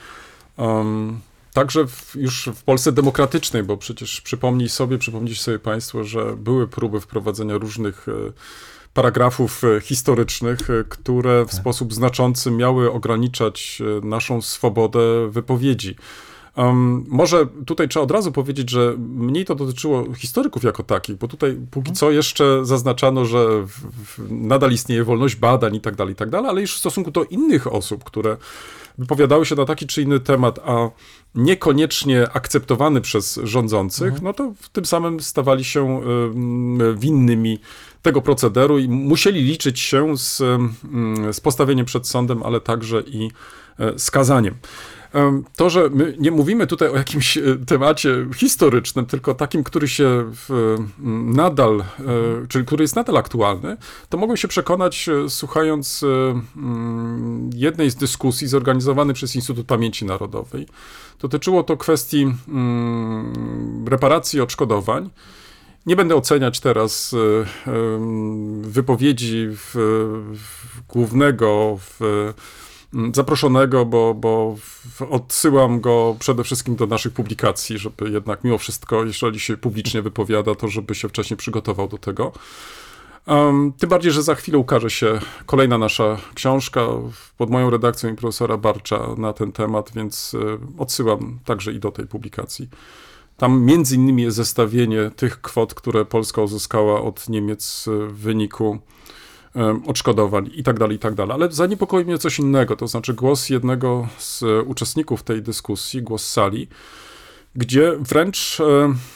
[0.57, 1.19] Um,
[1.53, 6.67] Także w, już w Polsce demokratycznej, bo przecież przypomnij sobie, przypomnijcie sobie Państwo, że były
[6.67, 8.05] próby wprowadzenia różnych
[8.93, 11.59] paragrafów historycznych, które w tak.
[11.59, 15.95] sposób znaczący miały ograniczać naszą swobodę wypowiedzi.
[16.57, 21.27] Um, może tutaj trzeba od razu powiedzieć, że mniej to dotyczyło historyków jako takich, bo
[21.27, 26.13] tutaj póki co jeszcze zaznaczano, że w, w, nadal istnieje wolność badań i tak dalej,
[26.13, 28.37] i tak dalej, ale już w stosunku do innych osób, które
[28.97, 30.89] wypowiadały się na taki czy inny temat, a
[31.35, 34.23] niekoniecznie akceptowany przez rządzących, mhm.
[34.23, 36.01] no to tym samym stawali się
[36.95, 37.59] winnymi
[38.01, 40.37] tego procederu i musieli liczyć się z,
[41.31, 43.31] z postawieniem przed sądem, ale także i
[43.79, 44.55] e, skazaniem.
[45.55, 50.31] To, że my nie mówimy tutaj o jakimś e, temacie historycznym, tylko takim, który się
[50.47, 50.77] w,
[51.33, 51.83] nadal, e,
[52.47, 53.77] czyli który jest nadal aktualny,
[54.09, 56.05] to mogłem się przekonać, e, słuchając
[57.55, 60.67] jednej z dyskusji zorganizowanej przez Instytut Pamięci Narodowej.
[61.19, 62.33] Dotyczyło to kwestii
[63.85, 65.09] reparacji odszkodowań.
[65.85, 67.15] Nie będę oceniać teraz
[68.61, 69.71] wypowiedzi w,
[70.33, 71.99] w głównego w
[73.13, 74.55] zaproszonego, bo, bo
[75.09, 80.55] odsyłam go przede wszystkim do naszych publikacji, żeby jednak mimo wszystko, jeżeli się publicznie wypowiada,
[80.55, 82.31] to żeby się wcześniej przygotował do tego.
[83.27, 86.87] Um, tym bardziej, że za chwilę ukaże się kolejna nasza książka
[87.37, 90.37] pod moją redakcją i profesora Barcza na ten temat, więc y,
[90.77, 92.69] odsyłam także i do tej publikacji.
[93.37, 98.79] Tam między innymi jest zestawienie tych kwot, które Polska uzyskała od Niemiec w wyniku
[99.87, 101.13] odszkodowań i tak dalej, i tak.
[101.19, 106.67] Ale zaniepokoi mnie coś innego, to znaczy głos jednego z uczestników tej dyskusji, głos sali,
[107.55, 108.57] gdzie wręcz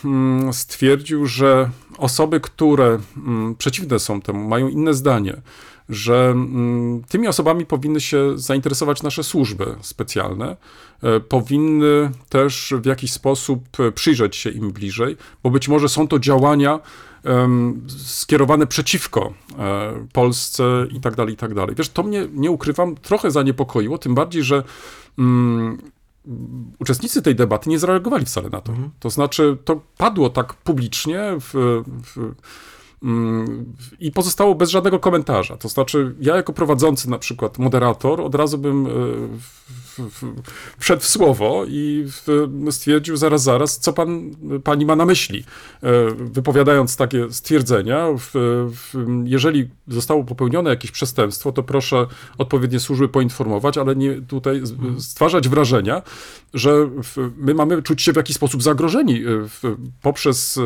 [0.05, 5.41] mm, stwierdził, że osoby, które mm, przeciwne są temu, mają inne zdanie,
[5.89, 10.57] że mm, tymi osobami powinny się zainteresować nasze służby specjalne,
[11.03, 13.63] e, powinny też w jakiś sposób
[13.95, 16.79] przyjrzeć się im bliżej, bo być może są to działania,
[17.97, 21.75] skierowane przeciwko e, Polsce i tak dalej, i tak dalej.
[21.75, 24.63] Wiesz, to mnie, nie ukrywam, trochę zaniepokoiło, tym bardziej, że
[25.17, 25.77] um,
[26.79, 28.71] uczestnicy tej debaty nie zareagowali wcale na to.
[28.71, 28.91] Mhm.
[28.99, 31.53] To znaczy, to padło tak publicznie w,
[32.03, 32.35] w mm,
[33.99, 35.57] i pozostało bez żadnego komentarza.
[35.57, 38.89] To znaczy, ja jako prowadzący, na przykład moderator, od razu bym e,
[40.79, 42.05] wszedł w słowo i
[42.71, 44.31] stwierdził zaraz, zaraz, co pan,
[44.63, 45.43] pani ma na myśli,
[45.83, 48.07] e, wypowiadając takie stwierdzenia.
[49.23, 54.61] Jeżeli zostało popełnione jakieś przestępstwo, to proszę odpowiednie służby poinformować, ale nie tutaj
[54.99, 56.01] stwarzać wrażenia,
[56.53, 56.89] że
[57.37, 59.47] my mamy czuć się w jakiś sposób zagrożeni e,
[60.01, 60.59] poprzez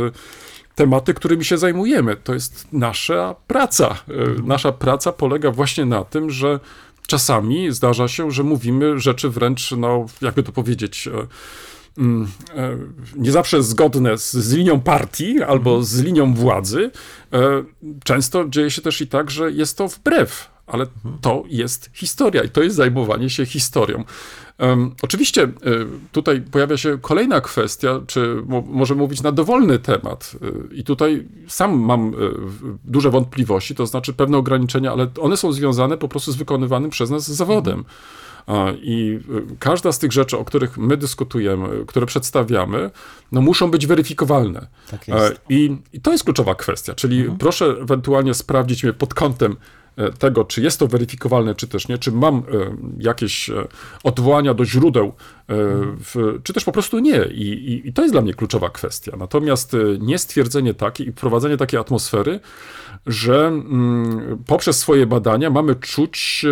[0.79, 2.15] tematy, którymi się zajmujemy.
[2.15, 3.97] To jest nasza praca.
[4.43, 6.59] Nasza praca polega właśnie na tym, że
[7.07, 11.27] czasami zdarza się, że mówimy rzeczy wręcz, no, jakby to powiedzieć, e,
[11.97, 12.77] mm, e,
[13.15, 16.91] nie zawsze zgodne z, z, linią partii albo z linią władzy.
[17.33, 17.63] E,
[18.03, 20.87] często dzieje się też i tak, że jest to wbrew ale
[21.21, 24.03] to jest historia i to jest zajmowanie się historią.
[24.59, 25.49] Um, oczywiście y,
[26.11, 30.35] tutaj pojawia się kolejna kwestia, czy mo możemy mówić na dowolny temat.
[30.71, 32.13] Y, I tutaj sam mam y,
[32.85, 37.09] duże wątpliwości, to znaczy pewne ograniczenia, ale one są związane po prostu z wykonywanym przez
[37.09, 37.85] nas zawodem.
[38.81, 39.19] I
[39.59, 42.91] każda z tych rzeczy, o których my dyskutujemy, które przedstawiamy,
[43.31, 44.67] no muszą być weryfikowalne.
[44.91, 45.05] Tak.
[45.49, 47.37] I, I, to jest kluczowa kwestia, czyli mhm.
[47.37, 49.55] proszę ewentualnie sprawdzić mnie pod kątem
[50.19, 52.41] tego, czy jest to weryfikowalne, czy też nie, czy mam e,
[52.99, 53.67] jakieś e,
[54.03, 55.13] odwołania do źródeł,
[55.99, 57.25] w, czy też po prostu nie.
[57.25, 59.17] I, i, I, to jest dla mnie kluczowa kwestia.
[59.17, 62.39] Natomiast nie stwierdzenie takiej i prowadzenie takiej atmosfery,
[63.05, 66.45] że mm, poprzez swoje badania mamy czuć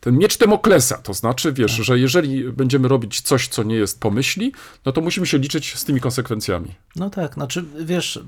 [0.00, 4.52] ten miecz Demoklesa, to znaczy, wiesz, że jeżeli będziemy robić coś, co nie jest pomyśli,
[4.84, 6.74] no to musimy się liczyć z tymi konsekwencjami.
[6.96, 8.20] No tak, znaczy, wiesz,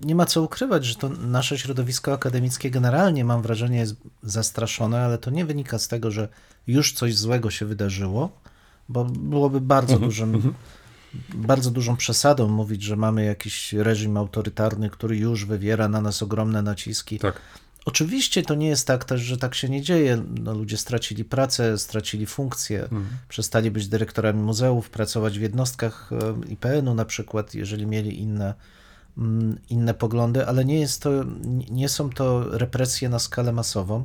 [0.00, 5.18] nie ma co ukrywać, że to nasze środowisko akademickie generalnie, mam wrażenie, jest zastraszone, ale
[5.18, 6.28] to nie wynika z tego, że
[6.66, 8.40] już coś złego się wydarzyło,
[8.88, 10.54] bo byłoby bardzo mhm, dużym, mhm.
[11.34, 16.62] bardzo dużą przesadą mówić, że mamy jakiś reżim autorytarny, który już wywiera na nas ogromne
[16.62, 17.18] naciski.
[17.18, 17.40] Tak.
[17.84, 20.24] Oczywiście to nie jest tak też, że tak się nie dzieje.
[20.40, 23.06] No, ludzie stracili pracę, stracili funkcje, mhm.
[23.28, 28.54] przestali być dyrektorami muzeów, pracować w jednostkach e, IPN-u na przykład, jeżeli mieli inne
[29.68, 31.10] inne poglądy, ale nie, jest to,
[31.70, 34.04] nie są to represje na skalę masową.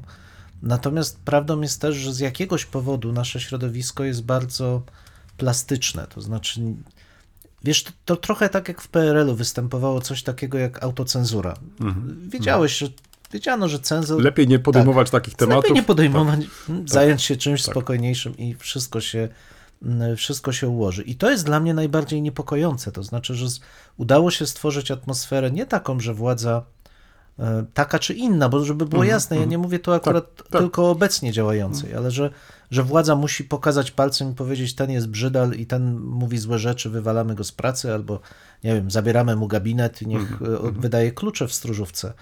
[0.61, 4.81] Natomiast prawdą jest też, że z jakiegoś powodu nasze środowisko jest bardzo
[5.38, 6.07] plastyczne.
[6.07, 6.61] To znaczy,
[7.64, 11.53] wiesz, to, to trochę tak jak w PRL-u występowało coś takiego jak autocenzura.
[11.80, 12.30] Mhm.
[12.30, 12.88] Wiedziałeś, że
[13.34, 14.22] wiedziano, że cenzor.
[14.22, 15.64] Lepiej nie podejmować tak, takich tematów.
[15.64, 16.76] Lepiej nie podejmować, tak.
[16.86, 17.73] zająć się czymś tak.
[17.73, 19.30] spokojniejszym i wszystko się
[20.18, 21.03] wszystko się ułoży.
[21.03, 22.91] I to jest dla mnie najbardziej niepokojące.
[22.91, 23.45] To znaczy, że
[23.97, 26.64] udało się stworzyć atmosferę nie taką, że władza
[27.39, 29.51] e, taka czy inna, bo żeby było mhm, jasne, ja mhm.
[29.51, 30.61] nie mówię tu akurat tak, tak.
[30.61, 32.30] tylko obecnie działającej, ale że,
[32.72, 36.89] że władza musi pokazać palcem i powiedzieć, ten jest brzydal i ten mówi złe rzeczy,
[36.89, 38.19] wywalamy go z pracy, albo
[38.64, 42.14] nie wiem, zabieramy mu gabinet i niech mhm, e, wydaje klucze w stróżówce.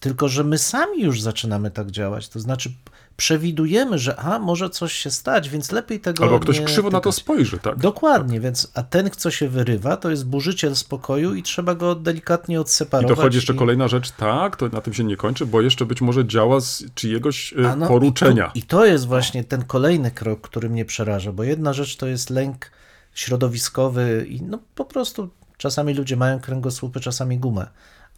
[0.00, 2.28] Tylko, że my sami już zaczynamy tak działać.
[2.28, 2.70] To znaczy,
[3.16, 7.12] przewidujemy, że a może coś się stać, więc lepiej tego Albo ktoś krzywo na to
[7.12, 7.76] spojrzy, tak?
[7.76, 8.42] Dokładnie, tak.
[8.42, 13.12] więc a ten, kto się wyrywa, to jest burzyciel spokoju i trzeba go delikatnie odseparować.
[13.12, 13.56] I dochodzi jeszcze i...
[13.56, 16.84] kolejna rzecz, tak, to na tym się nie kończy, bo jeszcze być może działa z
[16.94, 18.46] czyjegoś y, no, poruczenia.
[18.46, 21.96] I to, I to jest właśnie ten kolejny krok, który mnie przeraża, bo jedna rzecz
[21.96, 22.70] to jest lęk
[23.14, 27.66] środowiskowy i no po prostu czasami ludzie mają kręgosłupy, czasami gumę,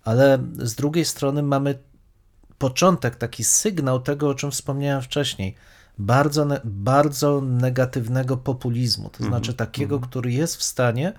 [0.04, 1.78] ale z drugiej strony mamy
[2.58, 5.54] początek, taki sygnał tego, o czym wspomniałem wcześniej,
[5.98, 9.36] bardzo, bardzo negatywnego populizmu, to mm -hmm.
[9.36, 10.10] znaczy takiego, mm -hmm.
[10.10, 11.12] który jest w stanie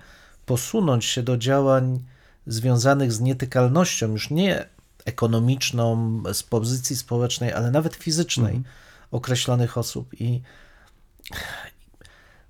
[0.46, 2.04] posunąć się do działań
[2.46, 4.64] związanych z nietykalnością, już nie
[5.04, 9.16] ekonomiczną, z pozycji społecznej, ale nawet fizycznej mm -hmm.
[9.16, 10.20] określonych osób.
[10.20, 10.42] I,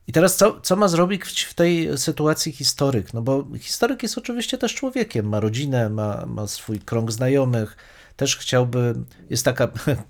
[0.06, 3.14] i teraz co, co ma zrobić w tej sytuacji historyk?
[3.14, 7.76] No bo historyk jest oczywiście też człowiekiem, ma rodzinę, ma, ma swój krąg znajomych,
[8.16, 8.94] też chciałby,
[9.30, 9.68] jest taka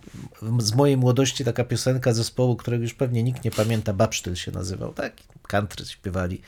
[0.59, 4.95] z mojej młodości taka piosenka zespołu, którego już pewnie nikt nie pamięta, Babsztyl się nazywał,
[4.95, 5.13] tak?
[5.43, 6.41] Country śpiewali.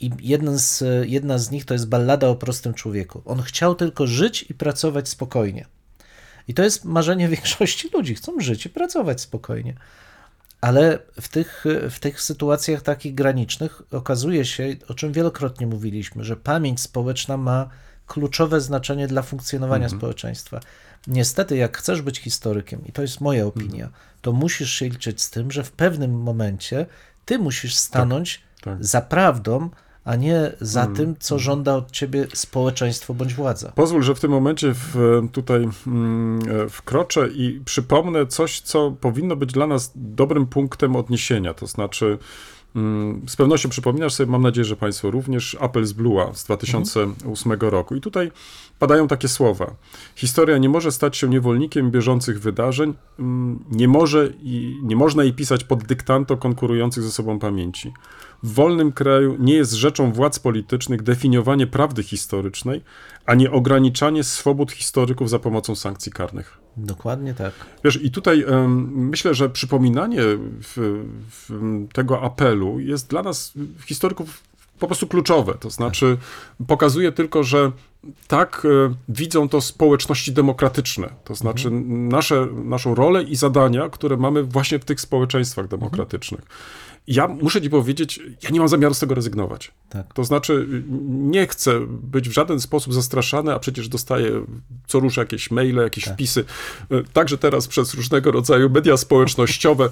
[0.00, 3.22] I jeden z, jedna z nich to jest ballada o prostym człowieku.
[3.24, 5.66] On chciał tylko żyć i pracować spokojnie.
[6.48, 8.14] I to jest marzenie większości ludzi.
[8.14, 9.74] Chcą żyć i pracować spokojnie.
[10.60, 16.36] Ale w tych, w tych sytuacjach takich granicznych okazuje się, o czym wielokrotnie mówiliśmy, że
[16.36, 17.68] pamięć społeczna ma
[18.06, 20.00] kluczowe znaczenie dla funkcjonowania mhm.
[20.00, 20.60] społeczeństwa.
[21.06, 24.02] Niestety, jak chcesz być historykiem, i to jest moja opinia, mhm.
[24.22, 26.86] to musisz się liczyć z tym, że w pewnym momencie
[27.24, 28.84] ty musisz stanąć tak, tak.
[28.84, 29.70] za prawdą,
[30.10, 33.72] a nie za mm, tym, co żąda od ciebie społeczeństwo bądź władza.
[33.74, 39.52] Pozwól, że w tym momencie w, tutaj mm, wkroczę i przypomnę coś, co powinno być
[39.52, 42.18] dla nas dobrym punktem odniesienia, to znaczy
[42.76, 47.52] Mm, z pewnością przypominasz sobie, mam nadzieję, że Państwo również, apel z Blue'a z 2008
[47.52, 47.72] mhm.
[47.72, 47.94] roku.
[47.94, 48.30] I tutaj
[48.78, 49.74] padają takie słowa.
[50.14, 55.32] Historia nie może stać się niewolnikiem bieżących wydarzeń, mm, nie, może i, nie można jej
[55.32, 57.92] pisać pod dyktanto konkurujących ze sobą pamięci.
[58.42, 62.82] W wolnym kraju nie jest rzeczą władz politycznych definiowanie prawdy historycznej,
[63.26, 66.58] a nie ograniczanie swobód historyków za pomocą sankcji karnych.
[66.76, 67.52] Dokładnie tak.
[67.84, 70.22] Wiesz, i tutaj um, myślę, że przypominanie
[70.62, 71.52] w, w
[71.92, 73.52] tego apelu jest dla nas,
[73.86, 74.42] historyków,
[74.78, 75.54] po prostu kluczowe.
[75.60, 76.16] To znaczy,
[76.66, 77.72] pokazuje tylko, że
[78.28, 81.08] tak e, widzą to społeczności demokratyczne.
[81.24, 82.08] To znaczy mhm.
[82.08, 86.40] nasze, naszą rolę i zadania, które mamy właśnie w tych społeczeństwach demokratycznych
[87.06, 89.72] ja muszę ci powiedzieć, ja nie mam zamiaru z tego rezygnować.
[89.88, 90.14] Tak.
[90.14, 90.66] To znaczy,
[91.08, 94.44] nie chcę być w żaden sposób zastraszany, a przecież dostaję
[94.86, 96.14] co rusz jakieś maile, jakieś tak.
[96.14, 96.44] wpisy,
[96.90, 99.88] e, także teraz przez różnego rodzaju media społecznościowe.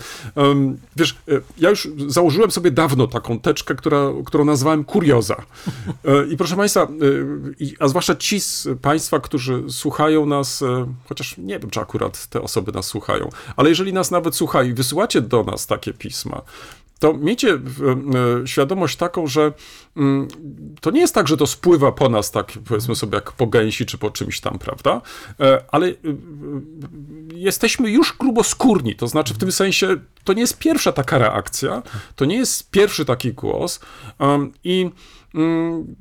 [0.97, 5.37] Wiesz, e, ja już założyłem sobie dawno taką teczkę, która, którą nazwałem kurioza.
[6.05, 6.89] E, I proszę Państwa,
[7.79, 10.65] a zwłaszcza ci z Państwa, którzy słuchają nas,
[11.09, 14.75] chociaż nie wiem, czy akurat te osoby nas słuchają, ale jeżeli nas nawet słuchają i
[14.75, 16.43] wysyłacie do nas takie pisma,
[16.99, 17.61] to miejcie e,
[18.47, 19.53] świadomość taką, że
[19.97, 20.29] mm,
[20.81, 23.87] to nie jest tak, że to spływa po nas, tak powiedzmy sobie, jak po gęsi
[23.87, 25.03] czy po czymś tam, prawda?
[25.41, 25.95] E, ale e,
[27.35, 31.83] jesteśmy już gruboskórni, to znaczy w tym sensie to nie jest pierwsza taka reakcja,
[32.17, 33.81] to nie jest pierwszy taki głos
[34.65, 34.91] i
[35.35, 35.97] mm,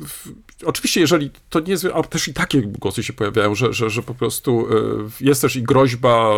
[0.66, 4.04] oczywiście, jeżeli to nie jest, a też i takie głosy się pojawiają, że, że, że
[4.04, 6.32] po prostu e, jest też i groźba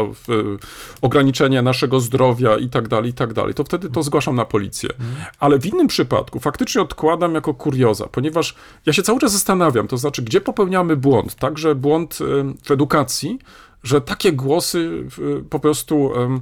[1.02, 4.90] ograniczenia naszego zdrowia i tak dalej, i tak dalej, to wtedy to zgłaszam na policję.
[5.40, 8.56] Ale w innym przypadku faktycznie odkładam jako kurioza, ponieważ
[8.86, 13.40] ja się cały czas zastanawiam, to znaczy, gdzie popełniamy błąd, także błąd e, w edukacji,
[13.84, 15.04] że takie głosy
[15.50, 16.40] po prostu E,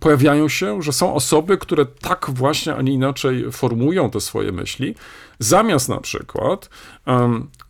[0.00, 4.94] pojawiają się, że są osoby, które tak właśnie, a nie inaczej formują te swoje myśli,
[5.38, 6.68] zamiast na przykład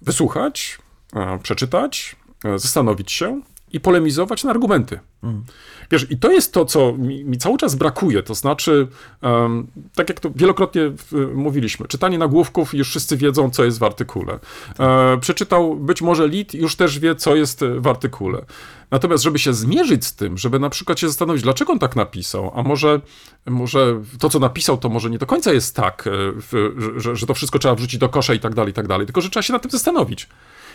[0.02, 0.78] wysłuchać,
[1.16, 3.40] e, przeczytać, e, zastanowić się
[3.72, 5.00] i polemizować na argumenty.
[5.22, 5.44] Mm.
[5.92, 8.88] Wiesz, i to jest to, co mi, mi cały czas brakuje, to znaczy,
[9.22, 10.92] um, tak jak to wielokrotnie
[11.34, 14.38] mówiliśmy, czytanie nagłówków już wszyscy wiedzą, co jest w artykule.
[14.78, 18.44] E, przeczytał być może lit, już też wie, co jest w artykule.
[18.90, 22.52] Natomiast, żeby się zmierzyć z tym, żeby na przykład się zastanowić, dlaczego on tak napisał,
[22.54, 23.00] a może,
[23.46, 27.34] może to, co napisał, to może nie do końca jest tak, e, że, że to
[27.34, 29.52] wszystko trzeba wrzucić do kosza i tak dalej, i tak dalej, tylko że trzeba się
[29.52, 30.28] nad tym zastanowić.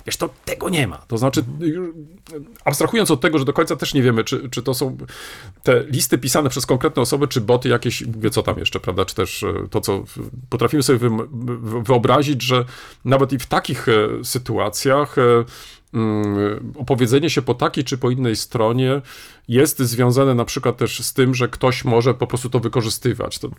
[0.08, 0.98] Wiesz, to tego nie ma.
[0.98, 1.44] To znaczy,
[2.66, 4.98] abstrahując od tego, że do końca też nie wiemy, czy, czy to są
[5.64, 9.16] te listy pisane przez konkretne osoby, czy boty jakieś, wie co tam jeszcze, prawda, czy
[9.16, 10.04] też e, to, co
[10.50, 11.10] potrafimy sobie
[11.84, 12.66] wyobrazić, że
[13.06, 15.22] nawet i w takich e, sytuacjach e,
[15.94, 19.02] mm, opowiedzenie się po takiej czy po innej stronie
[19.48, 23.40] jest związane na przykład też z tym, że ktoś może po prostu to wykorzystywać.
[23.40, 23.50] To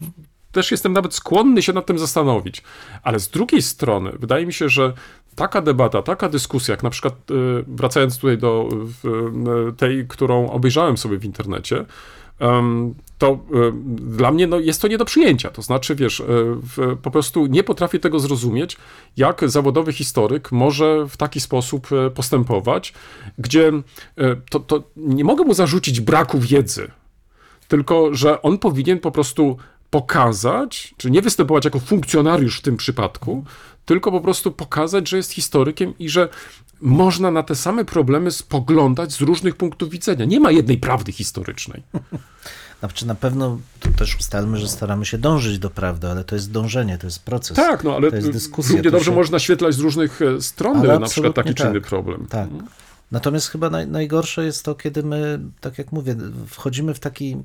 [0.52, 2.62] też jestem nawet skłonny się nad tym zastanowić.
[3.02, 4.92] Ale z drugiej strony, wydaje mi się, że
[5.38, 7.34] taka debata, taka dyskusja, jak na przykład y,
[7.66, 8.68] wracając tutaj do
[9.68, 11.84] y, tej, którą obejrzałem sobie w internecie,
[13.18, 15.50] to y, dla mnie no, jest to nie do przyjęcia.
[15.50, 16.22] To znaczy, wiesz,
[17.02, 18.76] po prostu nie potrafię tego zrozumieć,
[19.16, 22.94] jak zawodowy historyk może w taki sposób postępować,
[23.38, 23.72] gdzie
[24.50, 26.90] to, to nie mogę mu zarzucić braku wiedzy,
[27.68, 29.56] tylko że on powinien po prostu
[29.90, 33.44] pokazać, czy nie występować jako funkcjonariusz w tym przypadku,
[33.88, 36.28] tylko po prostu pokazać, że jest historykiem i że
[36.80, 40.24] można na te same problemy spoglądać z różnych punktów widzenia.
[40.24, 41.82] Nie ma jednej prawdy historycznej.
[42.80, 46.50] Znaczy na pewno to też ustalmy, że staramy się dążyć do prawdy, ale to jest
[46.50, 47.56] dążenie, to jest proces.
[47.56, 48.72] Tak, no ale to jest dyskusja.
[48.76, 49.16] Równie dobrze się...
[49.16, 51.56] można naświetlać z różnych e, stron na przykład taki tak.
[51.56, 52.26] czy inny problem.
[52.30, 52.48] Tak.
[53.12, 56.16] Natomiast chyba naj, najgorsze jest to, kiedy my, tak jak mówię,
[56.46, 57.36] wchodzimy w taki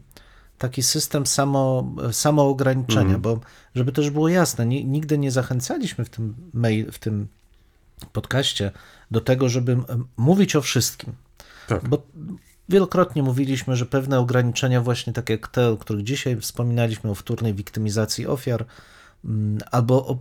[0.57, 3.21] taki system samo, samoograniczenia, mm.
[3.21, 3.39] bo
[3.75, 7.27] żeby też było jasne, nigdy nie zachęcaliśmy w tym, mail, w tym
[8.13, 8.71] podcaście
[9.11, 9.77] do tego, żeby
[10.17, 11.13] mówić o wszystkim.
[11.67, 11.89] Tak.
[11.89, 12.01] Bo
[12.69, 17.53] wielokrotnie mówiliśmy, że pewne ograniczenia, właśnie takie jak te, o których dzisiaj wspominaliśmy, o wtórnej
[17.53, 18.65] wiktymizacji ofiar,
[19.25, 20.19] mm, albo o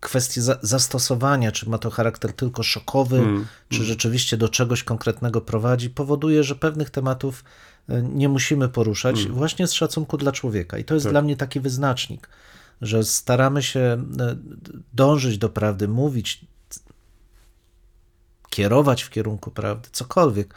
[0.00, 3.88] kwestii zastosowania, czy ma to charakter tylko szokowy, mm, czy mm.
[3.88, 7.44] rzeczywiście do czegoś konkretnego prowadzi, powoduje, że pewnych tematów
[8.02, 9.32] nie musimy poruszać, mm.
[9.32, 10.78] właśnie z szacunku dla człowieka.
[10.78, 11.12] I to jest tak.
[11.12, 12.28] dla mnie taki wyznacznik,
[12.80, 14.36] że staramy się e,
[14.92, 16.44] dążyć do prawdy, mówić,
[18.50, 20.54] kierować w kierunku prawdy, cokolwiek.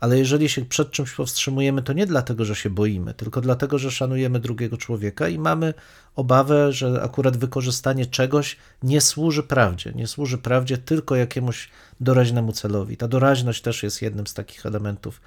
[0.00, 3.90] Ale jeżeli się przed czymś powstrzymujemy, to nie dlatego, że się boimy, tylko dlatego, że
[3.90, 5.74] szanujemy drugiego człowieka i mamy
[6.16, 9.92] obawę, że akurat wykorzystanie czegoś nie służy prawdzie.
[9.94, 12.96] Nie służy prawdzie tylko jakiemuś doraźnemu celowi.
[12.96, 15.20] Ta doraźność też jest jednym z takich elementów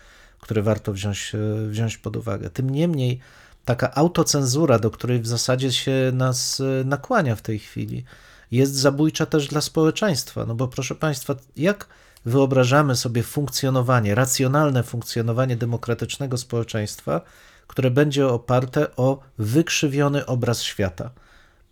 [0.45, 2.49] które warto wziąć, e, wziąć pod uwagę.
[2.49, 3.19] Tym niemniej
[3.65, 8.03] taka autocenzura, do której w zasadzie się nas e, nakłania w tej chwili,
[8.51, 10.45] jest zabójcza też dla społeczeństwa.
[10.45, 11.87] No bo proszę Państwa, jak
[12.25, 17.21] wyobrażamy sobie funkcjonowanie, racjonalne funkcjonowanie demokratycznego społeczeństwa,
[17.67, 21.11] które będzie oparte o wykrzywiony obraz świata,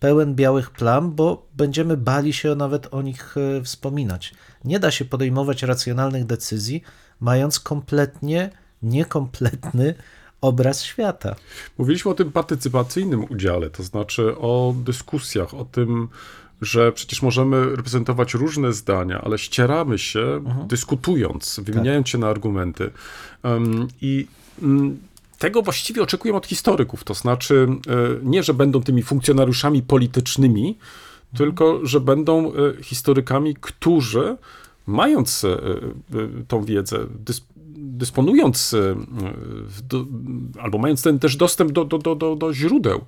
[0.00, 4.34] pełen białych plam, bo będziemy bali się nawet o nich e, wspominać.
[4.64, 6.82] Nie da się podejmować racjonalnych decyzji,
[7.20, 8.50] mając kompletnie
[8.84, 9.94] niekompletny
[10.40, 11.36] obraz świata.
[11.78, 16.08] Mówiliśmy o tym partycypacyjnym udziale, to znaczy o dyskusjach, o tym,
[16.62, 20.66] że przecież możemy reprezentować różne zdania, ale ścieramy się Mhm.
[20.68, 22.90] dyskutując, wymieniając się na argumenty.
[23.44, 24.26] Um, I
[24.62, 24.98] mm,
[25.38, 27.04] tego właściwie oczekuję od historyków.
[27.04, 27.90] To znaczy, e,
[28.22, 31.38] nie, że będą tymi funkcjonariuszami politycznymi, Mhm.
[31.38, 34.36] tylko że będą e, historykami, którzy
[34.86, 35.56] mając e,
[36.48, 37.44] tą wiedzę, dys,
[37.76, 38.96] dysponując e,
[39.88, 40.04] do,
[40.60, 43.04] albo mając ten też dostęp do, do, do, do, źródeł,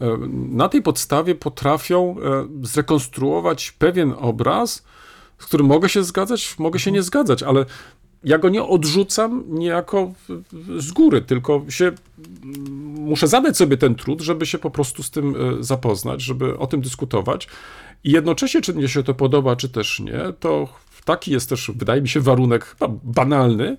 [0.00, 0.18] e,
[0.48, 4.82] na tej podstawie potrafią e, zrekonstruować pewien obraz,
[5.38, 7.66] z którym mogę się zgadzać, mogę się nie zgadzać, ale
[8.24, 10.12] ja go nie odrzucam niejako
[10.78, 11.92] z góry, tylko się
[12.94, 16.80] muszę zadać sobie ten trud, żeby się po prostu z tym zapoznać, żeby o tym
[16.80, 17.48] dyskutować.
[18.04, 20.68] I jednocześnie, czy mnie się to podoba, czy też nie, to
[21.10, 23.76] taki jest też, wydaje mi się, warunek banalny,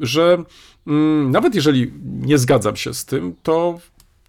[0.00, 0.44] że
[0.86, 3.78] mm, nawet jeżeli nie zgadzam się z tym, to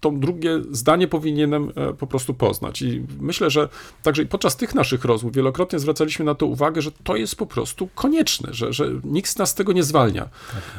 [0.00, 2.82] to drugie zdanie powinienem e, po prostu poznać.
[2.82, 3.68] I myślę, że
[4.02, 7.46] także i podczas tych naszych rozmów wielokrotnie zwracaliśmy na to uwagę, że to jest po
[7.46, 10.28] prostu konieczne, że, że nikt z nas z tego nie zwalnia.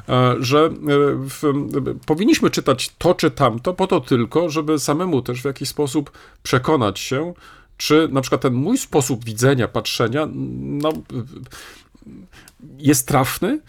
[0.09, 0.71] E, Że e,
[1.29, 1.41] w,
[2.05, 6.11] powinniśmy czytać to czy tamto po to tylko, żeby samemu też w jakiś sposób
[6.43, 7.33] przekonać się,
[7.77, 10.93] czy na przykład ten mój sposób widzenia, patrzenia, no,
[12.77, 13.59] jest trafny,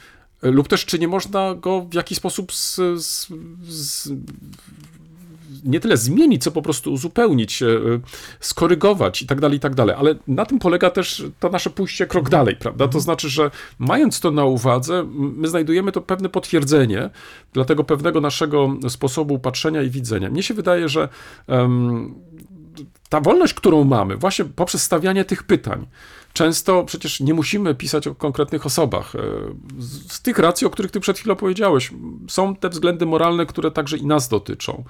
[0.42, 3.28] lub też czy nie można go w jakiś sposób z, z,
[3.68, 4.12] z,
[5.64, 7.66] nie tyle zmienić, co po prostu uzupełnić, e,
[8.40, 9.96] skorygować i tak dalej, i tak dalej.
[9.98, 12.88] Ale na tym polega też to nasze pójście krok dalej, prawda?
[12.88, 17.10] To znaczy, że mając to na uwadze, my znajdujemy to pewne potwierdzenie
[17.52, 20.30] dla tego pewnego naszego sposobu patrzenia i widzenia.
[20.30, 21.08] Mnie się wydaje, że
[21.46, 22.14] em,
[23.14, 25.86] ta wolność, którą mamy, właśnie poprzez stawianie tych pytań,
[26.32, 29.14] często przecież nie musimy pisać o konkretnych osobach.
[29.14, 29.18] E,
[29.78, 31.90] Z, tych racji, o których ty przed chwilą powiedziałeś,
[32.28, 34.84] są te względy moralne, które także i nas dotyczą.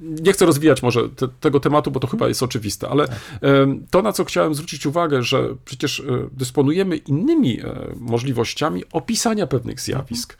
[0.00, 3.08] Nie chcę rozwijać może te, tego tematu, bo to chyba jest oczywiste, ale
[3.40, 7.64] em, to, na co chciałem zwrócić uwagę, że przecież e, dysponujemy innymi e,
[7.96, 10.36] możliwościami opisania pewnych zjawisk,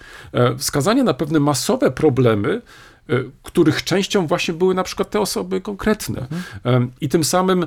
[0.59, 2.63] wskazania na pewne masowe problemy,
[3.43, 6.27] których częścią właśnie były na przykład te osoby konkretne.
[6.65, 7.67] Em, I tym samym,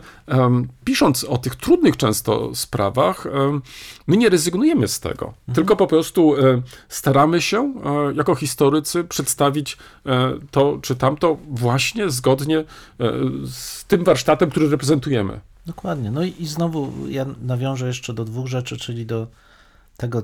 [0.84, 3.27] pisząc o tych trudnych często sprawach,
[4.07, 9.77] my nie rezygnujemy z tego, tylko po prostu e, staramy się e, jako historycy przedstawić
[10.05, 12.65] e, to czy tamto właśnie zgodnie e,
[13.45, 15.39] z tym warsztatem, który reprezentujemy.
[15.65, 16.11] Dokładnie.
[16.11, 19.27] No i, i znowu ja nawiążę jeszcze do dwóch rzeczy, czyli do
[19.97, 20.23] tego,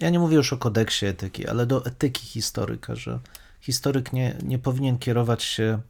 [0.00, 3.18] ja nie mówię już o kodeksie etyki, ale do etyki historyka, że
[3.66, 5.80] historyk nie, nie powinien kierować się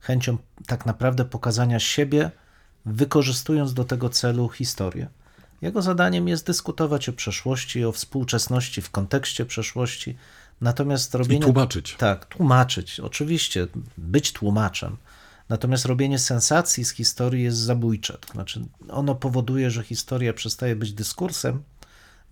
[0.00, 2.30] chęcią tak naprawdę pokazania siebie,
[2.86, 5.08] wykorzystując do tego celu historię.
[5.62, 10.16] Jego zadaniem jest dyskutować o przeszłości, o współczesności w kontekście przeszłości,
[10.60, 11.42] natomiast I robienie...
[11.42, 11.96] tłumaczyć.
[11.98, 13.66] Tak, tłumaczyć, oczywiście,
[13.98, 14.96] być tłumaczem.
[15.48, 18.18] Natomiast robienie sensacji z historii jest zabójcze.
[18.18, 21.62] To znaczy, ono powoduje, że historia przestaje być dyskursem,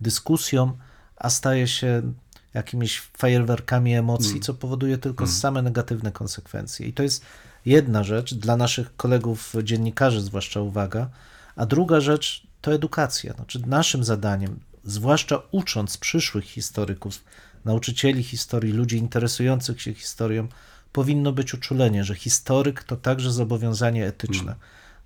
[0.01, 0.77] dyskusją,
[1.15, 2.13] a staje się
[2.55, 6.87] jakimiś fajerwerkami emocji, co powoduje tylko same negatywne konsekwencje.
[6.87, 7.25] I to jest
[7.65, 11.09] jedna rzecz, dla naszych kolegów dziennikarzy zwłaszcza uwaga,
[11.55, 13.33] a druga rzecz to edukacja.
[13.33, 17.23] Znaczy, naszym zadaniem, zwłaszcza ucząc przyszłych historyków,
[17.65, 20.47] nauczycieli historii, ludzi interesujących się historią,
[20.91, 24.55] powinno być uczulenie, że historyk to także zobowiązanie etyczne.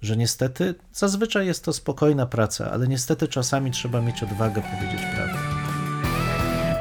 [0.02, 5.59] Że niestety zazwyczaj jest to spokojna praca, ale niestety czasami trzeba mieć odwagę powiedzieć prawdę.